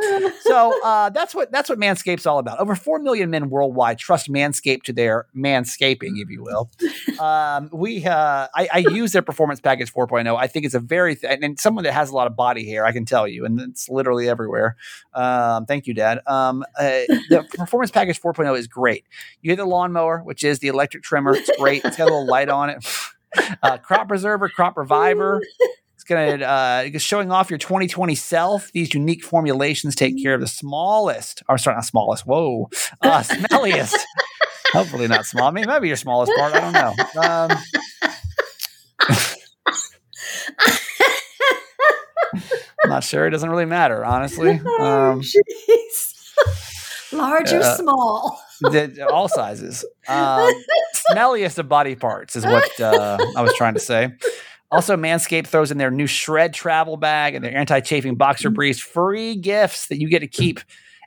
So 0.42 0.80
uh, 0.84 1.10
that's 1.10 1.34
what 1.36 1.52
that's 1.52 1.70
what 1.70 1.80
Manscaped's 1.80 2.26
all 2.26 2.40
about. 2.40 2.60
Over 2.60 2.76
four 2.76 3.00
million 3.00 3.30
men 3.30 3.50
worldwide 3.50 3.98
trust 4.00 4.30
Manscaped 4.32 4.84
to 4.84 4.94
their 4.94 5.26
manscaping, 5.36 6.14
if 6.22 6.30
you 6.30 6.44
will. 6.44 6.70
Um, 7.20 7.72
we 7.74 8.06
uh, 8.06 8.48
I, 8.54 8.70
I 8.72 8.78
use 8.78 9.12
their 9.12 9.24
performance 9.24 9.60
package 9.60 9.92
4.0. 9.92 10.38
I 10.38 10.46
think 10.46 10.66
it's 10.68 10.76
a 10.76 10.80
very 10.80 11.16
th- 11.16 11.34
and- 11.34 11.44
and 11.44 11.60
someone 11.60 11.84
that 11.86 11.94
has 11.94 12.12
a 12.12 12.14
lot 12.14 12.28
of 12.28 12.36
body 12.36 12.64
hair, 12.70 12.86
I 12.86 12.92
can 12.92 13.06
tell 13.06 13.28
you, 13.28 13.44
and 13.44 13.60
it's 13.60 13.90
literally 13.90 14.30
everywhere. 14.30 14.76
Um, 15.16 15.66
thank 15.66 15.88
you, 15.88 15.96
Dad. 15.96 16.20
Um, 16.28 16.64
uh, 16.78 16.84
the 17.30 17.44
performance 17.58 17.90
package 17.90 18.22
4.0 18.22 18.56
is 18.60 18.68
great. 18.68 19.04
You 19.42 19.48
get 19.50 19.56
the 19.56 19.66
lawnmower, 19.66 20.20
which 20.20 20.44
is 20.44 20.60
the 20.60 20.68
electric 20.68 21.02
trimmer. 21.02 21.34
It's 21.34 21.50
great. 21.58 21.84
It's 21.86 21.98
got 21.98 22.04
a 22.04 22.14
little 22.14 22.28
light 22.28 22.50
on 22.50 22.70
it. 22.70 22.86
Uh, 23.62 23.78
crop 23.78 24.08
preserver, 24.08 24.50
crop 24.50 24.78
reviver. 24.78 25.42
It's 25.96 26.04
gonna 26.04 26.44
uh, 26.46 26.84
it's 26.86 27.04
showing 27.04 27.32
off 27.32 27.50
your 27.50 27.58
2020 27.60 28.16
self. 28.16 28.72
These 28.72 28.94
unique 28.94 29.24
formulations 29.24 29.96
take 29.96 30.22
care 30.22 30.34
of 30.34 30.42
the 30.42 30.48
smallest, 30.48 31.44
or 31.50 31.58
sorry, 31.58 31.76
not 31.76 31.86
smallest. 31.86 32.26
Whoa, 32.26 32.70
uh, 33.02 33.20
smelliest. 33.24 33.96
Hopefully 34.74 35.08
not 35.08 35.26
small. 35.26 35.48
I 35.48 35.52
mean, 35.52 35.66
maybe 35.68 35.88
your 35.88 35.98
smallest 35.98 36.32
part. 36.38 36.54
I 36.54 36.60
don't 36.60 36.74
know. 36.74 36.94
Um, 37.22 37.58
I'm 42.84 42.90
not 42.90 43.04
sure. 43.04 43.26
It 43.26 43.32
doesn't 43.32 43.50
really 43.50 43.66
matter, 43.66 44.06
honestly. 44.06 44.60
Oh, 44.66 45.12
Um, 45.12 45.22
jeez. 45.22 46.14
Large 47.12 47.54
or 47.54 47.62
uh, 47.62 47.76
small? 47.76 48.42
the, 48.62 49.08
all 49.12 49.28
sizes. 49.28 49.86
Um, 50.08 50.52
smelliest 51.12 51.58
of 51.58 51.70
body 51.70 51.96
parts 51.96 52.36
is 52.36 52.46
what 52.46 52.80
uh, 52.80 53.18
I 53.36 53.42
was 53.42 53.54
trying 53.56 53.76
to 53.76 53.80
say. 53.80 54.12
Also, 54.70 54.98
Manscaped 54.98 55.48
throws 55.48 55.72
in 55.72 55.78
their 55.78 55.92
new 55.92 56.08
Shred 56.08 56.54
travel 56.54 56.98
bag 56.98 57.36
and 57.36 57.44
their 57.44 57.56
anti-chafing 57.56 58.16
boxer 58.16 58.50
briefs, 58.50 58.80
free 58.80 59.36
gifts 59.36 59.88
that 59.88 60.00
you 60.00 60.10
get 60.10 60.20
to 60.20 60.28
keep. 60.28 60.60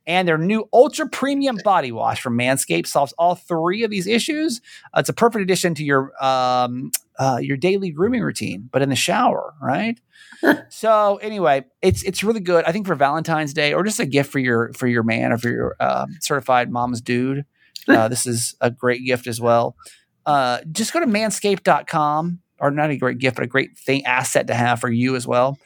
And 0.06 0.26
their 0.26 0.38
new 0.38 0.66
ultra 0.72 1.06
premium 1.08 1.58
body 1.62 1.92
wash 1.92 2.22
from 2.22 2.38
Manscaped 2.38 2.86
solves 2.86 3.12
all 3.18 3.34
three 3.34 3.84
of 3.84 3.90
these 3.90 4.06
issues. 4.06 4.62
Uh, 4.94 5.00
it's 5.00 5.10
a 5.10 5.12
perfect 5.12 5.42
addition 5.42 5.74
to 5.74 5.84
your 5.84 6.12
um, 6.24 6.90
uh, 7.20 7.38
your 7.40 7.58
daily 7.58 7.90
grooming 7.90 8.22
routine, 8.22 8.68
but 8.72 8.80
in 8.80 8.88
the 8.88 8.96
shower, 8.96 9.52
right? 9.60 10.00
so 10.70 11.16
anyway, 11.16 11.64
it's 11.82 12.02
it's 12.02 12.24
really 12.24 12.40
good. 12.40 12.64
I 12.64 12.72
think 12.72 12.86
for 12.86 12.94
Valentine's 12.94 13.52
Day 13.52 13.74
or 13.74 13.84
just 13.84 14.00
a 14.00 14.06
gift 14.06 14.32
for 14.32 14.38
your 14.38 14.72
for 14.72 14.86
your 14.86 15.02
man 15.02 15.30
or 15.30 15.36
for 15.38 15.50
your 15.50 15.76
um, 15.78 16.16
certified 16.20 16.70
mom's 16.70 17.02
dude. 17.02 17.44
Uh, 17.86 18.08
this 18.08 18.26
is 18.26 18.56
a 18.62 18.70
great 18.70 19.04
gift 19.04 19.26
as 19.26 19.38
well. 19.38 19.76
Uh, 20.24 20.60
just 20.72 20.94
go 20.94 21.00
to 21.00 21.06
manscaped.com 21.06 22.40
or 22.58 22.70
not 22.70 22.90
a 22.90 22.96
great 22.96 23.18
gift, 23.18 23.36
but 23.36 23.44
a 23.44 23.48
great 23.48 23.76
thing 23.76 24.04
asset 24.06 24.46
to 24.46 24.54
have 24.54 24.80
for 24.80 24.90
you 24.90 25.14
as 25.14 25.26
well. 25.26 25.58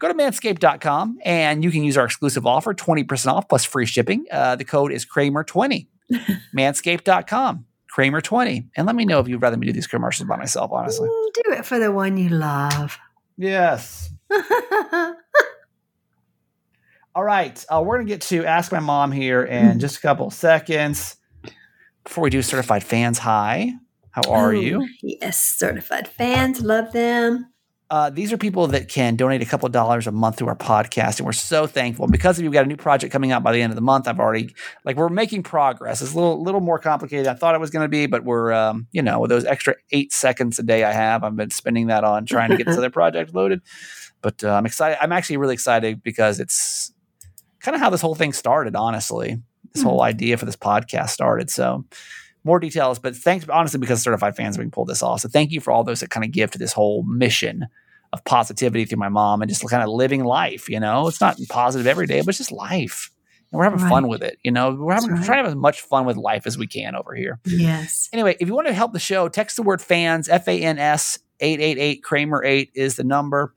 Go 0.00 0.08
to 0.08 0.14
manscaped.com 0.14 1.18
and 1.24 1.62
you 1.62 1.70
can 1.70 1.84
use 1.84 1.96
our 1.96 2.04
exclusive 2.04 2.46
offer 2.46 2.74
20% 2.74 3.32
off 3.32 3.48
plus 3.48 3.64
free 3.64 3.86
shipping. 3.86 4.26
Uh, 4.30 4.56
the 4.56 4.64
code 4.64 4.92
is 4.92 5.06
Kramer20. 5.06 5.86
manscaped.com, 6.56 7.66
Kramer20. 7.98 8.68
And 8.76 8.86
let 8.86 8.94
me 8.94 9.04
know 9.04 9.18
if 9.18 9.26
you'd 9.26 9.42
rather 9.42 9.56
me 9.56 9.66
do 9.66 9.72
these 9.72 9.88
commercials 9.88 10.28
by 10.28 10.36
myself, 10.36 10.70
honestly. 10.72 11.08
Mm, 11.08 11.32
Do 11.34 11.42
it 11.54 11.66
for 11.66 11.80
the 11.80 11.90
one 11.90 12.16
you 12.16 12.28
love. 12.28 12.96
Yes. 13.36 14.10
All 17.14 17.24
right. 17.24 17.64
Uh, 17.68 17.82
we're 17.84 17.96
going 17.96 18.06
to 18.06 18.12
get 18.12 18.20
to 18.22 18.44
Ask 18.44 18.70
My 18.70 18.78
Mom 18.80 19.10
here 19.10 19.42
in 19.42 19.80
just 19.80 19.98
a 19.98 20.00
couple 20.00 20.30
seconds. 20.30 21.16
Before 22.04 22.22
we 22.24 22.30
do 22.30 22.40
Certified 22.42 22.84
Fans 22.84 23.18
Hi, 23.18 23.72
how 24.12 24.22
are 24.30 24.48
Oh, 24.48 24.50
you? 24.50 24.88
Yes, 25.02 25.42
certified 25.42 26.06
fans 26.08 26.62
love 26.62 26.92
them. 26.92 27.52
Uh, 27.90 28.10
these 28.10 28.34
are 28.34 28.36
people 28.36 28.66
that 28.66 28.88
can 28.88 29.16
donate 29.16 29.40
a 29.40 29.46
couple 29.46 29.64
of 29.64 29.72
dollars 29.72 30.06
a 30.06 30.12
month 30.12 30.36
to 30.36 30.46
our 30.46 30.54
podcast, 30.54 31.18
and 31.18 31.26
we're 31.26 31.32
so 31.32 31.66
thankful 31.66 32.06
because 32.06 32.38
of 32.38 32.44
you, 32.44 32.50
we've 32.50 32.54
got 32.54 32.66
a 32.66 32.68
new 32.68 32.76
project 32.76 33.10
coming 33.10 33.32
out 33.32 33.42
by 33.42 33.50
the 33.50 33.62
end 33.62 33.70
of 33.70 33.76
the 33.76 33.82
month. 33.82 34.06
I've 34.06 34.20
already 34.20 34.54
like 34.84 34.96
we're 34.96 35.08
making 35.08 35.42
progress. 35.42 36.02
It's 36.02 36.12
a 36.12 36.14
little 36.14 36.42
little 36.42 36.60
more 36.60 36.78
complicated 36.78 37.24
than 37.24 37.34
I 37.34 37.38
thought 37.38 37.54
it 37.54 37.60
was 37.60 37.70
going 37.70 37.84
to 37.84 37.88
be, 37.88 38.04
but 38.04 38.24
we're 38.24 38.52
um, 38.52 38.88
you 38.92 39.00
know 39.00 39.20
with 39.20 39.30
those 39.30 39.46
extra 39.46 39.74
eight 39.90 40.12
seconds 40.12 40.58
a 40.58 40.62
day 40.62 40.84
I 40.84 40.92
have, 40.92 41.24
I've 41.24 41.34
been 41.34 41.50
spending 41.50 41.86
that 41.86 42.04
on 42.04 42.26
trying 42.26 42.50
to 42.50 42.58
get 42.58 42.66
this 42.66 42.76
other 42.76 42.90
project 42.98 43.34
loaded. 43.34 43.62
But 44.20 44.44
uh, 44.44 44.52
I'm 44.52 44.66
excited. 44.66 44.98
I'm 45.00 45.12
actually 45.12 45.38
really 45.38 45.54
excited 45.54 46.02
because 46.02 46.40
it's 46.40 46.92
kind 47.60 47.74
of 47.74 47.80
how 47.80 47.88
this 47.88 48.02
whole 48.02 48.14
thing 48.14 48.34
started. 48.34 48.76
Honestly, 48.76 49.40
this 49.72 49.82
whole 49.82 50.02
idea 50.02 50.36
for 50.36 50.44
this 50.44 50.56
podcast 50.56 51.10
started. 51.10 51.48
So 51.48 51.86
more 52.44 52.58
details, 52.58 52.98
but 52.98 53.16
thanks 53.16 53.48
honestly 53.48 53.80
because 53.80 54.02
certified 54.02 54.36
fans 54.36 54.58
we 54.58 54.64
can 54.64 54.70
pull 54.70 54.84
this 54.84 55.02
off. 55.02 55.20
So 55.20 55.28
thank 55.28 55.50
you 55.50 55.60
for 55.60 55.70
all 55.72 55.84
those 55.84 56.00
that 56.00 56.10
kind 56.10 56.24
of 56.24 56.32
give 56.32 56.50
to 56.52 56.58
this 56.58 56.72
whole 56.72 57.02
mission 57.02 57.66
of 58.12 58.24
positivity 58.24 58.84
through 58.84 58.98
my 58.98 59.08
mom 59.08 59.42
and 59.42 59.48
just 59.48 59.68
kind 59.68 59.82
of 59.82 59.88
living 59.90 60.24
life. 60.24 60.68
You 60.68 60.80
know, 60.80 61.08
it's 61.08 61.20
not 61.20 61.38
positive 61.48 61.86
every 61.86 62.06
day, 62.06 62.20
but 62.20 62.28
it's 62.28 62.38
just 62.38 62.52
life. 62.52 63.10
And 63.50 63.58
we're 63.58 63.64
having 63.64 63.78
fun 63.78 64.08
with 64.08 64.22
it. 64.22 64.38
You 64.42 64.50
know, 64.50 64.74
we're 64.74 64.94
having 64.94 65.10
right. 65.10 65.24
trying 65.24 65.38
to 65.38 65.44
have 65.44 65.52
as 65.52 65.54
much 65.54 65.80
fun 65.80 66.04
with 66.04 66.16
life 66.16 66.46
as 66.46 66.58
we 66.58 66.66
can 66.66 66.94
over 66.94 67.14
here. 67.14 67.40
Yes. 67.46 68.10
Anyway, 68.12 68.36
if 68.40 68.48
you 68.48 68.54
want 68.54 68.66
to 68.66 68.74
help 68.74 68.92
the 68.92 68.98
show, 68.98 69.28
text 69.28 69.56
the 69.56 69.62
word 69.62 69.80
fans, 69.80 70.28
F 70.28 70.48
A 70.48 70.60
N 70.60 70.78
S 70.78 71.18
888 71.40 72.02
Kramer 72.02 72.44
8 72.44 72.70
is 72.74 72.96
the 72.96 73.04
number. 73.04 73.52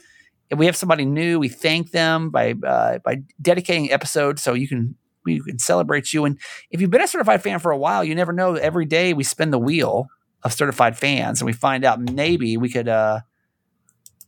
if 0.50 0.58
we 0.58 0.65
have 0.65 0.76
somebody 0.76 1.06
new, 1.06 1.39
we 1.39 1.50
thank 1.50 1.91
them 1.91 2.30
by 2.30 2.54
uh, 2.65 3.00
by 3.00 3.24
dedicating 3.41 3.91
episodes 3.91 4.41
so 4.41 4.54
you 4.54 4.67
can 4.67 4.96
we 5.25 5.41
can 5.41 5.60
celebrate 5.60 6.13
you. 6.13 6.25
And 6.25 6.39
if 6.69 6.81
you've 6.81 6.89
been 6.89 7.01
a 7.01 7.07
certified 7.07 7.43
fan 7.43 7.60
for 7.60 7.71
a 7.71 7.77
while, 7.77 8.03
you 8.03 8.15
never 8.15 8.34
know. 8.34 8.55
Every 8.55 8.86
day 8.86 9.13
we 9.13 9.23
spin 9.23 9.51
the 9.51 9.60
wheel 9.60 10.07
of 10.43 10.53
certified 10.53 10.97
fans, 10.97 11.41
and 11.41 11.45
we 11.45 11.53
find 11.53 11.86
out 11.86 11.99
maybe 11.99 12.57
we 12.57 12.69
could 12.69 12.88
uh, 12.88 13.19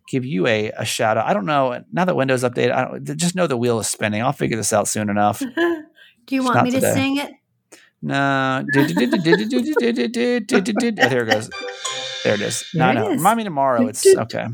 give 0.10 0.26
you 0.26 0.48
a, 0.48 0.72
a 0.78 0.86
shout 0.86 1.18
out. 1.18 1.28
I 1.28 1.34
don't 1.34 1.46
know. 1.46 1.84
Now 1.92 2.06
that 2.06 2.16
Windows 2.16 2.44
updated, 2.44 2.72
I 2.72 2.86
don't, 2.86 3.18
just 3.18 3.36
know 3.36 3.48
the 3.48 3.58
wheel 3.58 3.80
is 3.80 3.88
spinning. 3.88 4.22
I'll 4.22 4.32
figure 4.34 4.58
this 4.58 4.74
out 4.74 4.88
soon 4.88 5.10
enough. 5.10 5.40
Do 5.40 6.36
you 6.36 6.42
It's 6.42 6.50
want 6.50 6.64
me 6.64 6.72
to 6.72 6.82
sing 6.82 7.18
it? 7.18 7.32
No. 8.02 8.64
Oh, 8.66 8.70
there 11.10 11.24
it 11.24 11.32
goes. 11.32 11.50
There 12.24 12.34
it 12.36 12.42
is. 12.42 12.66
No, 12.74 12.92
no. 12.92 13.10
Remind 13.10 13.38
me 13.38 13.44
tomorrow. 13.44 13.88
It's 13.88 14.06
okay. 14.06 14.48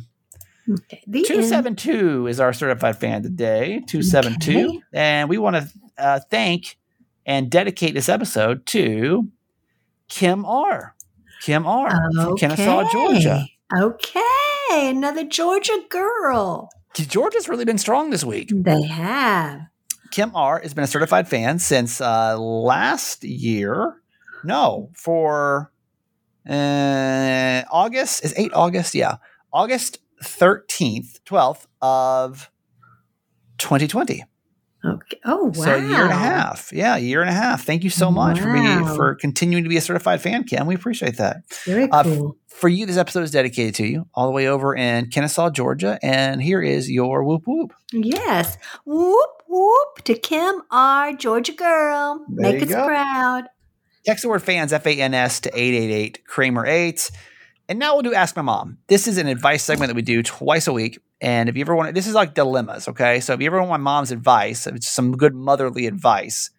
Okay. 0.72 1.04
The 1.08 1.24
Two 1.24 1.40
end. 1.42 2.28
is 2.28 2.40
our 2.40 2.54
certified 2.54 3.00
fan 3.00 3.24
today. 3.24 3.82
Two 3.88 4.04
seven 4.04 4.40
two, 4.40 4.68
Okay. 4.68 4.80
and 4.94 5.30
we 5.30 5.40
want 5.40 5.56
to 5.56 5.68
uh, 6.00 6.20
thank 6.30 6.78
and 7.26 7.50
dedicate 7.50 7.94
this 7.94 8.10
episode 8.10 8.66
to 8.68 9.28
Kim 10.08 10.46
R. 10.46 10.96
Kim 11.42 11.66
R. 11.66 11.90
from 12.16 12.38
Kennesaw, 12.38 12.90
Georgia. 12.92 13.46
Okay, 13.78 14.90
another 14.90 15.24
Georgia 15.24 15.78
girl. 15.90 16.70
Georgia's 16.96 17.48
really 17.48 17.66
been 17.66 17.78
strong 17.78 18.10
this 18.10 18.24
week. 18.24 18.50
They 18.52 18.82
have. 18.84 19.62
Kim 20.12 20.36
R 20.36 20.60
has 20.60 20.74
been 20.74 20.84
a 20.84 20.88
certified 20.88 21.28
fan 21.28 21.60
since 21.60 22.02
uh, 22.02 22.38
last 22.38 23.24
year. 23.24 24.02
No, 24.44 24.90
for 24.96 25.72
uh, 26.50 27.62
August 27.72 28.26
is 28.26 28.34
eight 28.38 28.52
August. 28.54 28.96
Yeah, 28.96 29.18
August 29.54 30.00
thirteenth, 30.24 31.24
twelfth 31.26 31.68
of 31.82 32.50
twenty 33.58 33.88
twenty. 33.88 34.26
Okay. 34.84 35.20
Oh 35.26 35.46
wow. 35.48 35.52
So 35.52 35.76
a 35.76 35.80
year 35.82 36.04
and 36.04 36.12
a 36.12 36.16
half. 36.16 36.72
Yeah, 36.72 36.96
a 36.96 37.00
year 37.00 37.20
and 37.22 37.30
a 37.30 37.34
half. 37.34 37.66
Thank 37.66 37.84
you 37.84 37.90
so 37.90 38.10
much 38.12 38.40
for 38.40 38.52
being 38.54 38.86
for 38.86 39.16
continuing 39.16 39.64
to 39.66 39.70
be 39.70 39.76
a 39.76 39.82
certified 39.82 40.22
fan, 40.22 40.46
Kim. 40.46 40.68
We 40.68 40.76
appreciate 40.76 41.18
that. 41.18 41.38
Very 41.66 41.90
Uh, 41.92 42.04
cool. 42.04 42.38
For 42.48 42.70
you, 42.70 42.86
this 42.86 42.96
episode 42.98 43.24
is 43.24 43.32
dedicated 43.32 43.76
to 43.76 43.86
you, 43.86 44.06
all 44.14 44.26
the 44.26 44.32
way 44.32 44.48
over 44.48 44.76
in 44.76 45.10
Kennesaw, 45.10 45.50
Georgia. 45.50 46.00
And 46.02 46.42
here 46.42 46.62
is 46.62 46.90
your 46.90 47.24
whoop 47.26 47.44
whoop. 47.46 47.74
yes. 47.92 48.58
Whoop 48.86 49.30
whoop 49.48 50.04
to 50.06 50.14
Kim 50.16 50.62
R. 50.72 51.14
Georgia 51.14 51.52
girl. 51.54 52.26
There 52.30 52.52
Make 52.54 52.64
us 52.64 52.70
go. 52.70 52.86
proud. 52.86 53.46
Text 54.06 54.24
the 54.24 54.30
word 54.30 54.42
fans, 54.44 54.72
F 54.72 54.88
A 54.88 54.92
N 55.02 55.14
S, 55.14 55.42
to 55.42 55.50
888 55.54 56.26
Kramer 56.26 56.66
8. 56.66 57.12
And 57.68 57.78
now 57.80 57.94
we'll 57.94 58.02
do 58.04 58.14
Ask 58.14 58.36
My 58.36 58.42
Mom. 58.42 58.78
This 58.88 59.08
is 59.08 59.18
an 59.18 59.28
advice 59.28 59.62
segment 59.64 59.90
that 59.90 59.96
we 59.96 60.02
do 60.02 60.24
twice 60.24 60.68
a 60.68 60.74
week. 60.74 61.00
And 61.22 61.50
if 61.50 61.58
you 61.58 61.62
ever 61.62 61.76
want, 61.76 61.94
this 61.96 62.08
is 62.08 62.14
like 62.14 62.34
dilemmas, 62.34 62.88
okay? 62.88 63.20
So 63.20 63.34
if 63.34 63.42
you 63.42 63.48
ever 63.48 63.60
want 63.60 63.70
my 63.70 63.78
mom's 63.78 64.12
advice, 64.12 64.66
it's 64.68 64.88
some 64.88 65.18
good 65.18 65.36
motherly 65.36 65.86
advice. 65.86 66.52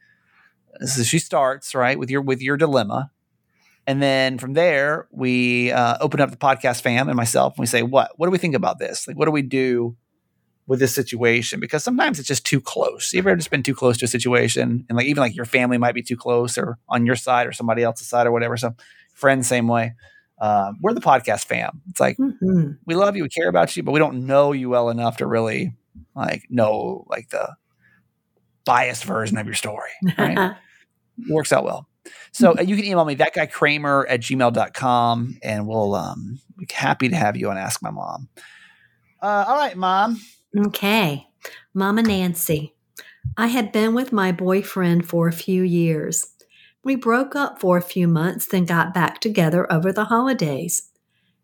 So 0.84 1.02
she 1.02 1.18
starts 1.18 1.74
right 1.74 1.98
with 1.98 2.10
your 2.10 2.22
with 2.22 2.40
your 2.40 2.56
dilemma, 2.56 3.10
and 3.86 4.02
then 4.02 4.38
from 4.38 4.52
there 4.52 5.08
we 5.10 5.72
uh, 5.72 5.96
open 6.00 6.20
up 6.20 6.30
the 6.30 6.36
podcast 6.36 6.80
fam 6.82 7.08
and 7.08 7.16
myself, 7.16 7.54
and 7.54 7.62
we 7.62 7.66
say, 7.66 7.82
what 7.82 8.12
What 8.16 8.26
do 8.26 8.30
we 8.30 8.38
think 8.38 8.54
about 8.54 8.78
this? 8.78 9.08
Like, 9.08 9.18
what 9.18 9.24
do 9.24 9.32
we 9.32 9.42
do 9.42 9.96
with 10.66 10.78
this 10.78 10.94
situation? 10.94 11.58
Because 11.58 11.82
sometimes 11.82 12.18
it's 12.18 12.28
just 12.28 12.46
too 12.46 12.60
close. 12.60 13.12
You 13.12 13.18
ever 13.18 13.34
just 13.34 13.50
been 13.50 13.62
too 13.62 13.74
close 13.74 13.98
to 13.98 14.04
a 14.04 14.08
situation, 14.08 14.86
and 14.88 14.96
like 14.96 15.06
even 15.06 15.22
like 15.22 15.34
your 15.34 15.44
family 15.44 15.78
might 15.78 15.94
be 15.94 16.02
too 16.02 16.16
close, 16.16 16.56
or 16.56 16.78
on 16.88 17.04
your 17.04 17.16
side, 17.16 17.46
or 17.46 17.52
somebody 17.52 17.82
else's 17.82 18.06
side, 18.06 18.26
or 18.26 18.32
whatever. 18.32 18.56
So 18.56 18.74
friends, 19.14 19.48
same 19.48 19.68
way. 19.68 19.94
Uh, 20.40 20.72
we're 20.80 20.94
the 20.94 21.00
podcast 21.00 21.44
fam. 21.44 21.82
It's 21.90 22.00
like 22.00 22.16
Mhm. 22.16 22.78
we 22.86 22.94
love 22.94 23.14
you, 23.16 23.22
we 23.24 23.28
care 23.28 23.48
about 23.48 23.76
you, 23.76 23.82
but 23.82 23.92
we 23.92 23.98
don't 23.98 24.26
know 24.26 24.52
you 24.52 24.70
well 24.70 24.88
enough 24.90 25.18
to 25.18 25.26
really 25.26 25.74
like 26.14 26.44
know 26.48 27.04
like 27.08 27.28
the 27.30 27.54
biased 28.64 29.04
version 29.04 29.36
of 29.38 29.46
your 29.46 29.54
story. 29.54 29.90
Right? 30.18 30.56
Works 31.28 31.52
out 31.52 31.64
well. 31.64 31.86
So 32.32 32.56
uh, 32.58 32.62
you 32.62 32.76
can 32.76 32.84
email 32.86 33.04
me 33.04 33.14
that 33.16 33.34
guy 33.34 33.46
Kramer 33.46 34.06
at 34.08 34.20
gmail.com 34.20 35.38
and 35.42 35.66
we'll 35.66 35.94
um 35.94 36.40
be 36.56 36.66
happy 36.72 37.08
to 37.10 37.16
have 37.16 37.36
you 37.36 37.50
on 37.50 37.58
Ask 37.58 37.82
My 37.82 37.90
Mom. 37.90 38.28
Uh, 39.22 39.44
all 39.46 39.56
right, 39.56 39.76
mom. 39.76 40.18
Okay. 40.66 41.26
Mama 41.74 42.02
Nancy. 42.02 42.74
I 43.36 43.48
had 43.48 43.70
been 43.70 43.94
with 43.94 44.12
my 44.12 44.32
boyfriend 44.32 45.06
for 45.06 45.28
a 45.28 45.32
few 45.32 45.62
years. 45.62 46.26
We 46.82 46.96
broke 46.96 47.36
up 47.36 47.60
for 47.60 47.76
a 47.76 47.82
few 47.82 48.08
months, 48.08 48.46
then 48.46 48.64
got 48.64 48.94
back 48.94 49.20
together 49.20 49.70
over 49.70 49.92
the 49.92 50.06
holidays. 50.06 50.90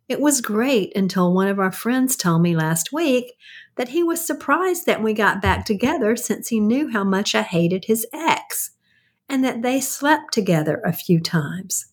It 0.09 0.21
was 0.21 0.41
great 0.41 0.97
until 0.97 1.35
one 1.35 1.49
of 1.49 1.59
our 1.59 1.73
friends 1.73 2.17
told 2.17 2.43
me 2.43 2.55
last 2.55 2.93
week 2.93 3.33
that 3.75 3.89
he 3.89 4.03
was 4.03 4.25
surprised 4.25 4.87
that 4.87 5.03
we 5.03 5.13
got 5.13 5.43
back 5.43 5.65
together 5.65 6.17
since 6.17 6.49
he 6.49 6.61
knew 6.61 6.89
how 6.91 7.05
much 7.05 7.35
I 7.35 7.43
hated 7.43 7.85
his 7.87 8.07
ex 8.15 8.71
and 9.29 9.45
that 9.45 9.63
they 9.63 9.81
slept 9.81 10.33
together 10.33 10.81
a 10.85 10.93
few 10.93 11.21
times. 11.21 11.87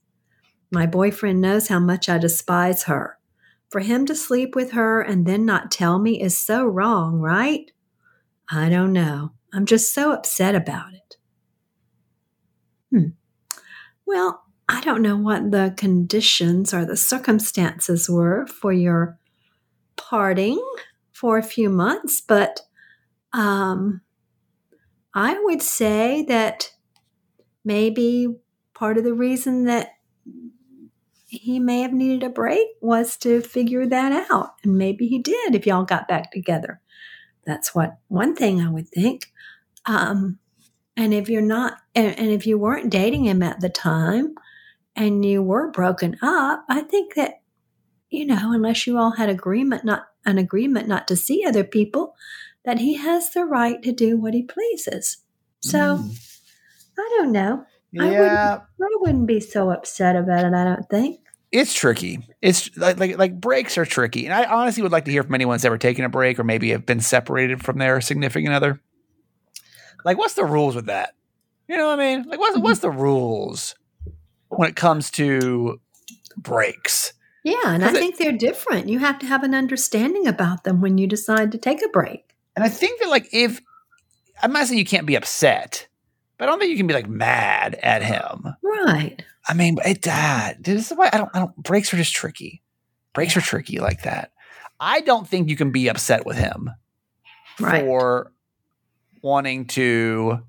My 0.71 0.85
boyfriend 0.85 1.41
knows 1.41 1.67
how 1.67 1.79
much 1.79 2.07
I 2.07 2.17
despise 2.17 2.83
her. 2.83 3.17
For 3.69 3.79
him 3.79 4.05
to 4.05 4.15
sleep 4.15 4.55
with 4.55 4.71
her 4.71 5.01
and 5.01 5.25
then 5.25 5.45
not 5.45 5.71
tell 5.71 5.97
me 5.97 6.21
is 6.21 6.37
so 6.37 6.63
wrong, 6.65 7.19
right? 7.19 7.71
I 8.49 8.69
don't 8.69 8.93
know. 8.93 9.31
I'm 9.51 9.65
just 9.65 9.93
so 9.93 10.11
upset 10.11 10.53
about 10.53 10.93
it. 10.93 11.17
Hmm. 12.91 13.09
Well, 14.05 14.43
I 14.69 14.81
don't 14.81 15.01
know 15.01 15.17
what 15.17 15.51
the 15.51 15.73
conditions 15.77 16.73
or 16.73 16.85
the 16.85 16.97
circumstances 16.97 18.09
were 18.09 18.47
for 18.47 18.71
your 18.71 19.17
parting 19.95 20.63
for 21.11 21.37
a 21.37 21.43
few 21.43 21.69
months, 21.69 22.21
but 22.21 22.61
um, 23.33 24.01
I 25.13 25.39
would 25.43 25.61
say 25.61 26.23
that 26.27 26.71
maybe 27.63 28.35
part 28.73 28.97
of 28.97 29.03
the 29.03 29.13
reason 29.13 29.65
that 29.65 29.91
he 31.27 31.59
may 31.59 31.81
have 31.81 31.93
needed 31.93 32.23
a 32.23 32.29
break 32.29 32.67
was 32.81 33.17
to 33.17 33.41
figure 33.41 33.87
that 33.87 34.27
out. 34.29 34.55
And 34.63 34.77
maybe 34.77 35.07
he 35.07 35.19
did 35.19 35.55
if 35.55 35.65
y'all 35.65 35.83
got 35.83 36.07
back 36.07 36.31
together. 36.31 36.79
That's 37.45 37.73
what 37.73 37.97
one 38.07 38.35
thing 38.35 38.61
I 38.61 38.69
would 38.69 38.87
think. 38.87 39.31
Um, 39.85 40.39
and 40.95 41.13
if 41.13 41.29
you're 41.29 41.41
not, 41.41 41.77
and, 41.95 42.17
and 42.19 42.29
if 42.29 42.45
you 42.47 42.57
weren't 42.57 42.91
dating 42.91 43.25
him 43.25 43.41
at 43.43 43.59
the 43.59 43.69
time 43.69 44.35
and 44.95 45.25
you 45.25 45.41
were 45.41 45.71
broken 45.71 46.17
up, 46.21 46.65
I 46.69 46.81
think 46.81 47.15
that, 47.15 47.41
you 48.09 48.25
know, 48.25 48.51
unless 48.53 48.85
you 48.85 48.97
all 48.97 49.11
had 49.11 49.29
agreement, 49.29 49.83
not 49.85 50.03
an 50.25 50.37
agreement 50.37 50.87
not 50.87 51.07
to 51.07 51.15
see 51.15 51.43
other 51.45 51.63
people, 51.63 52.15
that 52.65 52.79
he 52.79 52.95
has 52.95 53.31
the 53.31 53.43
right 53.45 53.81
to 53.83 53.91
do 53.91 54.17
what 54.17 54.33
he 54.33 54.43
pleases. 54.43 55.17
So 55.61 55.97
Mm. 55.97 56.19
I 56.97 57.15
don't 57.17 57.31
know. 57.31 57.65
I 57.99 58.03
wouldn't- 58.05 58.21
yeah, 58.21 58.59
I 58.81 58.87
wouldn't 59.01 59.27
be 59.27 59.39
so 59.39 59.69
upset 59.71 60.15
about 60.15 60.45
it, 60.45 60.53
I 60.53 60.63
don't 60.63 60.89
think. 60.89 61.19
it's 61.51 61.73
tricky. 61.73 62.19
It's 62.41 62.75
like, 62.77 62.99
like 62.99 63.17
like 63.17 63.39
breaks 63.39 63.77
are 63.77 63.85
tricky, 63.85 64.25
and 64.25 64.33
I 64.33 64.45
honestly 64.45 64.81
would 64.81 64.91
like 64.91 65.05
to 65.05 65.11
hear 65.11 65.21
from 65.23 65.35
anyone 65.35 65.59
ever 65.63 65.77
taken 65.77 66.03
a 66.03 66.09
break 66.09 66.39
or 66.39 66.43
maybe 66.43 66.71
have 66.71 66.85
been 66.85 66.99
separated 66.99 67.63
from 67.63 67.77
their 67.77 68.01
significant 68.01 68.53
other. 68.55 68.79
Like, 70.05 70.17
what's 70.17 70.33
the 70.33 70.45
rules 70.45 70.75
with 70.75 70.85
that? 70.87 71.13
You 71.67 71.77
know 71.77 71.87
what 71.87 71.99
I 71.99 72.15
mean? 72.17 72.23
Like, 72.27 72.39
what's 72.39 72.57
what's 72.57 72.79
the 72.79 72.91
rules 72.91 73.75
when 74.49 74.69
it 74.69 74.75
comes 74.75 75.09
to 75.11 75.79
breaks? 76.37 77.13
Yeah, 77.43 77.55
and 77.65 77.83
I 77.83 77.89
it- 77.89 77.93
think 77.93 78.17
they're 78.17 78.31
different. 78.31 78.89
You 78.89 78.99
have 78.99 79.19
to 79.19 79.25
have 79.25 79.43
an 79.43 79.53
understanding 79.55 80.27
about 80.27 80.63
them 80.63 80.81
when 80.81 80.97
you 80.97 81.07
decide 81.07 81.51
to 81.53 81.57
take 81.57 81.83
a 81.83 81.89
break. 81.89 82.35
And 82.55 82.63
I 82.63 82.69
think 82.69 82.99
that 83.01 83.09
like 83.09 83.27
if 83.33 83.59
I'm 84.41 84.51
not 84.51 84.67
saying 84.67 84.77
you 84.79 84.85
can't 84.85 85.07
be 85.07 85.15
upset, 85.15 85.87
but 86.37 86.47
I 86.47 86.51
don't 86.51 86.59
think 86.59 86.71
you 86.71 86.77
can 86.77 86.87
be 86.87 86.93
like 86.93 87.07
mad 87.07 87.75
at 87.81 88.03
him. 88.03 88.55
Right. 88.61 89.23
I 89.47 89.53
mean, 89.53 89.77
it 89.85 90.07
uh, 90.09 90.53
this 90.59 90.91
is 90.91 90.97
why 90.97 91.09
I 91.11 91.17
don't. 91.17 91.29
I 91.33 91.39
don't. 91.39 91.55
Breaks 91.57 91.93
are 91.93 91.97
just 91.97 92.13
tricky. 92.13 92.61
Breaks 93.13 93.35
are 93.37 93.41
tricky 93.41 93.79
like 93.79 94.03
that. 94.03 94.31
I 94.79 95.01
don't 95.01 95.27
think 95.27 95.49
you 95.49 95.55
can 95.55 95.71
be 95.71 95.87
upset 95.87 96.25
with 96.25 96.35
him 96.37 96.69
Right. 97.59 97.83
for 97.85 98.31
wanting 99.23 99.65
to 99.65 100.39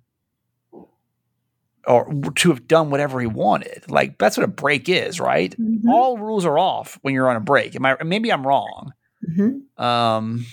or 1.87 2.11
to 2.37 2.49
have 2.51 2.66
done 2.66 2.91
whatever 2.91 3.20
he 3.20 3.27
wanted. 3.27 3.91
Like 3.91 4.18
that's 4.18 4.37
what 4.37 4.45
a 4.45 4.49
break 4.49 4.89
is, 4.89 5.20
right? 5.20 5.55
Mhm. 5.61 5.87
All 5.89 6.16
rules 6.18 6.45
are 6.47 6.59
off 6.59 6.99
when 7.03 7.12
you're 7.14 7.29
on 7.29 7.37
a 7.37 7.41
break. 7.41 7.77
Am 7.77 7.85
I? 7.85 7.97
Maybe 8.03 8.33
I'm 8.33 8.47
wrong. 8.47 8.93
Mhm. 9.31 9.61
Um, 9.83 10.47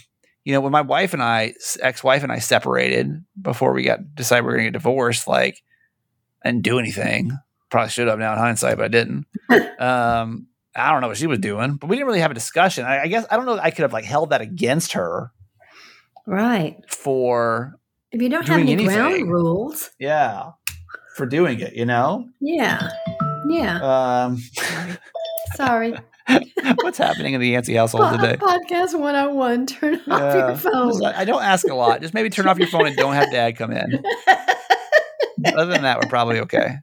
you 0.43 0.53
know, 0.53 0.61
when 0.61 0.72
my 0.72 0.82
wife 0.82 1.13
and 1.13 1.22
I, 1.24 1.53
ex-wife 1.82 2.24
and 2.24 2.32
I 2.32 2.39
separated 2.39 3.24
before 3.41 3.74
we 3.74 3.84
got 3.84 3.99
decided 4.15 4.41
we 4.43 4.47
were 4.47 4.53
going 4.57 4.65
to 4.65 4.72
get 4.72 4.74
divorced, 4.80 5.28
like 5.28 5.61
I 6.43 6.49
didn't 6.51 6.63
do 6.63 6.80
anything. 6.80 7.32
Probably 7.69 7.89
should 7.89 8.07
have 8.07 8.19
now 8.19 8.34
in 8.34 8.39
hindsight, 8.39 8.76
but 8.78 8.86
I 8.86 8.88
didn't. 8.89 9.26
um, 9.80 10.47
I 10.76 10.91
don't 10.91 10.99
know 11.01 11.07
what 11.07 11.17
she 11.17 11.28
was 11.28 11.39
doing, 11.39 11.76
but 11.76 11.88
we 11.88 11.95
didn't 11.95 12.07
really 12.07 12.19
have 12.22 12.32
a 12.32 12.36
discussion. 12.36 12.86
I, 12.86 13.03
I 13.03 13.07
guess 13.07 13.26
I 13.32 13.38
don't 13.38 13.45
know. 13.45 13.57
I 13.57 13.72
could 13.72 13.84
have 13.84 13.93
like 13.93 14.03
held 14.05 14.32
that 14.32 14.41
against 14.41 14.93
her 14.93 15.32
Right. 16.26 16.78
for 16.89 17.78
If 18.12 18.22
you 18.22 18.30
don't 18.30 18.47
have 18.47 18.59
any 18.59 18.76
ground 18.84 19.32
rules, 19.32 19.89
yeah 19.99 20.51
for 21.16 21.26
doing 21.26 21.59
it. 21.59 21.74
You 21.74 21.86
know. 21.86 22.28
yeah. 22.39 22.89
Yeah. 23.49 23.80
Um, 24.26 24.38
Sorry. 25.55 25.93
What's 26.82 26.97
happening 26.97 27.34
in 27.34 27.41
the 27.41 27.49
Yancey 27.49 27.74
household 27.76 28.14
today? 28.20 28.38
Podcast 28.38 28.97
101. 28.97 29.66
Turn 29.66 29.95
off 29.95 30.01
Yeah. 30.07 30.47
your 30.47 30.55
phone. 30.55 30.89
Just- 31.01 31.03
I 31.03 31.26
don't 31.26 31.43
ask 31.43 31.68
a 31.68 31.74
lot. 31.76 32.01
Just 32.01 32.14
maybe 32.14 32.30
turn 32.30 32.47
off 32.47 32.57
your 32.59 32.68
phone 32.70 32.88
and 32.88 32.95
don't 32.95 33.14
have 33.16 33.30
dad 33.32 33.57
come 33.57 33.72
in. 33.72 34.01
Other 35.45 35.66
than 35.72 35.82
that, 35.82 35.99
we're 36.01 36.07
probably 36.09 36.39
okay. 36.41 36.76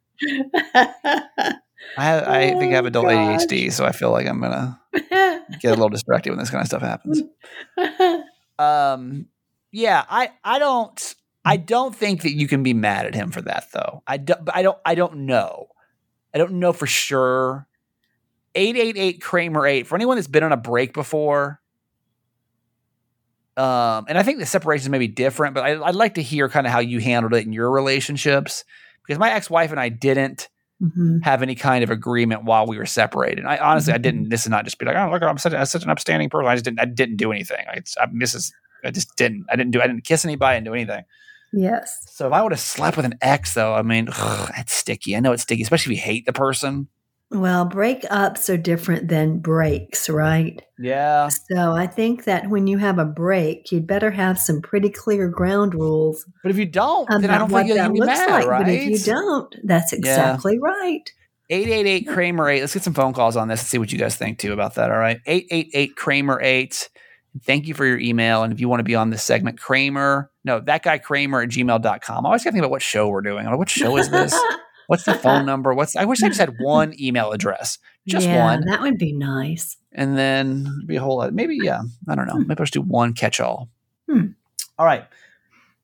I 1.97 2.05
have, 2.05 2.29
I 2.29 2.51
think 2.59 2.73
I 2.73 2.77
have 2.77 2.85
Oh, 2.85 2.89
adult 2.89 3.07
gosh. 3.07 3.45
ADHD, 3.47 3.73
so 3.73 3.85
I 3.87 3.93
feel 3.93 4.11
like 4.11 4.27
I'm 4.27 4.41
gonna 4.41 4.79
get 5.61 5.69
a 5.69 5.71
little 5.71 5.89
distracted 5.89 6.31
when 6.31 6.39
this 6.39 6.51
kind 6.51 6.61
of 6.61 6.67
stuff 6.67 6.83
happens. 6.83 7.23
Um, 8.59 9.27
yeah, 9.73 10.05
I 10.11 10.31
I 10.45 10.59
don't 10.59 11.15
I 11.45 11.57
don't 11.57 11.95
think 11.95 12.23
that 12.23 12.33
you 12.33 12.47
can 12.49 12.63
be 12.63 12.75
mad 12.75 13.07
at 13.07 13.15
him 13.15 13.31
for 13.31 13.41
that 13.43 13.69
though. 13.73 14.03
I 14.07 14.17
don't 14.19 14.49
I 14.53 14.63
don't 14.63 14.79
I 14.85 14.95
don't 14.95 15.27
know. 15.27 15.69
I 16.35 16.39
don't 16.39 16.55
know 16.55 16.73
for 16.73 16.87
sure. 16.87 17.67
888 18.55 19.21
Kramer 19.23 19.67
8 19.67 19.87
for 19.87 19.95
anyone 19.95 20.17
that's 20.17 20.27
been 20.27 20.43
on 20.43 20.53
a 20.53 20.57
break 20.57 20.93
before. 20.93 21.61
Um, 23.57 24.05
and 24.09 24.17
I 24.17 24.23
think 24.23 24.39
the 24.39 24.47
separations 24.47 24.89
may 24.89 24.99
be 24.99 25.09
different, 25.09 25.55
but 25.55 25.65
I, 25.65 25.83
I'd 25.83 25.95
like 25.97 26.15
to 26.15 26.23
hear 26.23 26.49
kind 26.49 26.67
of 26.67 26.73
how 26.73 26.79
you 26.79 27.01
handled 27.01 27.35
it 27.35 27.45
in 27.45 27.53
your 27.53 27.71
relationships 27.71 28.65
because 29.05 29.19
my 29.19 29.33
ex-wife 29.33 29.71
and 29.71 29.81
I 29.81 29.89
didn't 29.89 30.49
Mhm. 30.81 31.25
have 31.25 31.43
any 31.43 31.57
kind 31.57 31.83
of 31.83 31.91
agreement 31.91 32.45
while 32.45 32.65
we 32.65 32.79
were 32.79 32.87
separated. 32.87 33.45
I 33.45 33.57
honestly, 33.57 33.93
I 33.93 33.99
didn't. 33.99 34.29
This 34.29 34.43
is 34.43 34.49
not 34.49 34.65
just 34.65 34.79
be 34.79 34.87
like, 34.87 34.95
oh, 34.95 35.11
look, 35.11 35.25
I'm 35.25 35.37
such, 35.39 35.53
I'm 35.53 35.67
such 35.67 35.83
an 35.83 35.91
upstanding 35.91 36.31
person. 36.31 36.47
I 36.47 36.55
just 36.55 36.65
didn't. 36.65 36.79
I 36.81 36.85
didn't 36.85 37.17
do 37.17 37.33
anything. 37.33 37.65
I, 37.69 37.81
I 38.01 38.07
this 38.13 38.33
is. 38.33 38.53
I 38.85 38.93
just 38.93 39.17
didn't. 39.17 39.47
I 39.51 39.57
didn't 39.57 39.73
do. 39.73 39.83
I 39.83 39.89
didn't 39.89 40.05
kiss 40.05 40.25
anybody. 40.25 40.57
and 40.59 40.65
do 40.65 40.75
anything. 40.75 41.03
Yes. 41.53 41.99
So 42.11 42.27
if 42.27 42.33
I 42.33 42.43
would 42.43 42.53
have 42.53 42.61
slept 42.61 42.97
with 42.97 43.07
an 43.07 43.15
ex, 43.23 43.55
though, 43.55 43.75
I 43.75 43.83
mean, 43.83 44.09
it's 44.57 44.73
sticky. 44.73 45.17
I 45.17 45.21
know 45.21 45.33
it's 45.33 45.43
sticky, 45.43 45.63
especially 45.63 45.95
if 45.95 46.01
you 46.01 46.05
hate 46.05 46.27
the 46.27 46.33
person. 46.33 46.89
Well, 47.31 47.69
breakups 47.69 48.49
are 48.49 48.57
different 48.57 49.09
than 49.09 49.41
breaks, 49.41 50.09
right? 50.09 50.63
Yeah. 50.79 51.29
So 51.29 51.73
I 51.73 51.87
think 51.87 52.25
that 52.25 52.49
when 52.49 52.67
you 52.67 52.79
have 52.79 52.99
a 52.99 53.05
break, 53.05 53.71
you'd 53.71 53.87
better 53.87 54.11
have 54.11 54.39
some 54.39 54.63
pretty 54.63 54.89
clear 54.89 55.29
ground 55.29 55.75
rules 55.75 56.25
But 56.43 56.51
if 56.51 56.57
you 56.57 56.65
don't, 56.65 57.07
then 57.21 57.29
I 57.29 57.37
don't 57.37 57.51
think 57.51 57.75
that 57.75 57.93
looks 57.93 58.07
mad, 58.07 58.31
like. 58.31 58.47
right? 58.47 58.65
But 58.65 58.73
if 58.73 58.85
you 58.85 58.99
don't, 58.99 59.55
that's 59.65 59.93
exactly 59.93 60.59
right. 60.59 61.03
888 61.51 62.09
Kramer 62.09 62.49
8. 62.49 62.61
Let's 62.61 62.75
get 62.75 62.83
some 62.83 62.95
phone 62.95 63.13
calls 63.13 63.37
on 63.37 63.49
this 63.49 63.61
and 63.61 63.67
see 63.67 63.79
what 63.79 63.93
you 63.93 63.99
guys 63.99 64.17
think 64.17 64.39
too 64.39 64.55
about 64.55 64.77
that. 64.77 64.91
All 64.91 64.99
right. 64.99 65.21
888 65.27 65.97
Kramer 65.97 66.41
8. 66.43 66.89
Thank 67.45 67.67
you 67.67 67.75
for 67.75 67.85
your 67.87 67.99
email. 67.99 68.43
And 68.43 68.53
if 68.53 68.61
you 68.61 68.69
want 68.69 68.81
to 68.81 68.85
be 68.85 68.95
on 68.95 69.11
this 69.11 69.23
segment, 69.23 69.61
Kramer, 69.61 70.31
no, 70.45 70.61
that 70.61 70.83
guy 70.83 70.99
Kramer 70.99 71.43
at 71.43 71.49
gmail.com. 71.51 72.27
I 72.27 72.29
always 72.29 72.43
got 72.45 72.51
to 72.51 72.53
think 72.53 72.63
about 72.63 72.71
what 72.71 72.83
show 72.83 73.09
we're 73.09 73.21
doing. 73.21 73.47
I'm 73.47 73.53
like, 73.53 73.59
what 73.59 73.69
show 73.71 73.97
is 73.97 74.11
this? 74.11 74.35
What's 74.89 75.05
the 75.05 75.15
phone 75.15 75.45
number? 75.45 75.75
What's 75.75 75.95
I 75.97 76.07
wish 76.07 76.23
I 76.23 76.29
just 76.29 76.41
had 76.41 76.55
one 76.61 76.95
email 76.99 77.33
address. 77.33 77.79
Just 78.07 78.27
yeah, 78.27 78.43
one. 78.43 78.65
That 78.65 78.81
would 78.81 78.97
be 78.97 79.13
nice. 79.13 79.77
and 79.93 80.17
then 80.17 80.67
be 80.87 80.97
a 80.97 81.01
whole 81.01 81.19
lot. 81.19 81.35
Maybe, 81.35 81.59
yeah. 81.63 81.83
I 82.09 82.15
don't 82.15 82.27
know. 82.27 82.39
Maybe 82.39 82.51
I'll 82.53 82.65
just 82.65 82.73
do 82.73 82.81
one 82.81 83.13
catch 83.13 83.39
all. 83.39 83.69
Hmm. 84.09 84.29
All 84.79 84.87
right. 84.87 85.05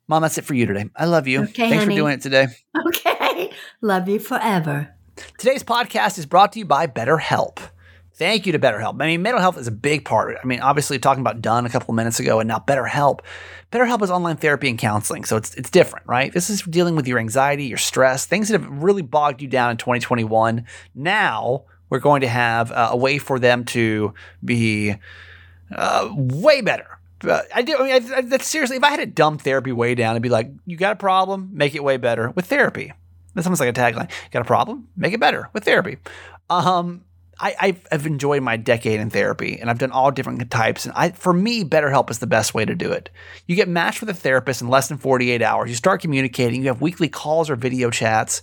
Mom, 0.08 0.22
that's 0.22 0.38
it 0.38 0.44
for 0.44 0.54
you 0.54 0.64
today. 0.66 0.86
I 0.96 1.04
love 1.04 1.26
you. 1.28 1.42
Okay, 1.42 1.68
Thanks 1.68 1.84
honey. 1.84 1.94
for 1.94 2.00
doing 2.00 2.14
it 2.14 2.20
today. 2.22 2.46
Okay. 2.88 3.50
Love 3.80 4.08
you 4.08 4.18
forever. 4.18 4.94
Today's 5.38 5.62
podcast 5.62 6.18
is 6.18 6.26
brought 6.26 6.52
to 6.52 6.58
you 6.58 6.64
by 6.64 6.86
BetterHelp. 6.86 7.58
Thank 8.16 8.46
you 8.46 8.52
to 8.52 8.60
BetterHelp. 8.60 9.02
I 9.02 9.06
mean, 9.08 9.22
mental 9.22 9.40
health 9.40 9.58
is 9.58 9.66
a 9.66 9.72
big 9.72 10.04
part. 10.04 10.36
I 10.40 10.46
mean, 10.46 10.60
obviously, 10.60 11.00
talking 11.00 11.20
about 11.20 11.42
done 11.42 11.66
a 11.66 11.68
couple 11.68 11.90
of 11.90 11.96
minutes 11.96 12.20
ago, 12.20 12.38
and 12.38 12.46
now 12.46 12.62
BetterHelp. 12.64 13.20
BetterHelp 13.72 14.02
is 14.02 14.10
online 14.10 14.36
therapy 14.36 14.68
and 14.68 14.78
counseling, 14.78 15.24
so 15.24 15.36
it's 15.36 15.52
it's 15.54 15.68
different, 15.68 16.06
right? 16.06 16.32
This 16.32 16.48
is 16.48 16.62
dealing 16.62 16.94
with 16.94 17.08
your 17.08 17.18
anxiety, 17.18 17.64
your 17.64 17.78
stress, 17.78 18.24
things 18.24 18.48
that 18.48 18.60
have 18.60 18.70
really 18.70 19.02
bogged 19.02 19.42
you 19.42 19.48
down 19.48 19.72
in 19.72 19.78
2021. 19.78 20.64
Now 20.94 21.64
we're 21.90 21.98
going 21.98 22.20
to 22.20 22.28
have 22.28 22.70
uh, 22.70 22.90
a 22.92 22.96
way 22.96 23.18
for 23.18 23.40
them 23.40 23.64
to 23.66 24.14
be 24.44 24.94
uh, 25.74 26.08
way 26.12 26.60
better. 26.60 26.98
Uh, 27.20 27.42
I 27.52 27.62
do. 27.62 27.76
I 27.76 27.82
mean, 27.82 28.12
I, 28.12 28.16
I, 28.18 28.20
that's 28.20 28.46
seriously. 28.46 28.76
If 28.76 28.84
I 28.84 28.90
had 28.90 29.00
a 29.00 29.06
dumb 29.06 29.38
therapy 29.38 29.72
way 29.72 29.96
down, 29.96 30.12
it'd 30.12 30.22
be 30.22 30.28
like, 30.28 30.52
you 30.66 30.76
got 30.76 30.92
a 30.92 30.96
problem, 30.96 31.50
make 31.52 31.74
it 31.74 31.82
way 31.82 31.96
better 31.96 32.30
with 32.30 32.46
therapy. 32.46 32.92
That's 33.34 33.48
almost 33.48 33.58
like 33.58 33.70
a 33.70 33.72
tagline. 33.72 34.08
Got 34.30 34.42
a 34.42 34.44
problem, 34.44 34.86
make 34.96 35.12
it 35.12 35.18
better 35.18 35.50
with 35.52 35.64
therapy. 35.64 35.96
Um, 36.48 37.02
I, 37.40 37.54
I've, 37.60 37.86
I've 37.90 38.06
enjoyed 38.06 38.42
my 38.42 38.56
decade 38.56 39.00
in 39.00 39.10
therapy, 39.10 39.58
and 39.60 39.68
I've 39.68 39.78
done 39.78 39.90
all 39.90 40.10
different 40.10 40.50
types. 40.50 40.84
And 40.84 40.94
I, 40.96 41.10
for 41.10 41.32
me, 41.32 41.64
BetterHelp 41.64 42.10
is 42.10 42.18
the 42.18 42.26
best 42.26 42.54
way 42.54 42.64
to 42.64 42.74
do 42.74 42.92
it. 42.92 43.10
You 43.46 43.56
get 43.56 43.68
matched 43.68 44.00
with 44.00 44.10
a 44.10 44.14
therapist 44.14 44.62
in 44.62 44.68
less 44.68 44.88
than 44.88 44.98
48 44.98 45.42
hours. 45.42 45.68
You 45.68 45.76
start 45.76 46.00
communicating. 46.00 46.62
You 46.62 46.68
have 46.68 46.80
weekly 46.80 47.08
calls 47.08 47.50
or 47.50 47.56
video 47.56 47.90
chats 47.90 48.42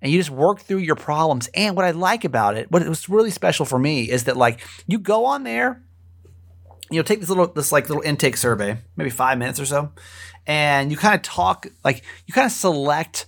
and 0.00 0.12
you 0.12 0.18
just 0.18 0.30
work 0.30 0.60
through 0.60 0.78
your 0.78 0.94
problems. 0.94 1.48
And 1.54 1.76
what 1.76 1.84
I 1.84 1.90
like 1.90 2.24
about 2.24 2.56
it, 2.56 2.70
what 2.70 2.86
was 2.88 3.08
really 3.08 3.30
special 3.30 3.64
for 3.66 3.78
me 3.78 4.10
is 4.10 4.24
that 4.24 4.36
like 4.36 4.60
you 4.86 4.98
go 4.98 5.24
on 5.26 5.42
there, 5.42 5.82
you 6.90 6.98
know, 6.98 7.02
take 7.02 7.20
this 7.20 7.28
little 7.28 7.48
this 7.48 7.72
like 7.72 7.88
little 7.88 8.02
intake 8.02 8.36
survey, 8.36 8.78
maybe 8.96 9.10
five 9.10 9.38
minutes 9.38 9.60
or 9.60 9.66
so, 9.66 9.92
and 10.46 10.90
you 10.90 10.96
kind 10.96 11.14
of 11.14 11.22
talk 11.22 11.66
like 11.84 12.02
you 12.26 12.34
kind 12.34 12.46
of 12.46 12.52
select 12.52 13.26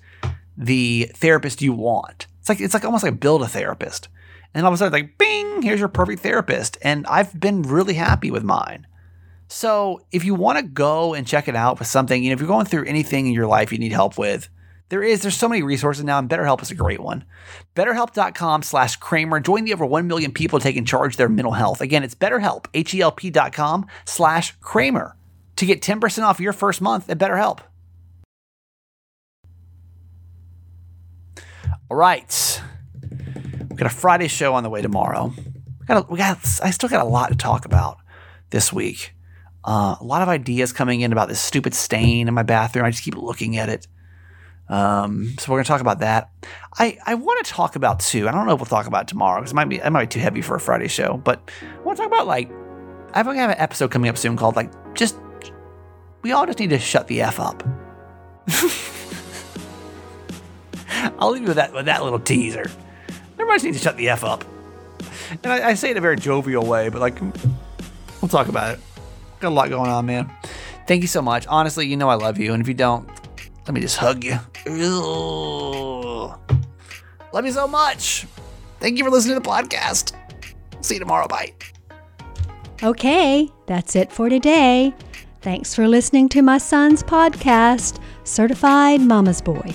the 0.56 1.10
therapist 1.14 1.60
you 1.60 1.72
want. 1.72 2.26
It's 2.40 2.48
like 2.48 2.60
it's 2.60 2.74
like 2.74 2.84
almost 2.84 3.04
like 3.04 3.20
build 3.20 3.42
a 3.42 3.48
therapist. 3.48 4.08
And 4.54 4.66
all 4.66 4.72
of 4.72 4.74
a 4.74 4.78
sudden, 4.78 4.92
like, 4.92 5.18
bing, 5.18 5.62
here's 5.62 5.80
your 5.80 5.88
perfect 5.88 6.22
therapist. 6.22 6.76
And 6.82 7.06
I've 7.06 7.38
been 7.38 7.62
really 7.62 7.94
happy 7.94 8.30
with 8.30 8.42
mine. 8.42 8.86
So 9.48 10.00
if 10.12 10.24
you 10.24 10.34
want 10.34 10.58
to 10.58 10.64
go 10.64 11.14
and 11.14 11.26
check 11.26 11.48
it 11.48 11.56
out 11.56 11.78
with 11.78 11.88
something, 11.88 12.22
you 12.22 12.30
know, 12.30 12.34
if 12.34 12.40
you're 12.40 12.48
going 12.48 12.66
through 12.66 12.84
anything 12.84 13.26
in 13.26 13.32
your 13.32 13.46
life 13.46 13.72
you 13.72 13.78
need 13.78 13.92
help 13.92 14.16
with, 14.16 14.48
there 14.90 15.02
is, 15.04 15.22
there's 15.22 15.36
so 15.36 15.48
many 15.48 15.62
resources 15.62 16.04
now, 16.04 16.18
and 16.18 16.28
BetterHelp 16.28 16.62
is 16.62 16.72
a 16.72 16.74
great 16.74 17.00
one. 17.00 17.24
BetterHelp.com 17.76 18.62
slash 18.62 18.96
Kramer. 18.96 19.38
Join 19.38 19.64
the 19.64 19.72
over 19.72 19.86
1 19.86 20.06
million 20.06 20.32
people 20.32 20.58
taking 20.58 20.84
charge 20.84 21.14
of 21.14 21.18
their 21.18 21.28
mental 21.28 21.52
health. 21.52 21.80
Again, 21.80 22.02
it's 22.02 22.14
BetterHelp, 22.14 22.66
H-E-L-P 22.74 23.30
dot 23.30 23.52
com 23.52 23.86
slash 24.04 24.56
Kramer 24.60 25.16
to 25.56 25.66
get 25.66 25.80
10% 25.80 26.22
off 26.24 26.40
your 26.40 26.52
first 26.52 26.80
month 26.80 27.08
at 27.08 27.18
BetterHelp. 27.18 27.60
All 31.88 31.96
right. 31.96 32.62
Got 33.80 33.90
a 33.90 33.96
Friday 33.96 34.28
show 34.28 34.52
on 34.52 34.62
the 34.62 34.68
way 34.68 34.82
tomorrow. 34.82 35.32
We 35.38 35.86
got, 35.86 36.04
a, 36.04 36.12
we 36.12 36.18
got, 36.18 36.36
I 36.62 36.70
still 36.70 36.90
got 36.90 37.00
a 37.00 37.08
lot 37.08 37.30
to 37.30 37.34
talk 37.34 37.64
about 37.64 37.96
this 38.50 38.74
week. 38.74 39.14
Uh, 39.64 39.96
a 39.98 40.04
lot 40.04 40.20
of 40.20 40.28
ideas 40.28 40.74
coming 40.74 41.00
in 41.00 41.12
about 41.12 41.30
this 41.30 41.40
stupid 41.40 41.72
stain 41.72 42.28
in 42.28 42.34
my 42.34 42.42
bathroom. 42.42 42.84
I 42.84 42.90
just 42.90 43.02
keep 43.02 43.16
looking 43.16 43.56
at 43.56 43.70
it. 43.70 43.88
Um, 44.68 45.34
so 45.38 45.50
we're 45.50 45.56
gonna 45.56 45.64
talk 45.64 45.80
about 45.80 46.00
that. 46.00 46.28
I, 46.78 46.98
I 47.06 47.14
want 47.14 47.42
to 47.42 47.50
talk 47.50 47.74
about 47.74 48.00
too. 48.00 48.28
I 48.28 48.32
don't 48.32 48.46
know 48.46 48.52
if 48.52 48.58
we'll 48.58 48.66
talk 48.66 48.86
about 48.86 49.08
tomorrow 49.08 49.40
because 49.40 49.52
it 49.52 49.54
might 49.54 49.70
be 49.70 49.76
it 49.76 49.88
might 49.88 50.02
be 50.02 50.06
too 50.08 50.20
heavy 50.20 50.42
for 50.42 50.56
a 50.56 50.60
Friday 50.60 50.88
show. 50.88 51.16
But 51.16 51.50
I 51.62 51.80
want 51.80 51.96
to 51.96 52.02
talk 52.02 52.12
about 52.12 52.26
like 52.26 52.50
I 53.14 53.22
have 53.22 53.28
an 53.28 53.54
episode 53.56 53.90
coming 53.90 54.10
up 54.10 54.18
soon 54.18 54.36
called 54.36 54.56
like 54.56 54.70
just 54.94 55.18
we 56.20 56.32
all 56.32 56.44
just 56.44 56.58
need 56.58 56.68
to 56.68 56.78
shut 56.78 57.06
the 57.06 57.22
f 57.22 57.40
up. 57.40 57.66
I'll 61.18 61.30
leave 61.30 61.40
you 61.40 61.48
with 61.48 61.56
that 61.56 61.72
with 61.72 61.86
that 61.86 62.04
little 62.04 62.20
teaser. 62.20 62.70
Everybody 63.40 63.68
needs 63.68 63.78
to 63.78 63.84
shut 63.84 63.96
the 63.96 64.10
f 64.10 64.22
up. 64.22 64.44
And 65.30 65.46
I, 65.46 65.70
I 65.70 65.74
say 65.74 65.88
it 65.88 65.92
in 65.92 65.96
a 65.96 66.00
very 66.02 66.16
jovial 66.16 66.66
way, 66.66 66.90
but 66.90 67.00
like 67.00 67.18
we'll 68.20 68.28
talk 68.28 68.48
about 68.48 68.74
it. 68.74 68.80
Got 69.40 69.48
a 69.48 69.54
lot 69.54 69.70
going 69.70 69.90
on, 69.90 70.04
man. 70.04 70.30
Thank 70.86 71.00
you 71.00 71.08
so 71.08 71.22
much. 71.22 71.46
Honestly, 71.46 71.86
you 71.86 71.96
know 71.96 72.10
I 72.10 72.14
love 72.14 72.38
you, 72.38 72.52
and 72.52 72.60
if 72.60 72.68
you 72.68 72.74
don't, 72.74 73.08
let 73.66 73.72
me 73.72 73.80
just 73.80 73.96
hug 73.96 74.24
you. 74.24 74.38
Love 77.32 77.46
you 77.46 77.52
so 77.52 77.66
much. 77.66 78.26
Thank 78.78 78.98
you 78.98 79.04
for 79.04 79.10
listening 79.10 79.36
to 79.36 79.40
the 79.40 79.48
podcast. 79.48 80.12
See 80.82 80.94
you 80.96 81.00
tomorrow. 81.00 81.26
Bye. 81.28 81.54
Okay, 82.82 83.48
that's 83.66 83.96
it 83.96 84.12
for 84.12 84.28
today. 84.28 84.94
Thanks 85.40 85.74
for 85.74 85.88
listening 85.88 86.28
to 86.30 86.42
my 86.42 86.58
son's 86.58 87.02
podcast, 87.02 88.02
Certified 88.24 89.00
Mama's 89.00 89.40
Boy. 89.40 89.74